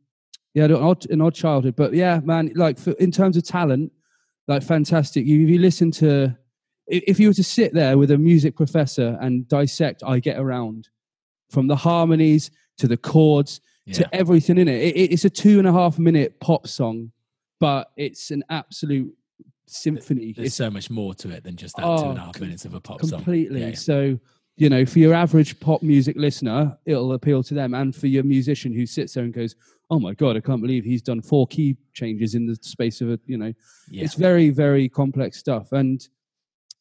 had 0.61 0.71
an 0.71 0.81
odd, 0.81 1.09
an 1.09 1.21
odd 1.21 1.33
childhood, 1.33 1.75
but 1.75 1.93
yeah, 1.93 2.19
man, 2.23 2.51
like 2.55 2.77
for, 2.79 2.91
in 2.91 3.11
terms 3.11 3.37
of 3.37 3.43
talent, 3.43 3.91
like 4.47 4.63
fantastic. 4.63 5.25
You, 5.25 5.43
if 5.43 5.49
you 5.49 5.59
listen 5.59 5.91
to, 5.91 6.35
if 6.87 7.19
you 7.19 7.27
were 7.27 7.33
to 7.33 7.43
sit 7.43 7.73
there 7.73 7.97
with 7.97 8.11
a 8.11 8.17
music 8.17 8.55
professor 8.55 9.17
and 9.21 9.47
dissect 9.47 10.03
"I 10.05 10.19
Get 10.19 10.39
Around," 10.39 10.89
from 11.49 11.67
the 11.67 11.75
harmonies 11.75 12.51
to 12.77 12.87
the 12.87 12.97
chords 12.97 13.61
yeah. 13.85 13.93
to 13.95 14.15
everything 14.15 14.57
in 14.57 14.67
it. 14.67 14.95
it, 14.95 15.11
it's 15.11 15.25
a 15.25 15.29
two 15.29 15.59
and 15.59 15.67
a 15.67 15.73
half 15.73 15.97
minute 15.97 16.39
pop 16.39 16.67
song 16.67 17.11
but 17.59 17.91
it's 17.97 18.31
an 18.31 18.43
absolute 18.49 19.13
symphony. 19.67 20.33
There's 20.33 20.47
it's, 20.47 20.55
so 20.55 20.69
much 20.69 20.89
more 20.89 21.13
to 21.15 21.29
it 21.29 21.43
than 21.43 21.55
just 21.55 21.75
that 21.77 21.85
oh, 21.85 22.03
two 22.03 22.09
and 22.09 22.19
a 22.19 22.21
oh, 22.21 22.25
half 22.25 22.39
minutes 22.39 22.65
of 22.65 22.73
a 22.73 22.79
pop 22.79 22.99
completely. 22.99 23.09
song. 23.09 23.23
Completely. 23.23 23.69
Yeah. 23.69 23.75
So, 23.75 24.19
you 24.55 24.69
know, 24.69 24.85
for 24.85 24.99
your 24.99 25.13
average 25.13 25.59
pop 25.59 25.81
music 25.81 26.15
listener, 26.17 26.77
it'll 26.85 27.13
appeal 27.13 27.43
to 27.43 27.53
them. 27.53 27.73
And 27.73 27.95
for 27.95 28.07
your 28.07 28.23
musician 28.23 28.73
who 28.73 28.85
sits 28.85 29.13
there 29.13 29.23
and 29.23 29.33
goes, 29.33 29.55
oh 29.89 29.99
my 29.99 30.13
God, 30.13 30.35
I 30.35 30.41
can't 30.41 30.61
believe 30.61 30.83
he's 30.83 31.01
done 31.01 31.21
four 31.21 31.47
key 31.47 31.77
changes 31.93 32.35
in 32.35 32.45
the 32.45 32.57
space 32.61 32.99
of 32.99 33.09
a, 33.09 33.19
you 33.25 33.37
know, 33.37 33.53
yeah. 33.89 34.03
it's 34.03 34.15
very, 34.15 34.49
very 34.49 34.89
complex 34.89 35.37
stuff. 35.37 35.71
And 35.71 36.05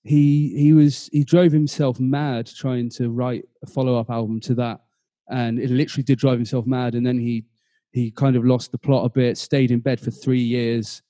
he 0.02 0.56
he 0.56 0.72
was 0.72 1.08
he 1.12 1.24
drove 1.24 1.50
himself 1.50 1.98
mad 1.98 2.46
trying 2.46 2.88
to 2.88 3.10
write 3.10 3.44
a 3.64 3.66
follow-up 3.66 4.08
album 4.08 4.38
to 4.38 4.54
that 4.54 4.80
and 5.30 5.58
it 5.58 5.68
literally 5.68 6.04
did 6.04 6.16
drive 6.16 6.38
himself 6.38 6.64
mad 6.64 6.94
and 6.94 7.04
then 7.04 7.18
he 7.18 7.44
he 7.96 8.10
kind 8.10 8.36
of 8.36 8.44
lost 8.44 8.72
the 8.72 8.78
plot 8.78 9.06
a 9.06 9.08
bit, 9.08 9.38
stayed 9.38 9.70
in 9.70 9.80
bed 9.80 9.98
for 9.98 10.10
three 10.10 10.42
years, 10.42 11.00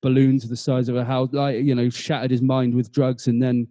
balloons 0.00 0.48
the 0.48 0.56
size 0.56 0.88
of 0.88 0.94
a 0.94 1.04
house, 1.04 1.30
like 1.32 1.64
you 1.64 1.74
know, 1.74 1.90
shattered 1.90 2.30
his 2.30 2.40
mind 2.40 2.72
with 2.72 2.92
drugs, 2.92 3.26
and 3.26 3.42
then 3.42 3.66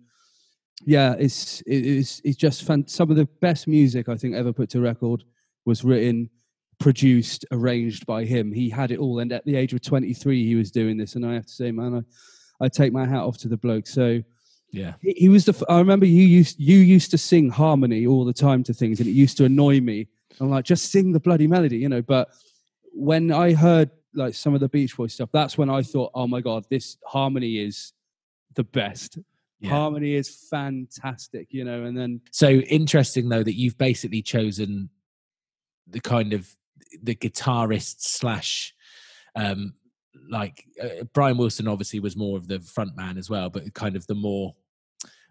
yeah, 0.86 1.16
it's 1.18 1.64
it's 1.66 2.20
it's 2.26 2.36
just 2.36 2.64
fun. 2.64 2.86
Some 2.86 3.10
of 3.10 3.16
the 3.16 3.30
best 3.40 3.66
music 3.70 4.10
I 4.10 4.18
think 4.18 4.36
ever 4.36 4.52
put 4.52 4.70
to 4.72 4.82
record 4.82 5.24
was 5.64 5.86
written, 5.86 6.30
produced, 6.80 7.46
arranged 7.52 8.06
by 8.06 8.26
him. 8.26 8.52
He 8.52 8.70
had 8.70 8.92
it 8.92 9.00
all, 9.00 9.20
and 9.20 9.32
at 9.32 9.46
the 9.46 9.56
age 9.56 9.74
of 9.74 9.82
23, 9.82 10.46
he 10.46 10.56
was 10.56 10.72
doing 10.72 10.98
this. 10.98 11.16
And 11.16 11.26
I 11.26 11.34
have 11.34 11.46
to 11.46 11.52
say, 11.54 11.72
man, 11.72 11.96
I 11.96 12.66
I 12.66 12.70
take 12.70 12.94
my 12.94 13.06
hat 13.06 13.22
off 13.22 13.38
to 13.40 13.48
the 13.48 13.58
bloke. 13.58 13.88
So. 13.88 14.22
Yeah, 14.72 14.96
he, 15.00 15.12
he 15.12 15.30
was 15.30 15.46
the. 15.46 15.66
I 15.70 15.78
remember 15.78 16.06
you 16.06 16.24
used 16.24 16.60
you 16.60 16.78
used 16.78 17.10
to 17.12 17.18
sing 17.18 17.50
harmony 17.50 18.06
all 18.06 18.26
the 18.26 18.34
time 18.34 18.62
to 18.64 18.74
things, 18.74 19.00
and 19.00 19.08
it 19.08 19.14
used 19.14 19.38
to 19.38 19.46
annoy 19.46 19.80
me. 19.80 20.08
I'm 20.42 20.50
like, 20.50 20.66
just 20.66 20.92
sing 20.92 21.14
the 21.14 21.20
bloody 21.20 21.48
melody, 21.48 21.78
you 21.78 21.88
know. 21.88 22.02
But 22.02 22.30
when 22.92 23.32
I 23.32 23.54
heard 23.54 23.92
like 24.14 24.34
some 24.34 24.54
of 24.54 24.60
the 24.60 24.68
Beach 24.68 24.98
Boys 24.98 25.14
stuff, 25.14 25.30
that's 25.32 25.58
when 25.58 25.70
I 25.70 25.82
thought, 25.82 26.12
oh 26.14 26.28
my 26.28 26.42
god, 26.42 26.66
this 26.70 26.98
harmony 27.06 27.60
is 27.60 27.94
the 28.56 28.64
best. 28.64 29.20
Yeah. 29.60 29.72
Harmony 29.72 30.16
is 30.16 30.48
fantastic, 30.50 31.48
you 31.52 31.64
know. 31.64 31.84
And 31.84 31.98
then 31.98 32.22
so 32.32 32.50
interesting 32.50 33.30
though 33.30 33.44
that 33.44 33.56
you've 33.56 33.78
basically 33.78 34.22
chosen 34.22 34.90
the 35.88 36.00
kind 36.00 36.34
of 36.34 36.56
the 37.04 37.16
guitarist 37.16 37.96
slash 38.00 38.74
um 39.36 39.74
like 40.30 40.64
uh, 40.82 41.04
Brian 41.14 41.38
Wilson 41.38 41.68
obviously 41.68 42.00
was 42.00 42.16
more 42.16 42.38
of 42.38 42.48
the 42.48 42.60
front 42.60 42.96
man 42.96 43.18
as 43.18 43.30
well, 43.30 43.50
but 43.50 43.74
kind 43.74 43.96
of 43.96 44.08
the 44.08 44.16
more 44.16 44.56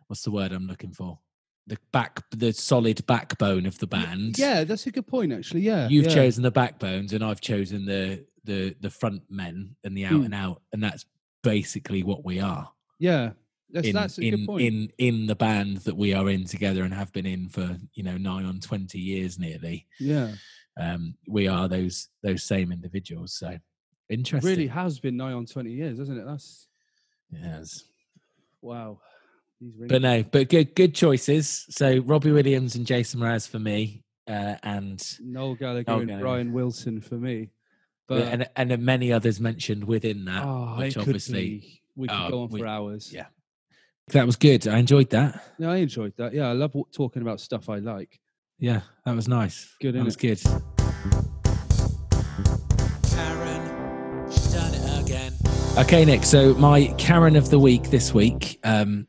what's 0.06 0.22
the 0.22 0.30
word 0.30 0.52
I'm 0.52 0.66
looking 0.66 0.92
for? 0.92 1.18
the 1.66 1.78
back 1.92 2.20
the 2.30 2.52
solid 2.52 3.04
backbone 3.06 3.66
of 3.66 3.78
the 3.78 3.86
band. 3.86 4.38
Yeah, 4.38 4.64
that's 4.64 4.86
a 4.86 4.90
good 4.90 5.06
point 5.06 5.32
actually. 5.32 5.62
Yeah. 5.62 5.88
You've 5.88 6.06
yeah. 6.06 6.14
chosen 6.14 6.42
the 6.42 6.50
backbones 6.50 7.12
and 7.12 7.24
I've 7.24 7.40
chosen 7.40 7.86
the 7.86 8.24
the 8.44 8.76
the 8.80 8.90
front 8.90 9.22
men 9.30 9.76
and 9.84 9.96
the 9.96 10.04
out 10.04 10.12
mm. 10.12 10.24
and 10.26 10.34
out 10.34 10.62
and 10.72 10.82
that's 10.82 11.06
basically 11.42 12.02
what 12.02 12.24
we 12.24 12.40
are. 12.40 12.70
Yeah. 12.98 13.30
That's, 13.70 13.88
in, 13.88 13.94
that's 13.94 14.18
a 14.18 14.22
in, 14.22 14.46
in 14.60 14.92
in 14.98 15.26
the 15.26 15.34
band 15.34 15.78
that 15.78 15.96
we 15.96 16.14
are 16.14 16.28
in 16.28 16.44
together 16.44 16.84
and 16.84 16.94
have 16.94 17.12
been 17.12 17.26
in 17.26 17.48
for 17.48 17.76
you 17.94 18.04
know 18.04 18.16
nine 18.16 18.44
on 18.44 18.60
20 18.60 19.00
years 19.00 19.36
nearly 19.36 19.88
yeah 19.98 20.32
um 20.80 21.14
we 21.28 21.46
are 21.48 21.68
those 21.68 22.08
those 22.22 22.42
same 22.42 22.72
individuals 22.72 23.32
so 23.34 23.56
interesting 24.08 24.50
really 24.50 24.66
has 24.66 24.98
been 24.98 25.16
nine 25.16 25.32
on 25.32 25.46
20 25.46 25.70
years 25.70 25.98
hasn't 25.98 26.18
it 26.18 26.26
that's 26.26 26.66
yes 27.30 27.84
wow 28.60 28.98
but 29.60 30.02
no, 30.02 30.22
but 30.22 30.48
good 30.48 30.74
good 30.74 30.94
choices. 30.94 31.66
So 31.70 31.98
Robbie 32.00 32.32
Williams 32.32 32.74
and 32.74 32.86
Jason 32.86 33.20
Mraz 33.20 33.48
for 33.48 33.58
me, 33.58 34.02
uh, 34.28 34.56
and 34.62 35.02
Noel 35.20 35.54
Gallagher 35.54 35.84
Noel 35.90 36.00
and 36.00 36.08
Gallagher. 36.08 36.24
Brian 36.24 36.52
Wilson 36.52 37.00
for 37.00 37.14
me. 37.14 37.50
But 38.06 38.22
and 38.22 38.48
and 38.56 38.84
many 38.84 39.12
others 39.12 39.40
mentioned 39.40 39.84
within 39.84 40.26
that, 40.26 40.44
oh, 40.44 40.76
which 40.78 40.96
obviously 40.96 41.80
we 41.96 42.08
could 42.08 42.16
oh, 42.16 42.30
go 42.30 42.42
on 42.42 42.48
we, 42.50 42.60
for 42.60 42.66
hours. 42.66 43.10
Yeah, 43.12 43.26
that 44.08 44.26
was 44.26 44.36
good. 44.36 44.68
I 44.68 44.78
enjoyed 44.78 45.10
that. 45.10 45.42
Yeah, 45.58 45.70
I 45.70 45.76
enjoyed 45.76 46.14
that. 46.16 46.34
Yeah, 46.34 46.48
I 46.48 46.52
love 46.52 46.76
talking 46.92 47.22
about 47.22 47.40
stuff 47.40 47.70
I 47.70 47.78
like. 47.78 48.20
Yeah, 48.58 48.80
that 49.04 49.14
was 49.14 49.28
nice. 49.28 49.74
Good. 49.80 49.94
That 49.94 50.04
was 50.04 50.16
it? 50.16 50.20
good. 50.20 50.40
Karen, 53.10 54.30
she's 54.30 54.52
done 54.52 54.74
it 54.74 55.02
again. 55.02 55.32
Okay, 55.78 56.04
Nick. 56.04 56.24
So 56.24 56.54
my 56.54 56.86
Karen 56.98 57.36
of 57.36 57.50
the 57.50 57.58
week 57.58 57.90
this 57.90 58.14
week. 58.14 58.60
Um, 58.64 59.06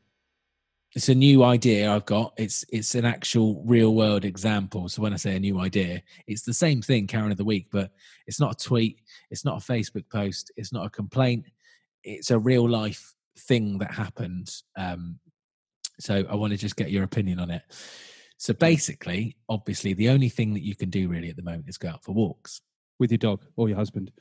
it's 0.95 1.09
a 1.09 1.15
new 1.15 1.43
idea 1.43 1.91
I've 1.91 2.05
got. 2.05 2.33
It's 2.37 2.63
it's 2.69 2.95
an 2.95 3.03
actual 3.03 3.61
real 3.65 3.93
world 3.93 4.23
example. 4.23 4.87
So 4.87 5.01
when 5.01 5.11
I 5.11 5.17
say 5.17 5.35
a 5.35 5.39
new 5.39 5.59
idea, 5.59 6.01
it's 6.25 6.43
the 6.43 6.53
same 6.53 6.81
thing, 6.81 7.05
Karen 7.05 7.31
of 7.31 7.37
the 7.37 7.43
week, 7.43 7.67
but 7.69 7.91
it's 8.27 8.39
not 8.39 8.53
a 8.53 8.65
tweet, 8.65 9.01
it's 9.29 9.43
not 9.43 9.61
a 9.61 9.71
Facebook 9.71 10.09
post, 10.09 10.51
it's 10.55 10.71
not 10.71 10.85
a 10.85 10.89
complaint. 10.89 11.47
It's 12.03 12.31
a 12.31 12.39
real 12.39 12.67
life 12.69 13.13
thing 13.37 13.77
that 13.79 13.91
happened. 13.91 14.49
Um, 14.77 15.19
so 15.99 16.23
I 16.29 16.35
want 16.35 16.51
to 16.51 16.57
just 16.57 16.77
get 16.77 16.91
your 16.91 17.03
opinion 17.03 17.39
on 17.39 17.51
it. 17.51 17.63
So 18.37 18.53
basically, 18.53 19.37
obviously, 19.49 19.93
the 19.93 20.09
only 20.09 20.29
thing 20.29 20.53
that 20.53 20.63
you 20.63 20.75
can 20.75 20.89
do 20.89 21.07
really 21.07 21.29
at 21.29 21.35
the 21.35 21.43
moment 21.43 21.69
is 21.69 21.77
go 21.77 21.89
out 21.89 22.03
for 22.03 22.13
walks 22.13 22.61
with 22.99 23.11
your 23.11 23.17
dog 23.17 23.41
or 23.55 23.69
your 23.69 23.77
husband 23.77 24.11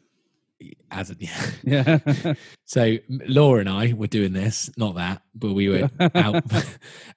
as 0.90 1.11
a, 1.11 1.16
yeah. 1.18 1.98
yeah. 2.05 2.35
so 2.64 2.96
Laura 3.09 3.61
and 3.61 3.68
I 3.68 3.92
were 3.92 4.07
doing 4.07 4.33
this, 4.33 4.70
not 4.77 4.96
that, 4.96 5.22
but 5.35 5.53
we 5.53 5.68
were 5.68 5.90
out 6.14 6.42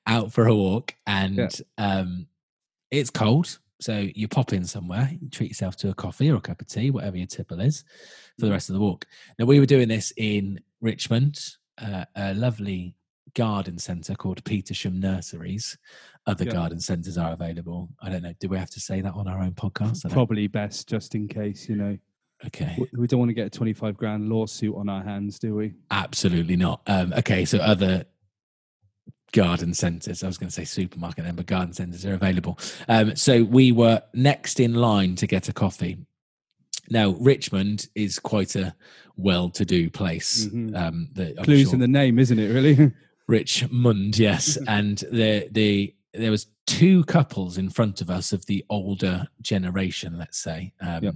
out 0.06 0.34
for 0.34 0.48
a 0.48 0.56
walk, 0.56 0.96
and 1.06 1.38
yeah. 1.38 1.48
um, 1.78 2.28
it's 2.92 3.10
cold. 3.10 3.60
So 3.80 4.08
you 4.16 4.28
pop 4.28 4.54
in 4.54 4.66
somewhere, 4.66 5.12
you 5.22 5.30
treat 5.30 5.52
yourself 5.52 5.76
to 5.78 5.90
a 5.90 5.94
coffee 5.94 6.32
or 6.32 6.38
a 6.38 6.42
cup 6.42 6.62
of 6.62 6.68
tea, 6.68 6.90
whatever 6.90 7.18
your 7.18 7.28
tipple 7.28 7.60
is, 7.60 7.84
for 8.40 8.46
the 8.46 8.48
mm. 8.48 8.54
rest 8.54 8.70
of 8.70 8.74
the 8.74 8.82
walk. 8.82 9.06
Now 9.38 9.46
we 9.46 9.60
were 9.60 9.68
doing 9.68 9.88
this 9.88 10.12
in 10.18 10.60
Richmond, 10.82 11.40
uh, 11.80 12.06
a 12.16 12.34
lovely 12.34 12.96
garden 13.36 13.78
centre 13.78 14.16
called 14.16 14.44
Petersham 14.44 15.00
Nurseries. 15.00 15.78
Other 16.28 16.44
yeah. 16.44 16.52
garden 16.52 16.80
centres 16.80 17.18
are 17.18 17.32
available. 17.32 17.90
I 18.02 18.10
don't 18.10 18.22
know. 18.22 18.34
Do 18.40 18.50
we 18.50 18.58
have 18.58 18.70
to 18.72 18.80
say 18.82 19.00
that 19.02 19.14
on 19.14 19.28
our 19.28 19.40
own 19.40 19.54
podcast? 19.54 20.12
Probably 20.12 20.48
best, 20.48 20.88
just 20.88 21.16
in 21.16 21.28
case, 21.28 21.70
you 21.70 21.78
know. 21.78 21.98
Okay. 22.46 22.78
We 22.94 23.08
don't 23.08 23.20
want 23.20 23.30
to 23.30 23.34
get 23.34 23.48
a 23.48 23.50
25 23.50 23.98
grand 23.98 24.30
lawsuit 24.30 24.76
on 24.76 24.90
our 24.90 25.02
hands, 25.04 25.40
do 25.40 25.56
we? 25.56 25.74
Absolutely 25.90 26.56
not. 26.58 26.82
Um, 26.86 27.14
okay, 27.18 27.46
so 27.46 27.58
other 27.60 28.06
garden 29.32 29.74
centres, 29.74 30.24
I 30.24 30.28
was 30.28 30.38
going 30.38 30.50
to 30.50 30.54
say 30.54 30.66
supermarket 30.66 31.24
then, 31.24 31.36
but 31.36 31.46
garden 31.46 31.74
centres 31.74 32.06
are 32.06 32.14
available. 32.14 32.60
Um, 32.88 33.16
so 33.16 33.44
we 33.44 33.72
were 33.72 34.04
next 34.14 34.60
in 34.60 34.76
line 34.76 35.16
to 35.16 35.28
get 35.28 35.50
a 35.50 35.54
coffee. 35.54 35.98
Now, 36.90 37.12
Richmond 37.20 37.88
is 37.96 38.20
quite 38.20 38.56
a 38.56 38.76
well-to-do 39.16 39.90
place. 39.90 40.46
Mhm. 40.46 40.76
Um, 40.76 41.10
that 41.14 41.38
Clues 41.44 41.68
sure- 41.68 41.74
in 41.74 41.80
the 41.80 41.88
name, 41.88 42.20
isn't 42.20 42.38
it? 42.38 42.54
Really? 42.54 42.92
Richmond, 43.28 44.18
yes, 44.18 44.58
and 44.68 45.00
the 45.12 45.50
the 45.52 45.94
there 46.18 46.32
was 46.32 46.48
two 46.66 47.04
couples 47.06 47.58
in 47.58 47.70
front 47.70 48.02
of 48.02 48.10
us 48.10 48.34
of 48.34 48.46
the 48.46 48.66
older 48.70 49.28
generation, 49.42 50.18
let's 50.18 50.38
say, 50.38 50.74
um, 50.82 51.04
Yep. 51.04 51.16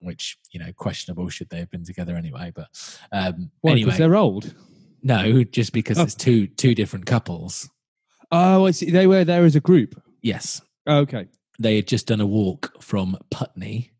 which 0.00 0.38
you 0.52 0.60
know 0.60 0.72
questionable 0.72 1.28
should 1.28 1.48
they 1.50 1.58
have 1.58 1.70
been 1.70 1.84
together 1.84 2.14
anyway. 2.16 2.52
But 2.54 2.68
um, 3.12 3.50
anyway, 3.66 3.84
Because 3.84 3.98
they're 3.98 4.16
old. 4.16 4.54
no, 5.02 5.42
just 5.44 5.72
because 5.72 5.98
Oh. 5.98 6.02
it's 6.02 6.14
two 6.14 6.46
two 6.46 6.74
different 6.74 7.06
couples. 7.06 7.68
Oh, 8.30 8.66
I 8.66 8.72
see. 8.72 8.90
They 8.90 9.06
were 9.06 9.24
there 9.24 9.44
as 9.44 9.56
a 9.56 9.60
group. 9.60 10.00
Yes, 10.22 10.60
Okay. 10.88 11.26
they 11.58 11.76
had 11.76 11.86
just 11.88 12.06
done 12.06 12.20
a 12.20 12.26
walk 12.26 12.82
from 12.82 13.16
Putney. 13.30 13.92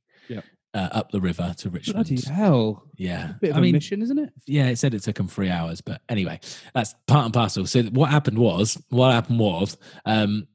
Uh, 0.79 0.89
up 0.93 1.11
the 1.11 1.21
river 1.21 1.55
to 1.59 1.71
Richmond. 1.71 2.07
Bloody 2.07 2.23
hell. 2.23 2.85
Yeah, 2.97 3.33
Bit 3.41 3.51
of 3.51 3.57
I 3.57 3.59
a 3.59 3.63
mean, 3.63 3.73
mission, 3.73 4.01
isn't 4.03 4.19
it? 4.19 4.31
yeah, 4.47 4.69
it 4.69 4.77
said 4.79 4.95
it 4.95 5.03
took 5.03 5.17
them 5.17 5.27
three 5.27 5.51
hours, 5.51 5.81
but 5.81 6.03
anyway, 6.09 6.39
that's 6.73 6.95
part 7.09 7.25
and 7.25 7.35
parcel. 7.35 7.67
So 7.67 7.83
what 7.85 8.11
happened 8.11 8.39
was, 8.39 8.81
what 8.91 9.13
happened 9.13 9.41
was, 9.41 9.77
um, 10.05 10.47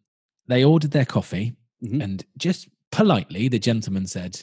they 0.47 0.63
ordered 0.63 0.91
their 0.91 1.05
coffee, 1.05 1.55
Mhm. 1.83 2.01
and 2.03 2.25
just 2.37 2.69
politely, 2.91 3.49
the 3.49 3.59
gentleman 3.59 4.05
said, 4.07 4.41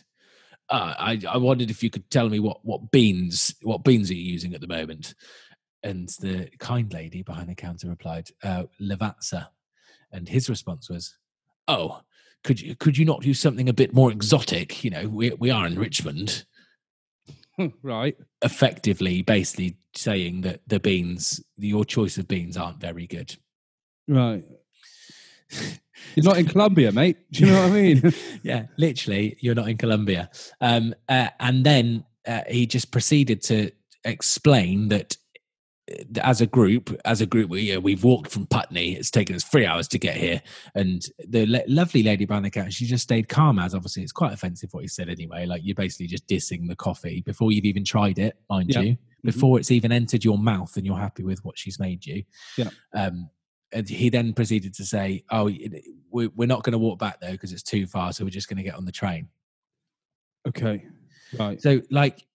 uh, 0.68 0.94
"I 0.98 1.20
I 1.26 1.38
wondered 1.38 1.70
if 1.70 1.82
you 1.82 1.88
could 1.88 2.10
tell 2.10 2.28
me 2.28 2.40
what 2.40 2.62
what 2.64 2.90
beans 2.90 3.54
what 3.62 3.82
beans 3.84 4.10
are 4.10 4.14
you 4.14 4.32
using 4.32 4.54
at 4.54 4.60
the 4.60 4.66
moment." 4.68 5.14
And 5.82 6.10
the 6.20 6.50
kind 6.58 6.92
lady 6.92 7.22
behind 7.22 7.48
the 7.48 7.54
counter 7.54 7.88
replied, 7.88 8.28
uh, 8.42 8.64
"Lavazza," 8.80 9.48
and 10.12 10.28
his 10.28 10.50
response 10.50 10.90
was, 10.90 11.16
"Oh." 11.66 12.02
Could 12.44 12.60
you 12.60 12.74
could 12.74 12.96
you 12.96 13.04
not 13.04 13.22
do 13.22 13.34
something 13.34 13.68
a 13.68 13.74
bit 13.74 13.92
more 13.92 14.10
exotic? 14.10 14.82
You 14.82 14.90
know, 14.90 15.08
we 15.08 15.30
we 15.30 15.50
are 15.50 15.66
in 15.66 15.78
Richmond 15.78 16.44
right. 17.82 18.16
effectively 18.42 19.22
basically 19.22 19.76
saying 19.94 20.42
that 20.42 20.60
the 20.66 20.80
beans 20.80 21.42
your 21.56 21.84
choice 21.84 22.16
of 22.16 22.28
beans 22.28 22.56
aren't 22.56 22.80
very 22.80 23.06
good 23.06 23.36
Right. 24.10 24.44
You're 26.16 26.24
not 26.24 26.38
in 26.38 26.46
Colombia, 26.46 26.90
mate. 26.90 27.18
Do 27.30 27.44
you 27.44 27.52
know 27.52 27.62
what 27.62 27.70
I 27.70 27.74
mean? 27.74 28.14
yeah 28.42 28.66
literally 28.76 29.36
you're 29.40 29.54
not 29.54 29.68
in 29.68 29.76
colombia 29.76 30.30
um 30.60 30.94
uh, 31.08 31.28
and 31.38 31.64
then 31.64 32.04
uh, 32.26 32.40
he 32.48 32.66
just 32.66 32.90
proceeded 32.90 33.42
to 33.42 33.70
explain 34.04 34.88
that 34.88 35.16
as 36.22 36.40
a 36.40 36.46
group 36.46 36.94
as 37.04 37.20
a 37.20 37.26
group 37.26 37.50
we, 37.50 37.74
uh, 37.74 37.80
we've 37.80 38.04
walked 38.04 38.30
from 38.30 38.46
putney 38.46 38.92
it's 38.94 39.10
taken 39.10 39.34
us 39.34 39.44
three 39.44 39.66
hours 39.66 39.88
to 39.88 39.98
get 39.98 40.16
here 40.16 40.40
and 40.74 41.06
the 41.28 41.46
le- 41.46 41.62
lovely 41.66 42.02
lady 42.02 42.24
behind 42.24 42.44
the 42.44 42.50
counter 42.50 42.70
she 42.70 42.86
just 42.86 43.02
stayed 43.02 43.28
calm 43.28 43.58
as 43.58 43.74
obviously 43.74 44.02
it's 44.02 44.12
quite 44.12 44.32
offensive 44.32 44.72
what 44.72 44.82
he 44.82 44.88
said 44.88 45.08
anyway 45.08 45.46
like 45.46 45.62
you're 45.64 45.74
basically 45.74 46.06
just 46.06 46.26
dissing 46.28 46.68
the 46.68 46.76
coffee 46.76 47.22
before 47.26 47.50
you've 47.52 47.64
even 47.64 47.84
tried 47.84 48.18
it 48.18 48.36
mind 48.48 48.70
Yeah. 48.70 48.80
you 48.80 48.96
before 49.24 49.58
it's 49.58 49.70
even 49.70 49.92
entered 49.92 50.24
your 50.24 50.38
mouth 50.38 50.76
and 50.76 50.86
you're 50.86 50.96
happy 50.96 51.22
with 51.24 51.44
what 51.44 51.58
she's 51.58 51.78
made 51.78 52.06
you 52.06 52.22
Yeah. 52.56 52.70
um 52.94 53.28
and 53.72 53.88
he 53.88 54.08
then 54.08 54.32
proceeded 54.32 54.74
to 54.74 54.84
say 54.84 55.24
oh 55.30 55.44
we- 55.44 56.28
we're 56.28 56.46
not 56.46 56.62
going 56.64 56.72
to 56.72 56.78
walk 56.78 56.98
back 56.98 57.20
though 57.20 57.32
because 57.32 57.52
it's 57.52 57.62
too 57.62 57.86
far 57.86 58.12
so 58.12 58.24
we're 58.24 58.30
just 58.30 58.48
going 58.48 58.56
to 58.58 58.62
get 58.64 58.74
on 58.74 58.84
the 58.84 58.92
train 58.92 59.28
okay. 60.48 60.84
Right. 61.38 61.60
so, 61.62 61.80
like, 61.90 62.26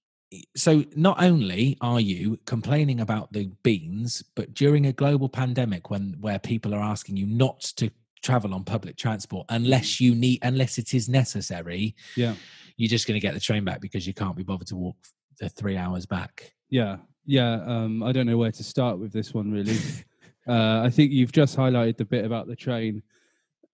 so 0.56 0.84
not 0.96 1.22
only 1.22 1.78
are 1.82 2.00
you 2.00 2.40
complaining 2.46 3.00
about 3.00 3.32
the 3.32 3.50
beans, 3.64 4.24
but 4.36 4.54
during 4.54 4.86
a 4.88 4.94
global 4.94 5.30
pandemic, 5.30 5.90
when 5.90 6.16
where 6.20 6.40
people 6.40 6.74
are 6.74 6.82
asking 6.82 7.18
you 7.18 7.26
not 7.26 7.62
to 7.78 7.90
travel 8.24 8.54
on 8.54 8.64
public 8.64 8.98
transport 8.98 9.46
unless 9.50 10.02
you 10.02 10.16
need, 10.16 10.40
unless 10.42 10.78
it 10.78 10.94
is 10.94 11.08
necessary, 11.08 11.96
Yeah. 12.16 12.34
you're 12.76 12.90
just 12.90 13.08
going 13.08 13.20
to 13.20 13.26
get 13.26 13.34
the 13.36 13.40
train 13.40 13.64
back 13.64 13.82
because 13.82 14.08
you 14.08 14.14
can't 14.14 14.36
be 14.36 14.44
bothered 14.44 14.68
to 14.68 14.76
walk 14.76 14.98
the 15.40 15.48
three 15.48 15.78
hours 15.78 16.06
back. 16.06 16.52
Yeah. 16.70 16.98
Yeah. 17.26 17.62
Um, 17.66 18.02
I 18.04 18.12
don't 18.12 18.26
know 18.26 18.38
where 18.38 18.52
to 18.52 18.64
start 18.64 19.00
with 19.00 19.14
this 19.14 19.34
one, 19.34 19.52
really. 19.52 19.78
uh, 20.48 20.82
I 20.84 20.90
think 20.90 21.12
you've 21.12 21.32
just 21.32 21.56
highlighted 21.56 21.98
the 21.98 22.06
bit 22.06 22.26
about 22.26 22.48
the 22.48 22.56
train. 22.56 23.04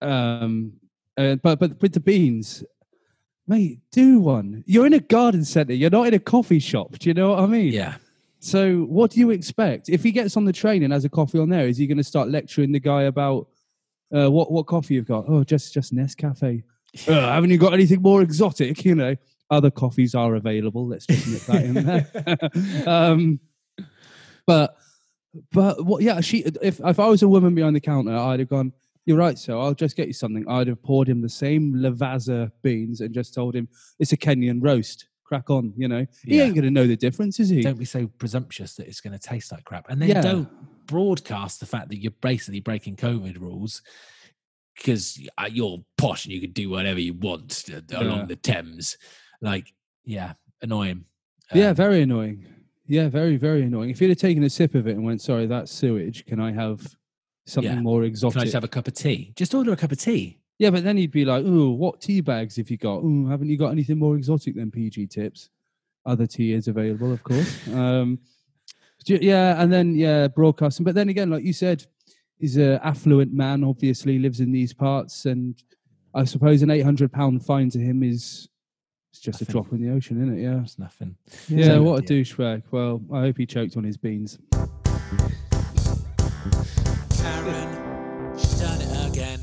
Um, 0.02 0.74
uh, 1.18 1.36
but 1.36 1.60
but 1.60 1.82
with 1.82 1.94
the 1.94 2.00
beans, 2.00 2.64
mate, 3.52 3.80
do 3.92 4.20
one. 4.20 4.64
You're 4.66 4.86
in 4.86 4.94
a 4.94 5.00
garden 5.00 5.44
centre. 5.44 5.74
You're 5.74 5.90
not 5.90 6.08
in 6.08 6.14
a 6.14 6.20
coffee 6.20 6.60
shop. 6.60 6.98
Do 6.98 7.10
you 7.10 7.14
know 7.14 7.32
what 7.32 7.40
I 7.40 7.46
mean? 7.48 7.74
Yeah, 7.74 7.96
So 8.40 8.84
what 8.84 9.12
do 9.12 9.20
you 9.20 9.30
expect 9.30 9.90
if 9.90 10.04
he 10.04 10.12
gets 10.12 10.38
on 10.38 10.46
the 10.46 10.54
train 10.54 10.84
and 10.84 10.94
has 10.94 11.04
a 11.04 11.10
coffee 11.10 11.38
on 11.38 11.50
there? 11.50 11.68
Is 11.68 11.78
he 11.78 11.86
going 11.86 11.98
to 11.98 12.04
start 12.04 12.30
lecturing 12.30 12.72
the 12.72 12.80
guy 12.80 13.04
about 13.04 13.50
uh, 14.16 14.30
what 14.32 14.52
what 14.52 14.68
coffee 14.68 14.94
you've 14.96 15.08
got? 15.08 15.26
Oh, 15.28 15.44
just 15.44 15.74
just 15.74 15.94
Nescafe. 15.94 16.64
Uh, 17.08 17.12
haven't 17.14 17.50
you 17.50 17.58
got 17.58 17.74
anything 17.74 18.02
more 18.02 18.22
exotic? 18.22 18.84
You 18.86 18.96
know, 18.96 19.16
other 19.50 19.70
coffees 19.70 20.16
are 20.16 20.36
available. 20.36 20.88
Let's 20.88 21.06
just 21.06 21.28
nip 21.28 21.42
that 21.44 21.64
in 21.64 21.74
there. 21.86 22.88
um, 22.88 23.40
but 24.46 24.78
but 25.52 25.86
what? 25.86 26.02
Yeah, 26.02 26.22
she. 26.22 26.40
If 26.40 26.80
if 26.80 27.00
I 27.00 27.08
was 27.08 27.22
a 27.22 27.28
woman 27.28 27.54
behind 27.56 27.76
the 27.76 27.82
counter, 27.82 28.16
I'd 28.16 28.40
have 28.40 28.50
gone. 28.50 28.74
You're 29.06 29.18
right, 29.18 29.38
so 29.38 29.60
I'll 29.60 29.74
just 29.74 29.96
get 29.96 30.08
you 30.08 30.14
something. 30.14 30.46
I'd 30.48 30.68
have 30.68 30.82
poured 30.84 31.10
him 31.10 31.22
the 31.22 31.30
same 31.30 31.74
Lavazza 31.74 32.52
beans 32.62 33.02
and 33.02 33.14
just 33.14 33.34
told 33.34 33.56
him 33.56 33.68
it's 34.00 34.12
a 34.12 34.18
Kenyan 34.18 34.60
roast. 34.62 35.08
Crack 35.24 35.50
on, 35.50 35.74
you 35.78 35.88
know. 35.88 36.06
He 36.24 36.38
Yeah. 36.38 36.44
ain't 36.44 36.56
going 36.56 36.66
to 36.66 36.72
know 36.72 36.86
the 36.86 36.96
difference, 36.98 37.40
is 37.40 37.50
he? 37.50 37.62
don't 37.62 37.80
be 37.80 37.86
so 37.86 38.08
presumptuous 38.20 38.76
that 38.76 38.88
it's 38.88 39.00
going 39.02 39.18
to 39.18 39.20
taste 39.20 39.52
like 39.52 39.64
crap, 39.64 39.90
and 39.90 40.02
then 40.02 40.10
Yeah. 40.10 40.22
don't 40.22 40.50
broadcast 40.88 41.60
the 41.62 41.66
fact 41.66 41.90
that 41.90 41.98
you're 42.02 42.12
basically 42.22 42.60
breaking 42.60 42.96
COVID 42.98 43.40
rules. 43.40 43.82
Because 44.76 45.20
you're 45.52 45.80
posh 45.98 46.26
and 46.26 46.34
you 46.34 46.42
can 46.42 46.52
do 46.52 46.70
whatever 46.70 47.00
you 47.00 47.14
want 47.14 47.66
uh, 47.74 47.82
Yeah. 47.90 48.02
along 48.04 48.28
the 48.28 48.36
Thames, 48.38 48.98
like 49.42 49.74
yeah, 50.06 50.34
annoying. 50.62 51.06
Yeah, 51.54 51.70
Um, 51.70 51.76
very 51.76 52.02
annoying. 52.02 52.46
Yeah, 52.88 53.08
very, 53.10 53.38
very 53.38 53.64
annoying. 53.64 53.90
If 53.90 54.02
you'd 54.02 54.10
have 54.10 54.18
taken 54.18 54.44
a 54.44 54.50
sip 54.50 54.74
of 54.76 54.88
it 54.88 54.96
and 54.96 55.04
went, 55.04 55.22
sorry, 55.22 55.46
that's 55.46 55.72
sewage, 55.72 56.26
can 56.26 56.40
I 56.40 56.52
have 56.52 56.82
something 57.46 57.72
Yeah. 57.74 57.80
more 57.82 58.00
Can 58.02 58.06
I 58.06 58.08
exotic? 58.08 58.42
just 58.44 58.54
have 58.54 58.64
a 58.64 58.68
cup 58.68 58.88
of 58.88 58.94
tea? 58.94 59.34
Just 59.36 59.54
order 59.54 59.72
a 59.72 59.76
cup 59.78 59.92
of 59.92 60.00
tea. 60.00 60.38
yeah, 60.60 60.70
but 60.70 60.84
then 60.84 60.98
you'd 60.98 61.12
be 61.12 61.26
like, 61.26 61.44
ooh, 61.44 61.72
what 61.72 62.02
tea 62.02 62.22
bags 62.22 62.56
have 62.58 62.70
you 62.70 62.78
got? 62.78 62.98
Ooh, 63.04 63.28
haven't 63.28 63.50
you 63.50 63.58
got 63.58 63.72
anything 63.72 63.98
more 63.98 64.16
exotic 64.16 64.56
than 64.56 64.70
PG 64.72 65.08
tips? 65.08 65.50
Other 66.06 66.28
tea 66.28 66.54
is 66.54 66.68
available, 66.68 67.12
of 67.12 67.24
course. 67.24 67.68
um, 67.74 68.20
yeah, 69.06 69.62
and 69.62 69.74
then, 69.74 69.96
yeah, 69.96 70.28
broadcasting. 70.28 70.84
But 70.84 70.94
then 70.96 71.10
again, 71.10 71.30
like 71.32 71.44
you 71.44 71.54
said, 71.54 71.86
he's 72.38 72.58
an 72.58 72.80
affluent 72.84 73.34
man, 73.34 73.64
obviously 73.64 74.20
lives 74.20 74.40
in 74.40 74.52
these 74.52 74.74
parts. 74.74 75.26
And 75.26 75.56
I 76.14 76.24
suppose 76.26 76.62
an 76.62 76.70
£800 76.70 77.44
fine 77.44 77.70
to 77.72 77.80
him 77.80 78.04
is 78.04 78.48
it's 79.12 79.20
just 79.20 79.42
a 79.42 79.46
drop 79.46 79.72
in 79.74 79.82
the 79.82 79.92
ocean, 79.94 80.22
isn't 80.22 80.38
it? 80.38 80.42
Yeah. 80.44 80.62
It's 80.62 80.78
nothing. 80.80 81.16
Yeah, 81.50 81.66
So- 81.66 81.84
what 81.84 82.00
a 82.04 82.06
douchebag. 82.06 82.64
Well, 82.72 83.02
I 83.12 83.22
hope 83.22 83.38
he 83.38 83.46
choked 83.48 83.76
on 83.78 83.84
his 83.84 83.98
beans. 83.98 84.38
Karen, 87.22 88.38
she's 88.38 88.60
done 88.60 88.82
it 88.82 89.08
again. 89.12 89.40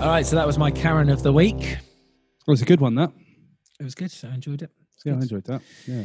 All 0.00 0.08
right, 0.08 0.24
so 0.26 0.36
that 0.36 0.46
was 0.46 0.58
my 0.58 0.70
Karen 0.70 1.08
of 1.10 1.22
the 1.22 1.32
week. 1.32 1.62
It 1.62 1.78
was 2.46 2.62
a 2.62 2.64
good 2.64 2.80
one, 2.80 2.94
that. 2.96 3.12
It 3.78 3.84
was 3.84 3.94
good. 3.94 4.10
So 4.10 4.28
I 4.28 4.34
enjoyed 4.34 4.62
it. 4.62 4.70
It's 4.94 5.04
Yeah, 5.04 5.12
I 5.14 5.16
enjoyed 5.16 5.44
that. 5.44 5.62
Yeah, 5.86 6.04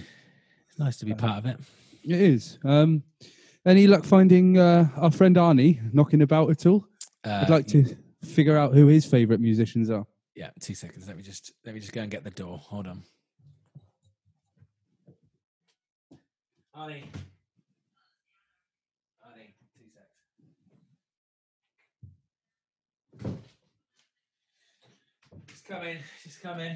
It's 0.69 0.79
nice 0.79 0.97
to 0.97 1.05
be 1.05 1.13
part 1.13 1.39
of 1.39 1.45
it. 1.45 1.57
it 2.03 2.21
is. 2.21 2.59
Um, 2.63 3.03
any 3.65 3.87
luck 3.87 4.03
finding 4.05 4.57
uh, 4.57 4.87
our 4.97 5.11
friend 5.11 5.35
Arnie 5.35 5.79
knocking 5.93 6.21
about 6.21 6.49
at 6.51 6.65
all? 6.65 6.85
I'd 7.23 7.45
Uh, 7.49 7.53
like 7.53 7.67
to 7.67 7.95
figure 8.23 8.57
out 8.57 8.73
who 8.73 8.87
his 8.87 9.05
favourite 9.05 9.39
musicians 9.41 9.89
are. 9.89 10.05
Yeah, 10.35 10.49
two 10.59 10.75
seconds. 10.75 11.07
Let 11.07 11.17
me 11.17 11.23
just 11.23 11.53
let 11.65 11.73
me 11.73 11.79
just 11.81 11.93
go 11.93 12.01
and 12.01 12.11
get 12.11 12.23
the 12.23 12.29
door. 12.29 12.57
Hold 12.59 12.87
on. 12.87 13.03
Arnie. 16.75 17.05
Arnie, 19.23 19.53
two 19.77 19.87
seconds. 23.23 23.39
She's 25.49 25.54
coming. 25.67 25.97
She's 26.23 26.37
coming. 26.37 26.75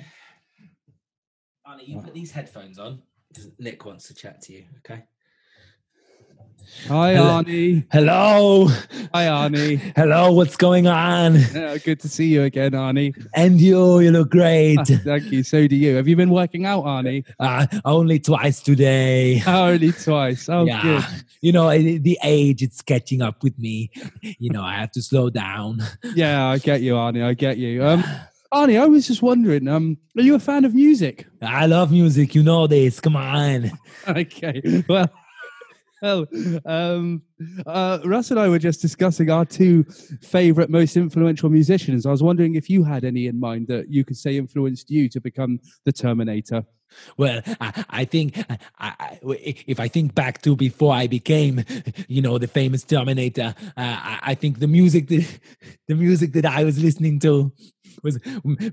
Arnie, 1.67 1.87
you 1.87 2.01
put 2.01 2.13
these 2.13 2.31
headphones 2.31 2.79
on. 2.79 3.01
Nick 3.59 3.85
wants 3.85 4.07
to 4.07 4.15
chat 4.15 4.41
to 4.43 4.53
you. 4.53 4.63
Okay. 4.79 5.03
Hi, 6.87 7.13
Hello. 7.13 7.43
Arnie. 7.43 7.85
Hello. 7.91 8.67
Hi, 9.13 9.25
Arnie. 9.25 9.79
Hello. 9.95 10.31
What's 10.31 10.55
going 10.55 10.87
on? 10.87 11.35
Yeah, 11.35 11.77
good 11.77 11.99
to 12.01 12.09
see 12.09 12.27
you 12.27 12.43
again, 12.43 12.71
Arnie. 12.71 13.13
And 13.35 13.61
you, 13.61 13.99
you 13.99 14.11
look 14.11 14.31
great. 14.31 14.79
Ah, 14.79 14.83
Thank 15.03 15.31
you. 15.31 15.43
So 15.43 15.67
do 15.67 15.75
you. 15.75 15.95
Have 15.95 16.07
you 16.07 16.15
been 16.15 16.29
working 16.29 16.65
out, 16.65 16.85
Arnie? 16.85 17.25
Uh, 17.39 17.67
only 17.85 18.19
twice 18.19 18.61
today. 18.61 19.41
Only 19.47 19.91
twice. 19.91 20.49
Oh, 20.49 20.65
yeah, 20.65 20.81
good. 20.81 21.05
you 21.41 21.51
know 21.51 21.69
the 21.69 22.17
age 22.23 22.63
it's 22.63 22.81
catching 22.81 23.21
up 23.21 23.43
with 23.43 23.57
me. 23.59 23.91
You 24.21 24.49
know 24.49 24.63
I 24.63 24.75
have 24.75 24.91
to 24.91 25.01
slow 25.01 25.29
down. 25.29 25.81
Yeah, 26.15 26.47
I 26.47 26.57
get 26.57 26.81
you, 26.81 26.93
Arnie. 26.93 27.23
I 27.23 27.33
get 27.33 27.57
you. 27.57 27.83
Um, 27.85 28.03
Arnie, 28.53 28.81
I 28.81 28.87
was 28.87 29.07
just 29.07 29.21
wondering. 29.21 29.67
Um, 29.67 29.97
are 30.17 30.23
you 30.23 30.33
a 30.33 30.39
fan 30.39 30.65
of 30.65 30.73
music? 30.73 31.27
I 31.41 31.67
love 31.67 31.91
music. 31.91 32.33
You 32.33 32.41
know 32.41 32.65
this. 32.65 32.99
Come 32.99 33.15
on. 33.15 33.71
okay. 34.07 34.83
Well, 34.89 35.09
well, 36.01 36.25
um, 36.65 37.21
uh, 37.65 37.99
Russ 38.05 38.31
and 38.31 38.39
I 38.39 38.47
were 38.49 38.59
just 38.59 38.81
discussing 38.81 39.29
our 39.29 39.45
two 39.45 39.83
favorite, 40.21 40.69
most 40.69 40.95
influential 40.97 41.49
musicians. 41.49 42.05
I 42.05 42.11
was 42.11 42.23
wondering 42.23 42.55
if 42.55 42.69
you 42.69 42.83
had 42.83 43.03
any 43.03 43.27
in 43.27 43.39
mind 43.39 43.67
that 43.67 43.89
you 43.89 44.03
could 44.03 44.17
say 44.17 44.37
influenced 44.37 44.89
you 44.89 45.09
to 45.09 45.19
become 45.21 45.59
the 45.85 45.91
Terminator. 45.91 46.63
Well, 47.17 47.41
I, 47.61 47.85
I 47.89 48.05
think 48.05 48.43
I, 48.49 48.57
I, 48.79 49.19
if 49.21 49.79
I 49.79 49.87
think 49.87 50.15
back 50.15 50.41
to 50.41 50.55
before 50.55 50.93
I 50.93 51.05
became, 51.05 51.63
you 52.07 52.21
know, 52.21 52.39
the 52.39 52.47
famous 52.47 52.83
Terminator, 52.83 53.53
uh, 53.59 53.71
I, 53.77 54.19
I 54.23 54.35
think 54.35 54.59
the 54.59 54.67
music 54.67 55.07
that 55.09 55.39
the 55.87 55.95
music 55.95 56.33
that 56.33 56.45
I 56.45 56.63
was 56.63 56.81
listening 56.81 57.19
to 57.19 57.51
was 58.01 58.19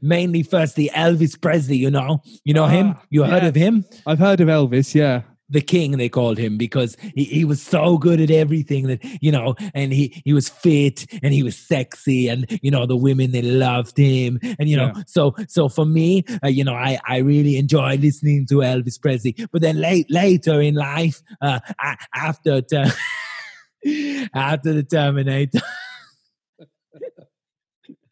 mainly 0.00 0.42
first 0.42 0.76
the 0.76 0.90
Elvis 0.94 1.38
Presley. 1.40 1.76
You 1.76 1.90
know, 1.90 2.22
you 2.44 2.54
know 2.54 2.66
him. 2.66 2.94
Ah, 2.96 3.02
You 3.10 3.24
heard 3.24 3.42
yeah. 3.42 3.48
of 3.48 3.54
him? 3.54 3.84
I've 4.06 4.18
heard 4.18 4.40
of 4.40 4.48
Elvis, 4.48 4.94
yeah. 4.94 5.22
The 5.48 5.60
king 5.60 5.92
they 5.92 6.08
called 6.08 6.38
him 6.38 6.56
because 6.58 6.96
he, 7.14 7.24
he 7.24 7.44
was 7.44 7.62
so 7.62 7.98
good 7.98 8.20
at 8.20 8.30
everything 8.30 8.86
that 8.88 8.98
you 9.22 9.30
know 9.30 9.54
and 9.74 9.92
he 9.92 10.20
he 10.24 10.32
was 10.32 10.48
fit 10.48 11.06
and 11.22 11.32
he 11.32 11.42
was 11.42 11.56
sexy 11.56 12.28
and 12.28 12.46
you 12.62 12.70
know 12.70 12.86
the 12.86 12.96
women 12.96 13.30
they 13.32 13.42
loved 13.42 13.96
him 13.96 14.38
and 14.58 14.68
you 14.68 14.76
know 14.76 14.92
Yeah. 14.94 15.02
so 15.06 15.34
so 15.48 15.68
for 15.68 15.86
me 15.86 16.24
uh, 16.42 16.48
you 16.48 16.64
know 16.64 16.74
i 16.74 16.98
i 17.06 17.18
really 17.18 17.56
enjoyed 17.56 18.00
listening 18.00 18.46
to 18.46 18.56
elvis 18.56 19.00
presley 19.00 19.36
but 19.52 19.62
then 19.62 19.80
late 19.80 20.10
later 20.10 20.60
in 20.60 20.74
life 20.74 21.22
uh 21.40 21.60
I, 21.78 21.96
after 22.14 22.60
ter- 22.62 22.92
after 24.34 24.72
the 24.72 24.82
terminator 24.82 25.60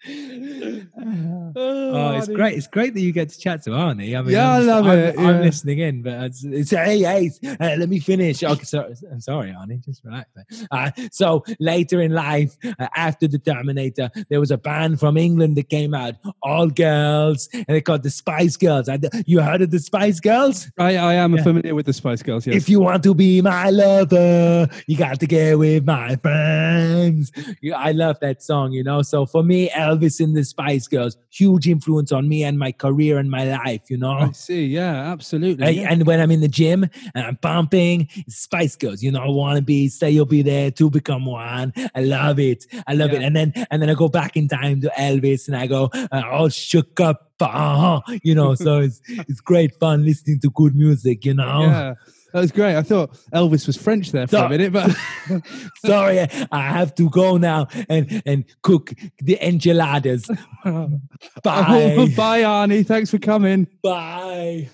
Oh, 1.57 2.13
it's 2.17 2.27
great! 2.29 2.55
It's 2.59 2.67
great 2.67 2.95
that 2.95 3.01
you 3.01 3.13
get 3.13 3.29
to 3.29 3.39
chat 3.39 3.63
to 3.63 3.71
Arnie. 3.71 4.19
I 4.19 4.23
mean, 4.23 4.33
Yeah, 4.33 4.51
I'm 4.57 4.63
I 4.63 4.65
love 4.65 4.87
I'm, 4.87 4.99
it, 4.99 5.19
I'm 5.19 5.25
yeah. 5.37 5.41
listening 5.43 5.79
in, 5.79 6.03
but 6.03 6.13
it's, 6.25 6.43
it's 6.45 6.71
hey, 6.71 6.99
hey, 7.01 7.31
uh, 7.61 7.77
let 7.79 7.89
me 7.89 8.01
finish. 8.01 8.43
Okay, 8.43 8.65
sorry, 8.65 8.95
I'm 9.11 9.21
sorry, 9.21 9.51
Arnie. 9.53 9.85
Just 9.85 10.05
relax. 10.05 10.29
Uh, 10.71 10.91
so 11.13 11.45
later 11.61 12.01
in 12.01 12.13
life, 12.13 12.57
uh, 12.65 12.89
after 12.97 13.29
the 13.29 13.39
Terminator, 13.39 14.11
there 14.29 14.41
was 14.41 14.51
a 14.51 14.59
band 14.59 14.99
from 14.99 15.17
England 15.17 15.57
that 15.57 15.69
came 15.71 15.95
out, 15.95 16.15
all 16.43 16.67
girls, 16.69 17.49
and 17.53 17.65
they 17.69 17.81
called 17.81 18.03
the 18.03 18.11
Spice 18.11 18.57
Girls. 18.57 18.89
I, 18.89 18.99
you 19.27 19.41
heard 19.41 19.63
of 19.63 19.71
the 19.71 19.79
Spice 19.79 20.19
Girls? 20.21 20.69
I, 20.77 20.97
I 20.97 21.15
am 21.15 21.37
Yeah. 21.37 21.43
familiar 21.45 21.75
with 21.75 21.87
the 21.87 21.93
Spice 21.93 22.23
Girls, 22.23 22.47
yes. 22.47 22.57
If 22.57 22.69
you 22.69 22.81
want 22.81 23.03
to 23.05 23.15
be 23.15 23.41
my 23.43 23.71
lover, 23.71 24.69
you 24.89 24.97
got 24.97 25.21
to 25.21 25.27
get 25.27 25.57
with 25.59 25.85
my 25.85 26.17
friends. 26.17 27.31
Yeah, 27.63 27.77
I 27.79 27.93
love 27.93 28.19
that 28.21 28.43
song, 28.43 28.73
you 28.73 28.83
know. 28.83 29.03
So 29.03 29.25
for 29.27 29.43
me, 29.45 29.71
Elvis 29.95 30.21
and 30.21 30.37
the 30.37 30.45
Spice 30.45 30.87
Girls, 30.87 31.17
huge 31.31 31.69
influence 31.69 32.13
on 32.13 32.29
me 32.29 32.45
and 32.45 32.59
my 32.59 32.73
career 32.73 33.19
and 33.19 33.31
my 33.31 33.45
life, 33.45 33.83
you 33.91 33.97
know. 33.97 34.13
I 34.13 34.33
see, 34.33 34.67
yeah, 34.67 35.13
absolutely. 35.13 35.71
Yeah. 35.71 35.89
And 35.91 36.07
when 36.07 36.21
I'm 36.21 36.31
in 36.31 36.41
the 36.41 36.49
gym 36.49 36.85
and 37.15 37.27
I'm 37.27 37.37
pumping, 37.37 38.09
Spice 38.29 38.77
Girls, 38.77 39.03
you 39.03 39.11
know, 39.11 39.21
I 39.21 39.29
want 39.29 39.57
to 39.57 39.63
be, 39.63 39.89
say 39.89 40.11
you'll 40.11 40.27
be 40.27 40.43
there, 40.43 40.71
to 40.73 40.91
become 40.91 41.27
one. 41.27 41.73
I 41.95 42.01
love 42.01 42.39
it. 42.39 42.65
I 42.87 42.95
love 42.95 43.13
it. 43.13 43.23
And 43.23 43.35
then, 43.37 43.53
and 43.71 43.81
then 43.81 43.91
I 43.91 43.95
go 43.95 44.09
back 44.09 44.37
in 44.37 44.49
time 44.49 44.81
to 44.83 44.93
Elvis 44.99 45.49
and 45.49 45.57
I 45.57 45.67
go, 45.67 45.91
uh, 45.95 46.23
all 46.31 46.49
shook 46.49 47.01
up, 47.01 47.33
uh-huh, 47.41 48.01
you 48.23 48.35
know, 48.35 48.55
so 48.55 48.79
it's, 48.79 49.01
it's 49.09 49.41
great 49.41 49.75
fun 49.81 50.05
listening 50.05 50.41
to 50.41 50.51
good 50.51 50.75
music, 50.75 51.25
you 51.25 51.35
know. 51.35 51.63
Yeah, 51.63 51.95
that 52.35 52.41
was 52.41 52.51
great. 52.53 52.74
I 52.76 52.82
thought 52.82 53.14
Elvis 53.32 53.66
was 53.68 53.76
French 53.76 54.11
there 54.11 54.26
for 54.26 54.37
So- 54.39 54.47
a 54.47 54.49
minute, 54.49 54.72
but 54.72 54.91
Sorry, 55.87 56.18
I 56.51 56.61
have 56.68 56.93
to 56.97 57.09
go 57.09 57.37
now 57.37 57.68
and, 57.89 58.22
and 58.26 58.45
cook 58.62 58.93
the 59.20 59.39
enchiladas. 59.41 60.26
Bye. 60.64 61.01
bye, 61.45 62.43
Arnie. 62.43 62.85
Thanks 62.85 63.11
for 63.12 63.18
coming. 63.18 63.68
Bye. 63.82 64.68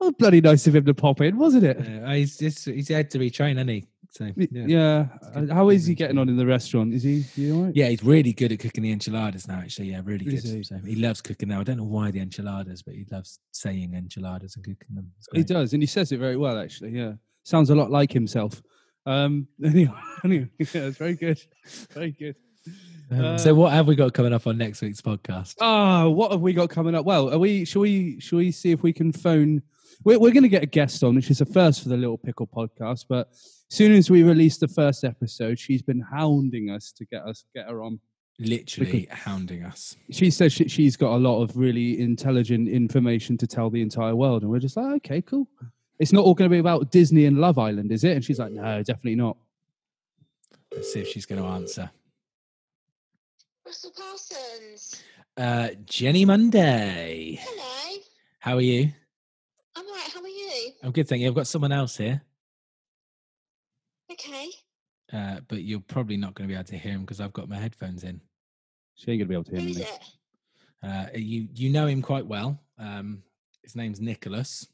Oh, 0.00 0.10
bloody 0.18 0.40
nice 0.40 0.66
of 0.66 0.74
him 0.74 0.84
to 0.84 0.94
pop 0.94 1.20
in, 1.20 1.38
wasn't 1.38 1.64
it? 1.64 1.78
Uh, 1.78 2.10
he's 2.10 2.36
just, 2.36 2.64
he's 2.66 2.88
had 2.88 3.10
to 3.12 3.18
retrain, 3.20 3.52
hasn't 3.52 3.70
he? 3.70 3.86
So, 4.16 4.30
Y- 4.36 4.48
Yeah. 4.52 5.08
Uh, 5.34 5.46
How 5.52 5.70
is 5.70 5.86
he 5.86 5.94
getting 5.96 6.18
on 6.18 6.28
in 6.28 6.36
the 6.36 6.46
restaurant? 6.46 6.94
Is 6.94 7.02
he, 7.02 7.50
all 7.50 7.64
right? 7.64 7.74
Yeah, 7.74 7.88
he's 7.88 8.04
really 8.04 8.32
good 8.32 8.52
at 8.52 8.60
cooking 8.60 8.84
the 8.84 8.92
enchiladas 8.92 9.48
now. 9.48 9.58
Actually, 9.58 9.90
yeah, 9.90 10.02
really 10.04 10.24
Is 10.26 10.42
good. 10.44 10.54
he? 10.56 10.62
So 10.62 10.76
he 10.78 10.94
loves 10.94 11.20
cooking 11.20 11.48
now. 11.48 11.60
I 11.60 11.64
don't 11.64 11.78
know 11.78 11.84
why 11.84 12.12
the 12.12 12.20
enchiladas, 12.20 12.82
but 12.82 12.94
he 12.94 13.04
loves 13.10 13.40
saying 13.50 13.92
enchiladas 13.94 14.54
and 14.54 14.64
cooking 14.64 14.94
them. 14.94 15.10
He 15.32 15.42
does, 15.42 15.72
and 15.72 15.82
he 15.82 15.86
says 15.88 16.12
it 16.12 16.18
very 16.18 16.36
well, 16.36 16.58
actually. 16.58 16.90
Yeah. 16.90 17.14
Sounds 17.42 17.70
a 17.70 17.74
lot 17.74 17.90
like 17.90 18.12
himself. 18.12 18.62
Um, 19.04 19.48
anyway, 19.64 19.92
anyway 20.24 20.48
yeah, 20.58 20.66
it's 20.86 20.96
very 20.98 21.14
good. 21.14 21.40
Very 21.92 22.12
good. 22.12 22.36
Um, 23.10 23.20
Uh, 23.24 23.38
so 23.38 23.52
what 23.54 23.72
have 23.72 23.86
we 23.88 23.96
got 23.96 24.14
coming 24.14 24.32
up 24.32 24.46
on 24.46 24.56
next 24.56 24.80
week's 24.80 25.00
podcast? 25.02 25.56
Ah, 25.60 26.08
what 26.08 26.30
have 26.30 26.40
we 26.40 26.52
got 26.54 26.70
coming 26.70 26.94
up? 26.94 27.04
Well, 27.04 27.34
are 27.34 27.38
we? 27.38 27.64
Shall 27.66 27.82
we? 27.82 28.18
Shall 28.20 28.38
we 28.38 28.52
see 28.52 28.70
if 28.70 28.82
we 28.82 28.92
can 28.92 29.12
phone? 29.12 29.60
We're, 30.04 30.18
we're 30.18 30.32
going 30.32 30.42
to 30.42 30.48
get 30.48 30.62
a 30.62 30.66
guest 30.66 31.02
on, 31.02 31.14
which 31.14 31.30
is 31.30 31.40
a 31.40 31.46
first 31.46 31.82
for 31.82 31.88
the 31.88 31.96
Little 31.96 32.18
Pickle 32.18 32.46
podcast. 32.46 33.06
But 33.08 33.28
as 33.32 33.64
soon 33.70 33.92
as 33.92 34.10
we 34.10 34.22
release 34.22 34.58
the 34.58 34.68
first 34.68 35.02
episode, 35.02 35.58
she's 35.58 35.82
been 35.82 36.00
hounding 36.00 36.70
us 36.70 36.92
to 36.92 37.04
get 37.06 37.22
us 37.22 37.44
get 37.54 37.68
her 37.68 37.82
on. 37.82 37.98
Literally 38.38 39.06
hounding 39.10 39.64
us. 39.64 39.96
She 40.10 40.30
says 40.30 40.52
she, 40.52 40.68
she's 40.68 40.96
got 40.96 41.14
a 41.14 41.18
lot 41.18 41.40
of 41.40 41.56
really 41.56 42.00
intelligent 42.00 42.68
information 42.68 43.38
to 43.38 43.46
tell 43.46 43.70
the 43.70 43.80
entire 43.80 44.16
world, 44.16 44.42
and 44.42 44.50
we're 44.50 44.58
just 44.58 44.76
like, 44.76 44.96
okay, 44.96 45.22
cool. 45.22 45.48
It's 46.00 46.12
not 46.12 46.24
all 46.24 46.34
going 46.34 46.50
to 46.50 46.52
be 46.54 46.58
about 46.58 46.90
Disney 46.90 47.26
and 47.26 47.38
Love 47.38 47.58
Island, 47.58 47.92
is 47.92 48.02
it? 48.02 48.16
And 48.16 48.24
she's 48.24 48.40
like, 48.40 48.50
no, 48.50 48.82
definitely 48.82 49.14
not. 49.14 49.36
Let's 50.72 50.92
see 50.92 51.00
if 51.00 51.08
she's 51.08 51.26
going 51.26 51.40
to 51.40 51.46
answer. 51.46 51.88
Russell 53.64 53.92
Parsons. 53.96 55.02
Uh, 55.36 55.68
Jenny 55.84 56.24
Monday. 56.24 57.38
Hello. 57.40 58.02
How 58.40 58.56
are 58.56 58.60
you? 58.60 58.90
I'm 59.76 59.86
alright. 59.86 60.10
How 60.12 60.20
are 60.20 60.28
you? 60.64 60.72
I'm 60.82 60.92
good, 60.92 61.08
thank 61.08 61.22
you. 61.22 61.28
I've 61.28 61.34
got 61.34 61.46
someone 61.46 61.72
else 61.72 61.96
here, 61.96 62.22
Okay. 64.12 64.50
uh, 65.12 65.40
but 65.48 65.62
you're 65.62 65.80
probably 65.80 66.16
not 66.16 66.34
going 66.34 66.48
to 66.48 66.52
be 66.52 66.56
able 66.56 66.64
to 66.68 66.78
hear 66.78 66.92
him 66.92 67.00
because 67.02 67.20
I've 67.20 67.32
got 67.32 67.48
my 67.48 67.56
headphones 67.56 68.04
in. 68.04 68.20
She 68.96 69.10
ain't 69.10 69.18
going 69.20 69.20
to 69.20 69.26
be 69.26 69.34
able 69.34 69.44
to 69.44 69.50
Who 69.52 69.56
hear 69.58 69.70
is 69.70 69.76
me. 69.78 69.82
it? 69.84 70.00
Uh, 70.82 71.06
you 71.14 71.48
you 71.54 71.70
know 71.70 71.86
him 71.86 72.02
quite 72.02 72.26
well. 72.26 72.60
Um, 72.78 73.22
his 73.62 73.74
name's 73.74 74.00
Nicholas. 74.00 74.68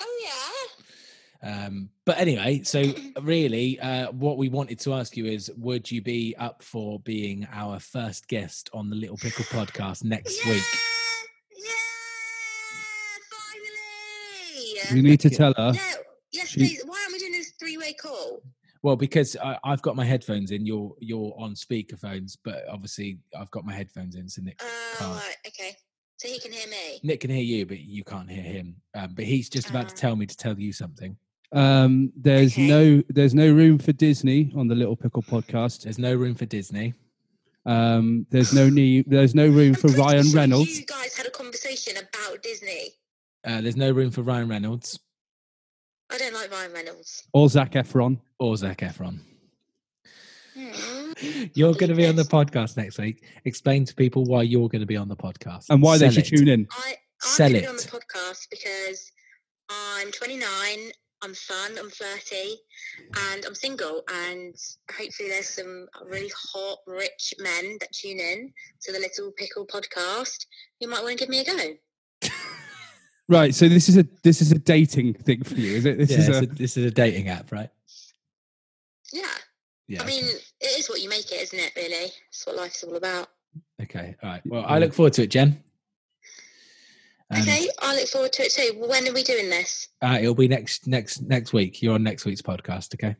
Oh 0.00 0.20
yeah. 0.24 1.66
Um, 1.66 1.90
but 2.06 2.18
anyway, 2.18 2.62
so 2.64 2.82
really, 3.22 3.78
uh, 3.80 4.10
what 4.12 4.38
we 4.38 4.48
wanted 4.48 4.78
to 4.80 4.94
ask 4.94 5.16
you 5.16 5.26
is, 5.26 5.50
would 5.58 5.90
you 5.90 6.00
be 6.00 6.34
up 6.38 6.62
for 6.62 6.98
being 7.00 7.46
our 7.52 7.78
first 7.80 8.28
guest 8.28 8.70
on 8.72 8.88
the 8.90 8.96
Little 8.96 9.16
Pickle 9.16 9.44
podcast 9.46 10.04
next 10.04 10.44
yeah! 10.46 10.52
week? 10.52 10.62
Yeah! 14.88 14.94
You 14.94 15.02
need 15.02 15.20
to 15.20 15.30
tell 15.30 15.54
her. 15.56 15.72
No. 15.72 15.80
Yes, 16.32 16.48
She- 16.48 16.60
please. 16.60 16.82
Why 16.86 16.98
aren't 17.02 17.12
we 17.12 17.18
doing 17.18 17.32
this 17.32 17.52
three-way 17.58 17.92
call? 17.94 18.42
Well, 18.82 18.96
because 18.96 19.36
I, 19.36 19.58
I've 19.64 19.82
got 19.82 19.94
my 19.96 20.04
headphones 20.04 20.50
in, 20.50 20.66
you're 20.66 20.92
you're 21.00 21.32
on 21.38 21.54
speakerphones, 21.54 22.36
but 22.44 22.64
obviously 22.68 23.18
I've 23.38 23.50
got 23.52 23.64
my 23.64 23.72
headphones 23.72 24.16
in, 24.16 24.28
so 24.28 24.42
Nick 24.42 24.60
Oh, 24.60 24.94
can't. 24.98 25.12
right. 25.14 25.36
Okay. 25.46 25.76
So 26.16 26.28
he 26.28 26.38
can 26.40 26.52
hear 26.52 26.68
me. 26.68 27.00
Nick 27.02 27.20
can 27.20 27.30
hear 27.30 27.42
you, 27.42 27.64
but 27.66 27.78
you 27.80 28.02
can't 28.04 28.30
hear 28.30 28.42
him. 28.42 28.76
Um, 28.94 29.14
but 29.14 29.24
he's 29.24 29.48
just 29.48 29.70
about 29.70 29.88
to 29.88 29.94
Ah. 29.94 29.98
tell 29.98 30.16
me 30.16 30.26
to 30.26 30.36
tell 30.36 30.58
you 30.58 30.72
something. 30.72 31.16
Um, 31.52 32.12
there's 32.16 32.52
Okay. 32.54 32.66
no 32.66 33.02
there's 33.08 33.34
no 33.34 33.52
room 33.52 33.78
for 33.78 33.92
Disney 33.92 34.50
on 34.56 34.66
the 34.68 34.74
Little 34.74 34.96
Pickle 34.96 35.22
podcast. 35.22 35.82
There's 35.82 35.98
no 35.98 36.14
room 36.14 36.34
for 36.34 36.46
Disney. 36.46 36.94
Um, 37.64 38.26
there's 38.30 38.52
no 38.52 38.68
need 38.68 39.04
there's 39.06 39.34
no 39.36 39.46
room 39.46 39.74
I'm 39.74 39.74
for 39.74 39.88
Ryan 39.88 40.24
sure 40.24 40.34
Reynolds 40.40 40.80
You 40.80 40.86
guys 40.86 41.16
had 41.16 41.26
a 41.26 41.30
conversation 41.30 41.94
about 41.98 42.42
Disney. 42.42 42.94
Uh, 43.44 43.60
there's 43.60 43.76
no 43.76 43.90
room 43.90 44.10
for 44.10 44.22
Ryan 44.22 44.48
Reynolds 44.48 44.98
I 46.10 46.18
don't 46.18 46.34
like 46.34 46.50
Ryan 46.52 46.72
Reynolds. 46.72 47.26
or 47.32 47.48
Zac 47.48 47.72
Efron. 47.72 48.18
or 48.38 48.56
Zac 48.56 48.78
Efron. 48.78 49.20
Hmm. 50.54 51.12
You're 51.54 51.72
going 51.72 51.88
to 51.88 51.94
be 51.96 52.06
on 52.06 52.16
the 52.16 52.22
podcast 52.24 52.76
next 52.76 52.98
week. 52.98 53.24
Explain 53.46 53.84
to 53.86 53.94
people 53.94 54.24
why 54.24 54.42
you're 54.42 54.68
going 54.68 54.80
to 54.80 54.86
be 54.86 54.96
on 54.98 55.08
the 55.08 55.16
podcast 55.16 55.66
And 55.70 55.80
why 55.82 55.96
Sell 55.96 56.08
they 56.08 56.14
should 56.14 56.30
it. 56.32 56.36
tune 56.36 56.48
in. 56.48 56.68
I, 56.70 56.90
I'm 56.90 56.96
Sell 57.20 57.48
gonna 57.48 57.60
be 57.62 57.66
on 57.66 57.76
the 57.76 57.82
podcast 57.82 58.48
because 58.50 59.10
I'm 59.70 60.10
29, 60.12 60.42
I'm 61.22 61.34
fun, 61.34 61.78
I'm 61.78 61.88
flirty, 61.88 62.56
and 63.30 63.44
I'm 63.46 63.54
single. 63.54 64.02
And 64.12 64.54
hopefully, 64.90 65.28
there's 65.30 65.48
some 65.48 65.86
really 66.10 66.30
hot, 66.52 66.78
rich 66.86 67.32
men 67.38 67.78
that 67.80 67.92
tune 67.92 68.18
in 68.20 68.52
to 68.82 68.92
the 68.92 68.98
Little 68.98 69.32
Pickle 69.38 69.66
podcast 69.66 70.44
who 70.80 70.88
might 70.88 71.02
want 71.02 71.16
to 71.18 71.24
give 71.24 71.30
me 71.30 71.40
a 71.40 71.44
go. 71.44 72.28
Right. 73.28 73.54
So 73.54 73.68
this 73.68 73.88
is 73.88 73.96
a 73.96 74.06
this 74.22 74.42
is 74.42 74.52
a 74.52 74.58
dating 74.58 75.14
thing 75.14 75.42
for 75.42 75.54
you, 75.54 75.76
is 75.76 75.84
it? 75.86 75.98
This 75.98 76.10
Yeah, 76.10 76.18
is 76.18 76.28
a, 76.28 76.42
a, 76.42 76.46
this 76.46 76.76
is 76.76 76.84
a 76.84 76.90
dating 76.90 77.28
app, 77.28 77.50
right? 77.52 77.70
Yeah, 79.12 79.22
Yeah. 79.88 80.02
I 80.02 80.06
mean, 80.06 80.24
it 80.24 80.78
is 80.78 80.88
what 80.88 81.00
you 81.02 81.08
make 81.08 81.30
it, 81.32 81.40
isn't 81.42 81.58
it? 81.58 81.72
Really, 81.76 82.10
it's 82.28 82.46
what 82.46 82.56
life's 82.56 82.82
all 82.84 82.96
about. 82.96 83.28
okay. 83.80 84.16
All 84.22 84.30
right. 84.30 84.42
Well, 84.46 84.64
I 84.66 84.78
look 84.78 84.92
forward 84.92 85.12
to 85.14 85.22
it, 85.22 85.30
Jen. 85.30 85.62
Um, 87.30 87.40
okay, 87.40 87.68
I 87.80 87.94
look 87.96 88.08
forward 88.08 88.32
to 88.34 88.42
it 88.42 88.52
too. 88.52 88.74
When 88.86 89.08
are 89.08 89.12
we 89.12 89.22
doing 89.22 89.48
this? 89.48 89.88
Uh, 90.02 90.18
it'll 90.20 90.34
be 90.34 90.48
next 90.48 90.86
next 90.86 91.22
next 91.22 91.52
week. 91.52 91.80
You're 91.82 91.94
on 91.94 92.02
next 92.02 92.24
week's 92.24 92.42
podcast. 92.42 92.94
Okay. 92.94 93.16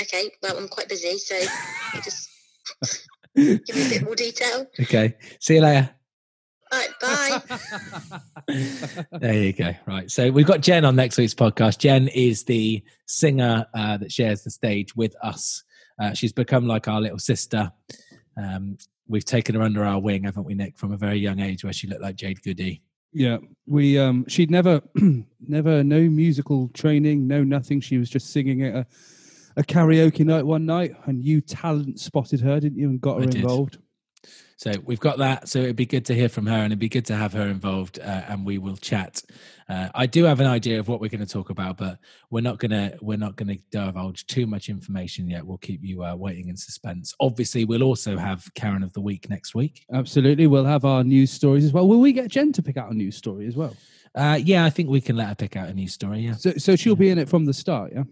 Okay, 0.00 0.30
well, 0.42 0.56
I'm 0.56 0.68
quite 0.68 0.88
busy, 0.88 1.18
so 1.18 1.34
you 1.94 2.02
just 2.02 2.28
give 3.36 3.76
me 3.76 3.86
a 3.86 3.88
bit 3.90 4.02
more 4.04 4.14
detail. 4.14 4.66
Okay. 4.80 5.16
See 5.40 5.56
you 5.56 5.60
later. 5.62 5.90
All 6.72 6.78
right, 6.78 7.42
bye. 8.48 8.56
there 9.18 9.34
you 9.34 9.52
go. 9.52 9.74
Right. 9.86 10.10
So 10.10 10.30
we've 10.30 10.46
got 10.46 10.60
Jen 10.60 10.84
on 10.84 10.94
next 10.94 11.18
week's 11.18 11.34
podcast. 11.34 11.78
Jen 11.78 12.08
is 12.08 12.44
the 12.44 12.82
singer 13.06 13.66
uh, 13.74 13.96
that 13.96 14.12
shares 14.12 14.44
the 14.44 14.50
stage 14.50 14.94
with 14.94 15.14
us. 15.22 15.64
Uh, 16.00 16.12
she's 16.14 16.32
become 16.32 16.66
like 16.66 16.86
our 16.86 17.00
little 17.00 17.18
sister. 17.18 17.70
Um, 18.36 18.78
we've 19.08 19.24
taken 19.24 19.56
her 19.56 19.62
under 19.62 19.84
our 19.84 19.98
wing, 19.98 20.24
haven't 20.24 20.44
we, 20.44 20.54
Nick, 20.54 20.78
from 20.78 20.92
a 20.92 20.96
very 20.96 21.18
young 21.18 21.40
age 21.40 21.64
where 21.64 21.72
she 21.72 21.88
looked 21.88 22.02
like 22.02 22.16
Jade 22.16 22.40
Goody. 22.42 22.82
Yeah, 23.12 23.38
we 23.66 23.98
um 23.98 24.24
she'd 24.28 24.52
never 24.52 24.80
never 25.40 25.82
no 25.82 26.00
musical 26.02 26.68
training, 26.68 27.26
no 27.26 27.42
nothing. 27.42 27.80
She 27.80 27.98
was 27.98 28.08
just 28.08 28.32
singing 28.32 28.62
at 28.62 28.74
a, 28.74 28.86
a 29.56 29.62
karaoke 29.64 30.24
night 30.24 30.46
one 30.46 30.64
night 30.64 30.94
and 31.06 31.24
you 31.24 31.40
talent 31.40 31.98
spotted 31.98 32.40
her, 32.40 32.60
didn't 32.60 32.78
you, 32.78 32.88
and 32.88 33.00
got 33.00 33.18
her 33.18 33.24
involved. 33.24 33.78
So 34.60 34.72
we've 34.84 35.00
got 35.00 35.16
that. 35.16 35.48
So 35.48 35.60
it'd 35.60 35.74
be 35.74 35.86
good 35.86 36.04
to 36.04 36.14
hear 36.14 36.28
from 36.28 36.44
her, 36.44 36.54
and 36.54 36.66
it'd 36.66 36.78
be 36.78 36.90
good 36.90 37.06
to 37.06 37.16
have 37.16 37.32
her 37.32 37.48
involved, 37.48 37.98
uh, 37.98 38.24
and 38.28 38.44
we 38.44 38.58
will 38.58 38.76
chat. 38.76 39.22
Uh, 39.70 39.88
I 39.94 40.04
do 40.04 40.24
have 40.24 40.38
an 40.38 40.46
idea 40.46 40.78
of 40.78 40.86
what 40.86 41.00
we're 41.00 41.08
going 41.08 41.24
to 41.24 41.32
talk 41.32 41.48
about, 41.48 41.78
but 41.78 41.98
we're 42.28 42.42
not 42.42 42.58
gonna 42.58 42.92
we're 43.00 43.16
not 43.16 43.36
gonna 43.36 43.56
divulge 43.70 44.26
too 44.26 44.46
much 44.46 44.68
information 44.68 45.30
yet. 45.30 45.46
We'll 45.46 45.56
keep 45.56 45.82
you 45.82 46.04
uh, 46.04 46.14
waiting 46.14 46.50
in 46.50 46.58
suspense. 46.58 47.14
Obviously, 47.20 47.64
we'll 47.64 47.82
also 47.82 48.18
have 48.18 48.52
Karen 48.52 48.82
of 48.82 48.92
the 48.92 49.00
week 49.00 49.30
next 49.30 49.54
week. 49.54 49.86
Absolutely, 49.94 50.46
we'll 50.46 50.66
have 50.66 50.84
our 50.84 51.04
news 51.04 51.30
stories 51.30 51.64
as 51.64 51.72
well. 51.72 51.88
Will 51.88 52.00
we 52.00 52.12
get 52.12 52.28
Jen 52.28 52.52
to 52.52 52.62
pick 52.62 52.76
out 52.76 52.92
a 52.92 52.94
news 52.94 53.16
story 53.16 53.46
as 53.46 53.56
well? 53.56 53.74
Uh, 54.14 54.38
yeah, 54.42 54.66
I 54.66 54.68
think 54.68 54.90
we 54.90 55.00
can 55.00 55.16
let 55.16 55.28
her 55.28 55.34
pick 55.34 55.56
out 55.56 55.70
a 55.70 55.72
news 55.72 55.94
story. 55.94 56.20
Yeah. 56.20 56.34
So, 56.34 56.52
so 56.58 56.76
she'll 56.76 56.96
be 56.96 57.08
in 57.08 57.16
it 57.16 57.30
from 57.30 57.46
the 57.46 57.54
start. 57.54 57.92
Yeah. 57.94 58.04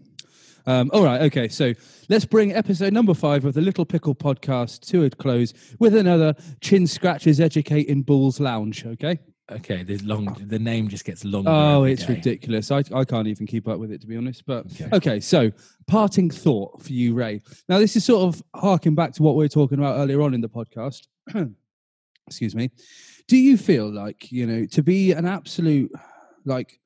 Um, 0.65 0.89
all 0.93 1.03
right, 1.03 1.21
okay. 1.23 1.47
So 1.47 1.73
let's 2.09 2.25
bring 2.25 2.53
episode 2.53 2.93
number 2.93 3.13
five 3.13 3.45
of 3.45 3.53
the 3.53 3.61
Little 3.61 3.85
Pickle 3.85 4.15
podcast 4.15 4.81
to 4.89 5.05
a 5.05 5.09
close 5.09 5.53
with 5.79 5.95
another 5.95 6.35
Chin 6.61 6.85
Scratches 6.87 7.39
Educating 7.39 8.01
Bulls 8.03 8.39
Lounge. 8.39 8.85
Okay. 8.85 9.19
Okay. 9.51 9.81
The 9.83 9.97
long. 9.99 10.37
The 10.47 10.59
name 10.59 10.89
just 10.89 11.05
gets 11.05 11.25
longer. 11.25 11.49
Oh, 11.49 11.83
it's 11.83 12.05
day. 12.05 12.13
ridiculous. 12.13 12.69
I, 12.71 12.83
I 12.93 13.03
can't 13.03 13.27
even 13.27 13.47
keep 13.47 13.67
up 13.67 13.79
with 13.79 13.91
it, 13.91 13.99
to 14.01 14.07
be 14.07 14.15
honest. 14.15 14.45
But 14.45 14.67
Okay. 14.79 14.89
okay, 14.93 15.19
so 15.19 15.51
parting 15.87 16.29
thought 16.29 16.81
for 16.83 16.93
you, 16.93 17.15
Ray. 17.15 17.41
Now, 17.67 17.79
this 17.79 17.95
is 17.95 18.05
sort 18.05 18.27
of 18.33 18.43
harking 18.55 18.93
back 18.93 19.13
to 19.13 19.23
what 19.23 19.35
we 19.35 19.43
were 19.45 19.49
talking 19.49 19.79
about 19.79 19.97
earlier 19.97 20.21
on 20.21 20.35
in 20.35 20.41
the 20.41 20.49
podcast. 20.49 21.07
Excuse 22.27 22.53
me. 22.55 22.69
Do 23.27 23.37
you 23.37 23.57
feel 23.57 23.91
like, 23.91 24.31
you 24.31 24.45
know, 24.45 24.65
to 24.67 24.83
be 24.83 25.13
an 25.13 25.25
absolute, 25.25 25.91
like, 26.45 26.79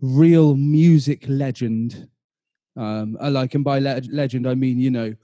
real 0.00 0.56
music 0.56 1.24
legend, 1.28 2.08
um, 2.76 3.16
I 3.20 3.28
like, 3.28 3.54
and 3.54 3.64
by 3.64 3.78
le- 3.78 4.02
legend, 4.10 4.46
I 4.46 4.54
mean, 4.54 4.78
you 4.78 4.90
know, 4.90 5.14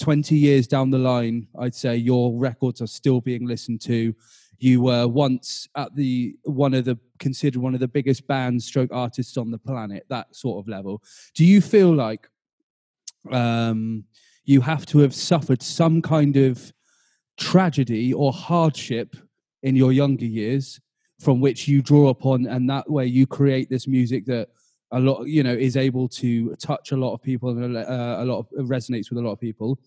20 0.00 0.36
years 0.36 0.66
down 0.66 0.90
the 0.90 0.98
line, 0.98 1.48
I'd 1.58 1.74
say 1.74 1.96
your 1.96 2.38
records 2.38 2.80
are 2.82 2.86
still 2.86 3.20
being 3.20 3.46
listened 3.46 3.80
to. 3.82 4.14
You 4.58 4.82
were 4.82 5.06
once 5.06 5.68
at 5.76 5.94
the 5.94 6.36
one 6.44 6.74
of 6.74 6.84
the 6.84 6.98
considered 7.18 7.60
one 7.60 7.74
of 7.74 7.80
the 7.80 7.88
biggest 7.88 8.26
bands, 8.26 8.64
stroke 8.64 8.90
artists 8.92 9.36
on 9.36 9.50
the 9.50 9.58
planet, 9.58 10.04
that 10.08 10.34
sort 10.34 10.62
of 10.62 10.68
level. 10.68 11.02
Do 11.34 11.44
you 11.44 11.60
feel 11.60 11.94
like 11.94 12.28
um, 13.30 14.04
you 14.44 14.60
have 14.60 14.86
to 14.86 14.98
have 15.00 15.14
suffered 15.14 15.62
some 15.62 16.00
kind 16.00 16.36
of 16.36 16.72
tragedy 17.36 18.14
or 18.14 18.32
hardship 18.32 19.16
in 19.62 19.76
your 19.76 19.92
younger 19.92 20.24
years 20.24 20.80
from 21.20 21.40
which 21.40 21.66
you 21.66 21.82
draw 21.82 22.08
upon, 22.08 22.46
and 22.46 22.68
that 22.68 22.90
way 22.90 23.06
you 23.06 23.26
create 23.26 23.68
this 23.68 23.86
music 23.86 24.26
that 24.26 24.48
a 24.92 25.00
lot, 25.00 25.24
you 25.24 25.42
know, 25.42 25.52
is 25.52 25.76
able 25.76 26.08
to 26.08 26.54
touch 26.56 26.92
a 26.92 26.96
lot 26.96 27.14
of 27.14 27.22
people 27.22 27.50
and 27.50 27.76
uh, 27.76 28.16
a 28.20 28.24
lot 28.24 28.38
of 28.38 28.66
resonates 28.66 29.10
with 29.10 29.18
a 29.18 29.22
lot 29.22 29.32
of 29.32 29.40
people. 29.40 29.78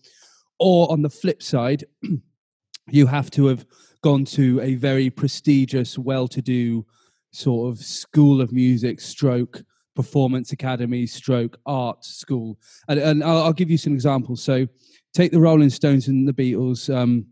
Or 0.58 0.90
on 0.92 1.02
the 1.02 1.10
flip 1.10 1.42
side, 1.42 1.84
you 2.88 3.06
have 3.06 3.30
to 3.32 3.46
have 3.46 3.64
gone 4.02 4.24
to 4.24 4.60
a 4.60 4.74
very 4.74 5.10
prestigious, 5.10 5.98
well-to-do 5.98 6.84
sort 7.32 7.70
of 7.70 7.82
school 7.82 8.40
of 8.40 8.52
music, 8.52 9.00
stroke 9.00 9.62
performance 9.94 10.52
academy, 10.52 11.06
stroke 11.06 11.58
art 11.66 12.04
school. 12.04 12.58
And, 12.88 12.98
and 13.00 13.24
I'll, 13.24 13.44
I'll 13.44 13.52
give 13.52 13.70
you 13.70 13.78
some 13.78 13.92
examples. 13.92 14.42
So, 14.42 14.66
take 15.12 15.32
the 15.32 15.40
Rolling 15.40 15.70
Stones 15.70 16.08
and 16.08 16.26
the 16.26 16.32
Beatles. 16.32 16.94
Um, 16.94 17.26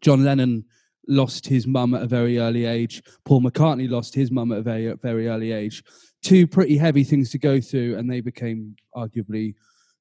John 0.00 0.24
Lennon 0.24 0.64
lost 1.08 1.46
his 1.46 1.66
mum 1.66 1.94
at 1.94 2.02
a 2.02 2.06
very 2.06 2.38
early 2.38 2.64
age. 2.64 3.02
Paul 3.24 3.42
McCartney 3.42 3.88
lost 3.88 4.14
his 4.14 4.30
mum 4.30 4.52
at 4.52 4.58
a 4.58 4.62
very 4.62 4.92
very 5.02 5.28
early 5.28 5.52
age. 5.52 5.82
Two 6.26 6.46
pretty 6.48 6.76
heavy 6.76 7.04
things 7.04 7.30
to 7.30 7.38
go 7.38 7.60
through, 7.60 7.96
and 7.98 8.10
they 8.10 8.20
became 8.20 8.74
arguably 8.96 9.54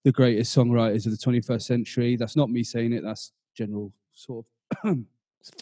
the 0.04 0.12
greatest 0.12 0.58
songwriters 0.58 1.06
of 1.06 1.12
the 1.12 1.18
21st 1.18 1.62
century. 1.62 2.16
That's 2.16 2.36
not 2.36 2.50
me 2.50 2.64
saying 2.64 2.94
it. 2.94 3.04
That's 3.04 3.32
general 3.56 3.94
sort 4.14 4.44
of 4.84 4.98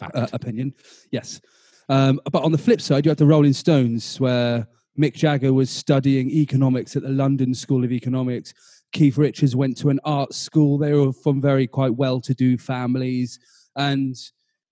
uh, 0.00 0.26
opinion. 0.32 0.72
Yes. 1.10 1.42
Um, 1.90 2.18
but 2.32 2.42
on 2.42 2.52
the 2.52 2.56
flip 2.58 2.80
side, 2.80 3.04
you 3.04 3.10
had 3.10 3.18
the 3.18 3.26
Rolling 3.26 3.52
Stones, 3.52 4.18
where 4.18 4.66
Mick 4.98 5.12
Jagger 5.12 5.52
was 5.52 5.68
studying 5.68 6.30
economics 6.30 6.96
at 6.96 7.02
the 7.02 7.10
London 7.10 7.52
School 7.52 7.84
of 7.84 7.92
Economics. 7.92 8.54
Keith 8.92 9.18
Richards 9.18 9.54
went 9.54 9.76
to 9.78 9.90
an 9.90 10.00
art 10.04 10.32
school. 10.32 10.78
They 10.78 10.94
were 10.94 11.12
from 11.12 11.42
very 11.42 11.66
quite 11.66 11.94
well-to-do 11.94 12.56
families, 12.56 13.38
and 13.76 14.16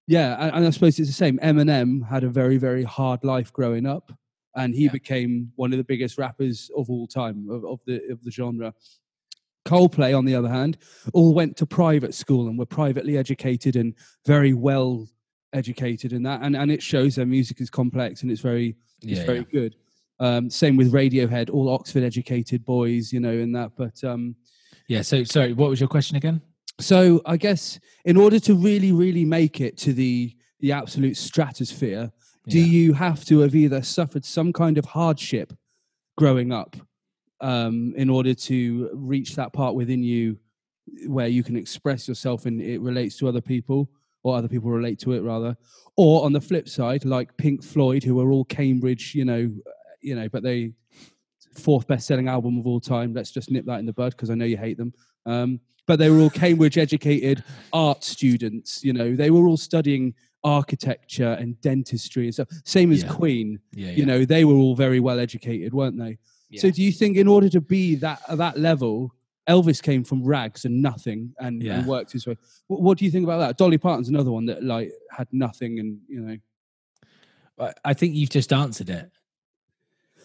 yeah, 0.07 0.36
and, 0.40 0.57
and 0.57 0.66
I 0.66 0.70
suppose 0.70 0.99
it's 0.99 1.11
the 1.11 1.14
same. 1.14 1.38
Eminem 1.40 2.09
had 2.09 2.24
a 2.24 2.30
very 2.30 2.57
very 2.57 2.84
hard 2.84 3.24
life 3.24 3.53
growing 3.53 3.84
up, 3.84 4.11
and 4.57 4.75
he 4.75 4.85
Yeah. 4.85 4.93
became 4.93 5.53
one 5.57 5.73
of 5.73 5.79
the 5.79 5.85
biggest 5.85 6.19
rappers 6.19 6.71
of 6.77 6.91
all 6.91 7.07
time 7.07 7.49
of, 7.51 7.65
of 7.65 7.81
the 7.87 8.03
of 8.11 8.23
the 8.23 8.31
genre. 8.31 8.75
Coldplay, 9.65 10.17
on 10.17 10.25
the 10.25 10.35
other 10.35 10.49
hand, 10.49 10.79
all 11.13 11.33
went 11.35 11.57
to 11.59 11.67
private 11.67 12.15
school 12.15 12.49
and 12.49 12.59
were 12.59 12.67
privately 12.67 13.17
educated 13.17 13.77
and 13.77 13.95
very 14.27 14.55
well 14.55 15.07
educated 15.53 16.13
in 16.13 16.23
that, 16.25 16.41
and 16.43 16.57
and 16.57 16.71
it 16.71 16.83
shows 16.83 17.15
their 17.15 17.27
music 17.27 17.61
is 17.61 17.71
complex 17.71 18.23
and 18.23 18.31
it's 18.31 18.41
very 18.41 18.75
it's 19.03 19.21
yeah, 19.21 19.27
very 19.27 19.39
yeah. 19.39 19.45
good. 19.53 19.77
Um, 20.19 20.51
same 20.51 20.77
with 20.77 20.93
Radiohead, 20.93 21.51
all 21.51 21.69
Oxford 21.69 22.03
educated 22.05 22.65
boys, 22.65 23.13
you 23.13 23.21
know, 23.21 23.33
in 23.33 23.53
that. 23.53 23.73
But 23.77 24.03
um, 24.05 24.37
yeah. 24.89 25.03
So, 25.03 25.25
sorry, 25.25 25.53
what 25.53 25.71
was 25.71 25.81
your 25.81 25.89
question 25.89 26.17
again? 26.17 26.41
so 26.81 27.21
I 27.27 27.37
guess 27.37 27.79
in 28.05 28.17
order 28.17 28.41
to 28.41 28.55
really, 28.55 28.93
really 28.93 29.25
make 29.25 29.61
it 29.61 29.77
to 29.79 29.93
the 29.93 30.37
the 30.61 30.73
absolute 30.73 31.17
stratosphere, 31.17 32.11
do 32.49 32.59
Yeah. 32.59 32.64
you 32.66 32.93
have 32.95 33.24
to 33.26 33.40
have 33.40 33.55
either 33.55 33.82
suffered 33.82 34.24
some 34.24 34.53
kind 34.53 34.78
of 34.78 34.84
hardship 34.84 35.53
growing 36.16 36.53
up 36.53 36.76
um, 37.40 37.95
in 37.97 38.09
order 38.11 38.34
to 38.34 38.90
reach 38.95 39.34
that 39.36 39.53
part 39.53 39.74
within 39.74 40.03
you 40.03 40.38
where 41.07 41.28
you 41.28 41.43
can 41.43 41.57
express 41.57 42.09
yourself 42.09 42.47
and 42.47 42.61
it 42.61 42.80
relates 42.80 43.16
to 43.18 43.28
other 43.28 43.40
people 43.40 43.88
or 44.24 44.36
other 44.36 44.49
people 44.49 44.70
relate 44.70 44.99
to 45.01 45.12
it 45.12 45.20
rather? 45.20 45.57
Or 45.97 46.24
on 46.24 46.32
the 46.32 46.40
flip 46.40 46.68
side 46.68 47.05
like 47.05 47.36
pink 47.36 47.62
floyd 47.62 48.03
who 48.03 48.20
are 48.20 48.30
all 48.32 48.45
cambridge 48.45 49.14
you 49.14 49.24
know 49.24 49.51
uh, 49.66 49.70
you 50.01 50.14
know 50.14 50.28
but 50.28 50.43
they 50.43 50.72
fourth 51.57 51.86
best 51.86 52.07
selling 52.07 52.28
album 52.28 52.59
of 52.59 52.66
all 52.66 52.80
time. 52.80 53.12
Let's 53.12 53.30
just 53.30 53.51
nip 53.51 53.66
that 53.66 53.78
in 53.78 53.86
the 53.86 53.93
bud 53.93 54.12
because 54.12 54.30
i 54.30 54.34
know 54.34 54.47
you 54.47 54.57
hate 54.57 54.78
them. 54.78 54.93
Um, 55.26 55.61
but 55.86 55.99
they 55.99 56.09
were 56.11 56.18
all 56.20 56.30
cambridge 56.30 56.78
educated 56.78 57.45
art 57.72 58.03
students 58.05 58.82
you 58.82 58.93
know. 58.93 59.14
They 59.14 59.30
were 59.30 59.47
all 59.47 59.57
studying 59.57 60.14
architecture 60.45 61.36
and 61.40 61.61
dentistry 61.61 62.24
and 62.24 62.34
stuff 62.34 62.49
same 62.64 62.90
as 62.93 63.03
Yeah. 63.03 63.12
queen 63.12 63.59
Yeah, 63.72 63.90
you 63.93 64.05
know 64.07 64.24
they 64.24 64.45
were 64.45 64.55
all 64.55 64.74
very 64.74 65.01
well 65.01 65.18
educated 65.20 65.72
weren't 65.72 65.97
they 65.99 66.18
so 66.59 66.70
do 66.70 66.82
you 66.82 66.93
think 66.93 67.16
in 67.16 67.28
order 67.28 67.49
to 67.49 67.61
be 67.61 67.95
that 67.97 68.20
at 68.28 68.38
that 68.38 68.59
level 68.59 69.14
elvis 69.49 69.82
came 69.82 70.05
from 70.05 70.22
rags 70.22 70.64
and 70.64 70.82
nothing 70.82 71.32
and, 71.38 71.62
and 71.78 71.86
worked 71.86 72.12
his 72.12 72.26
way 72.26 72.36
what, 72.66 72.80
what 72.82 72.99
do 72.99 73.05
you 73.05 73.11
think 73.11 73.24
about 73.24 73.38
that 73.38 73.57
dolly 73.57 73.78
parton's 73.78 74.09
another 74.09 74.30
one 74.32 74.45
that 74.47 74.62
like 74.62 74.93
had 75.11 75.26
nothing 75.32 75.78
and 75.80 75.99
you 76.09 76.20
know 76.20 76.36
I- 77.59 77.72
I 77.84 77.95
think 77.95 78.14
you've 78.14 78.30
just 78.30 78.53
answered 78.53 78.90
it. 78.90 79.11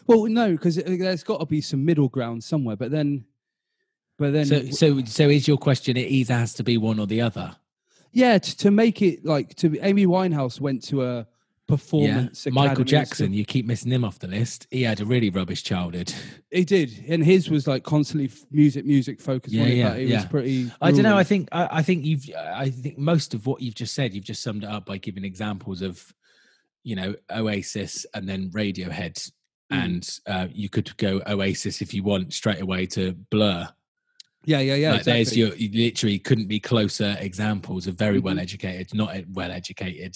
well 0.08 0.26
no 0.26 0.52
because 0.52 0.78
uh, 0.80 0.84
there's 0.86 1.24
got 1.24 1.40
to 1.40 1.46
be 1.46 1.62
some 1.62 1.84
middle 1.86 2.10
ground 2.10 2.44
somewhere 2.44 2.76
but 2.76 2.90
then 2.92 3.26
but 4.18 4.34
then 4.34 4.46
So, 4.48 4.66
so, 4.72 5.04
so 5.06 5.30
is 5.30 5.48
your 5.48 5.58
question? 5.60 5.96
It 5.96 6.10
either 6.10 6.34
has 6.34 6.56
to 6.56 6.64
be 6.64 6.76
one 6.78 7.00
or 7.00 7.06
the 7.06 7.22
other. 7.22 7.56
Yeah 8.24 8.38
to, 8.38 8.52
to 8.58 8.72
make 8.72 9.02
it 9.02 9.24
like 9.26 9.56
to 9.56 9.66
amy 9.90 10.06
winehouse 10.06 10.60
went 10.60 10.80
to 10.90 10.96
a 11.04 11.28
performance 11.68 12.46
Michael 12.48 12.62
academy 12.72 12.86
Jackson, 12.86 13.34
you 13.34 13.44
keep 13.44 13.66
missing 13.66 13.92
him 13.92 14.06
off 14.06 14.20
the 14.20 14.28
list. 14.28 14.68
He 14.72 14.84
had 14.84 15.02
a 15.02 15.06
really 15.06 15.30
rubbish 15.30 15.64
childhood. 15.64 16.14
he 16.50 16.64
did 16.64 16.90
and 17.10 17.22
his 17.24 17.50
was 17.50 17.68
like 17.68 17.84
constantly 17.84 18.30
music 18.52 18.86
music 18.86 19.20
focused 19.20 19.54
Yeah, 19.54 19.64
wasn't 19.64 19.80
it? 20.00 20.08
yeah, 20.08 20.16
was 20.16 20.24
yeah. 20.24 20.30
pretty 20.30 20.72
I 20.82 20.92
don't 20.92 21.04
know. 21.04 21.18
I 21.18 21.26
think 21.26 21.50
I, 21.52 21.68
I 21.80 21.82
think 21.82 22.06
you've 22.06 22.26
I 22.66 22.70
think 22.70 22.98
most 22.98 23.34
of 23.34 23.46
what 23.48 23.62
you've 23.62 23.76
just 23.76 23.94
said, 23.94 24.14
you've 24.14 24.24
just 24.24 24.42
summed 24.44 24.64
it 24.64 24.70
up 24.70 24.86
by 24.86 24.98
giving 24.98 25.26
examples 25.26 25.82
of, 25.82 26.02
you 26.84 26.96
know, 26.96 27.16
Oasis 27.30 28.06
and 28.14 28.28
then 28.30 28.50
Radiohead, 28.52 29.30
Mm. 29.70 29.84
and 29.86 30.20
uh, 30.28 30.48
you 30.54 30.70
could 30.70 30.96
go 30.96 31.22
Oasis 31.28 31.82
if 31.82 31.94
you 31.94 32.02
want 32.02 32.32
straight 32.34 32.62
away 32.62 32.86
to 32.86 33.12
Blur. 33.30 33.68
Yeah 34.48 34.60
yeah 34.60 34.76
yeah 34.76 34.92
like 34.94 35.04
there's 35.04 35.38
your 35.38 35.54
you 35.56 35.70
literally 35.86 36.18
couldn't 36.18 36.48
be 36.48 36.60
closer 36.60 37.16
examples 37.20 37.86
of 37.86 37.96
very 37.96 38.20
Mhm. 38.20 38.24
well 38.24 38.40
educated, 38.40 38.94
not 38.96 39.10
well 39.34 39.52
educated. 39.52 40.16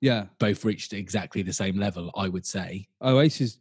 yeah 0.00 0.26
Both 0.38 0.64
reached 0.64 0.92
exactly 0.92 1.42
the 1.42 1.52
same 1.52 1.76
level, 1.78 2.10
I 2.14 2.28
would 2.28 2.46
say. 2.46 2.86
Oasis 3.02 3.58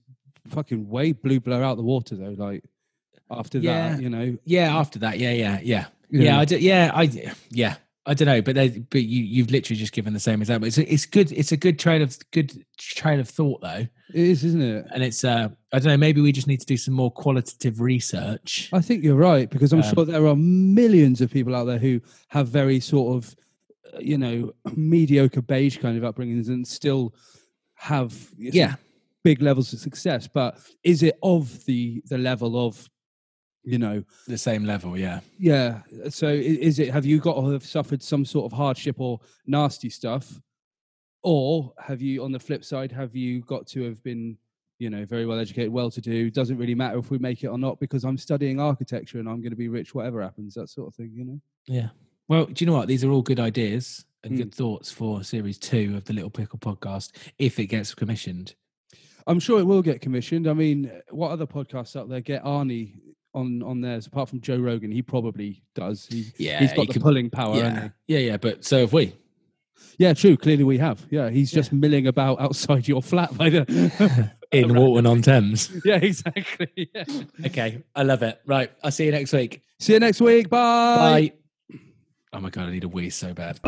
fucking 0.47 0.87
way 0.89 1.13
blew 1.13 1.39
Blur 1.39 1.63
out 1.63 1.77
the 1.77 1.83
water 1.83 2.15
though. 2.15 2.35
Like 2.45 2.63
after 3.31 3.57
Yeah. 3.59 3.95
that, 3.95 4.01
you 4.03 4.09
know, 4.09 4.37
Yeah. 4.45 4.77
After 4.77 4.99
that, 4.99 5.19
yeah, 5.19 5.31
yeah, 5.33 5.59
yeah, 5.63 5.85
you 6.09 6.21
yeah. 6.23 6.39
I 6.39 6.45
do, 6.45 6.57
yeah, 6.57 6.91
I 6.93 7.03
yeah. 7.51 7.75
I 8.09 8.13
don't 8.15 8.25
know, 8.25 8.41
but 8.41 8.55
they, 8.55 8.69
but 8.69 9.03
you 9.03 9.23
you've 9.23 9.51
literally 9.51 9.79
just 9.79 9.93
given 9.93 10.13
the 10.13 10.19
same 10.19 10.41
example. 10.41 10.67
It's 10.67 10.79
a, 10.79 10.91
it's 10.93 11.05
good. 11.05 11.31
It's 11.31 11.51
a 11.51 11.57
good 11.57 11.77
train 11.77 12.01
of 12.01 12.17
good 12.31 12.65
train 12.77 13.19
of 13.19 13.29
thought 13.29 13.61
though, 13.61 13.85
It 14.13 14.15
is, 14.33 14.43
isn't 14.43 14.61
it? 14.61 14.85
and 14.93 15.03
it's 15.03 15.23
uh 15.23 15.49
I 15.71 15.77
don't 15.79 15.89
know. 15.89 15.97
Maybe 15.97 16.19
we 16.19 16.31
just 16.31 16.47
need 16.47 16.59
to 16.61 16.65
do 16.65 16.77
some 16.77 16.95
more 16.95 17.11
qualitative 17.11 17.79
research. 17.81 18.69
I 18.73 18.81
think 18.81 19.03
you're 19.03 19.15
right 19.31 19.47
because 19.49 19.71
I'm 19.73 19.83
Um, 19.83 19.93
sure 19.93 20.05
there 20.05 20.25
are 20.25 20.35
millions 20.35 21.21
of 21.21 21.29
people 21.31 21.55
out 21.55 21.65
there 21.65 21.77
who 21.77 22.01
have 22.29 22.47
very 22.47 22.79
sort 22.79 23.15
of, 23.17 23.35
uh, 23.93 23.99
you 23.99 24.17
know, 24.17 24.53
mediocre 24.75 25.43
beige 25.43 25.77
kind 25.77 25.95
of 26.03 26.03
upbringings 26.15 26.47
and 26.47 26.67
still 26.67 27.13
have 27.75 28.11
Yeah. 28.37 28.75
big 29.23 29.41
levels 29.41 29.71
of 29.73 29.79
success. 29.79 30.27
But 30.27 30.57
is 30.83 31.03
it 31.03 31.17
of 31.21 31.63
the 31.65 32.01
the 32.07 32.17
level 32.17 32.65
of, 32.67 32.89
you 33.69 33.77
know, 33.77 34.03
The 34.27 34.37
same 34.37 34.65
level, 34.65 34.97
yeah. 34.97 35.19
yeah? 35.37 35.81
So 36.09 36.27
is 36.27 36.79
it? 36.79 36.91
Have 36.91 37.05
you 37.05 37.19
got 37.19 37.35
to 37.35 37.49
have 37.51 37.65
suffered 37.65 38.01
some 38.01 38.25
sort 38.25 38.51
of 38.51 38.57
hardship 38.57 38.95
or 38.99 39.19
nasty 39.45 39.89
stuff, 39.89 40.41
or 41.23 41.73
have 41.77 42.01
you, 42.01 42.23
on 42.23 42.31
the 42.31 42.39
flip 42.39 42.63
side, 42.63 42.91
have 42.91 43.15
you 43.15 43.41
got 43.41 43.67
to 43.67 43.83
have 43.83 44.01
been 44.03 44.37
you 44.81 44.89
know, 44.89 45.03
very 45.03 45.25
well 45.25 45.37
educated, 45.37 45.73
well 45.73 45.91
to 45.91 45.99
do. 45.99 46.31
Doesn't 46.31 46.57
really 46.57 46.73
matter 46.73 46.97
if 46.99 47.11
we 47.11 47.17
make 47.17 47.43
it 47.43 47.47
or 47.47 47.57
not 47.57 47.81
because 47.81 48.05
I'm 48.05 48.17
studying 48.17 48.61
architecture 48.61 49.19
and 49.19 49.27
I'm 49.27 49.41
going 49.41 49.49
to 49.49 49.57
be 49.57 49.67
rich, 49.67 49.93
whatever 49.93 50.21
happens, 50.21 50.53
that 50.53 50.69
sort 50.69 50.87
of 50.87 50.95
thing, 50.95 51.11
you 51.13 51.25
know? 51.25 51.41
Yeah. 51.67 51.89
Well, 52.29 52.45
do 52.45 52.63
you 52.63 52.65
know 52.71 52.77
what? 52.77 52.87
These 52.87 53.03
are 53.03 53.11
all 53.11 53.21
good 53.21 53.41
ideas 53.41 54.05
and 54.23 54.31
Mm. 54.33 54.37
good 54.37 54.55
thoughts 54.55 54.89
for 54.89 55.21
series 55.21 55.57
two 55.57 55.97
of 55.97 56.05
the 56.05 56.13
Little 56.13 56.29
Pickle 56.29 56.59
podcast 56.59 57.11
if 57.37 57.59
it 57.59 57.65
gets 57.65 57.93
commissioned. 57.93 58.55
I'm 59.27 59.41
sure 59.41 59.59
it 59.59 59.65
will 59.65 59.81
get 59.81 59.99
commissioned. 59.99 60.47
I 60.47 60.53
mean, 60.53 60.89
what 61.09 61.31
other 61.31 61.45
podcasts 61.45 61.97
out 61.99 62.07
there 62.07 62.21
get 62.21 62.45
Arnie 62.45 62.93
on 63.33 63.61
on 63.63 63.81
theirs 63.81 64.07
apart 64.07 64.29
from 64.29 64.41
Joe 64.41 64.57
Rogan? 64.57 64.91
He 64.91 65.01
probably 65.01 65.61
does. 65.75 66.07
He, 66.09 66.25
Yeah, 66.37 66.59
he's 66.59 66.71
got 66.73 66.81
you 66.81 66.87
the 66.87 66.93
can- 66.93 67.01
pulling 67.01 67.29
power. 67.29 67.55
yeah, 67.57 67.89
yeah, 68.07 68.19
yeah. 68.19 68.37
But 68.37 68.65
so 68.65 68.79
have 68.81 68.93
we. 68.93 69.15
yeah, 69.97 70.13
true. 70.13 70.35
Clearly, 70.37 70.63
we 70.63 70.77
have. 70.77 71.05
Yeah, 71.09 71.29
he's 71.29 71.51
Yeah. 71.53 71.59
just 71.59 71.71
milling 71.73 72.07
about 72.07 72.39
outside 72.41 72.87
your 72.87 73.01
flat 73.01 73.35
by 73.37 73.49
the. 73.49 74.31
In 74.51 74.73
Walton 74.73 75.05
on 75.05 75.21
Thames. 75.21 75.69
yeah, 75.85 75.97
exactly. 75.97 76.89
Yeah. 76.95 77.03
Okay, 77.45 77.83
I 77.95 78.01
love 78.01 78.23
it. 78.23 78.41
Right, 78.47 78.71
I'll 78.83 78.89
see 78.89 79.05
you 79.05 79.11
next 79.11 79.31
week. 79.31 79.61
See 79.79 79.93
you 79.93 79.99
next 79.99 80.19
week. 80.21 80.49
Bye. 80.49 81.31
Bye. 81.69 81.77
Oh 82.33 82.39
my 82.39 82.49
god, 82.49 82.65
I 82.67 82.71
need 82.71 82.83
a 82.83 82.87
wee 82.87 83.11
so 83.11 83.31
bad. 83.35 83.59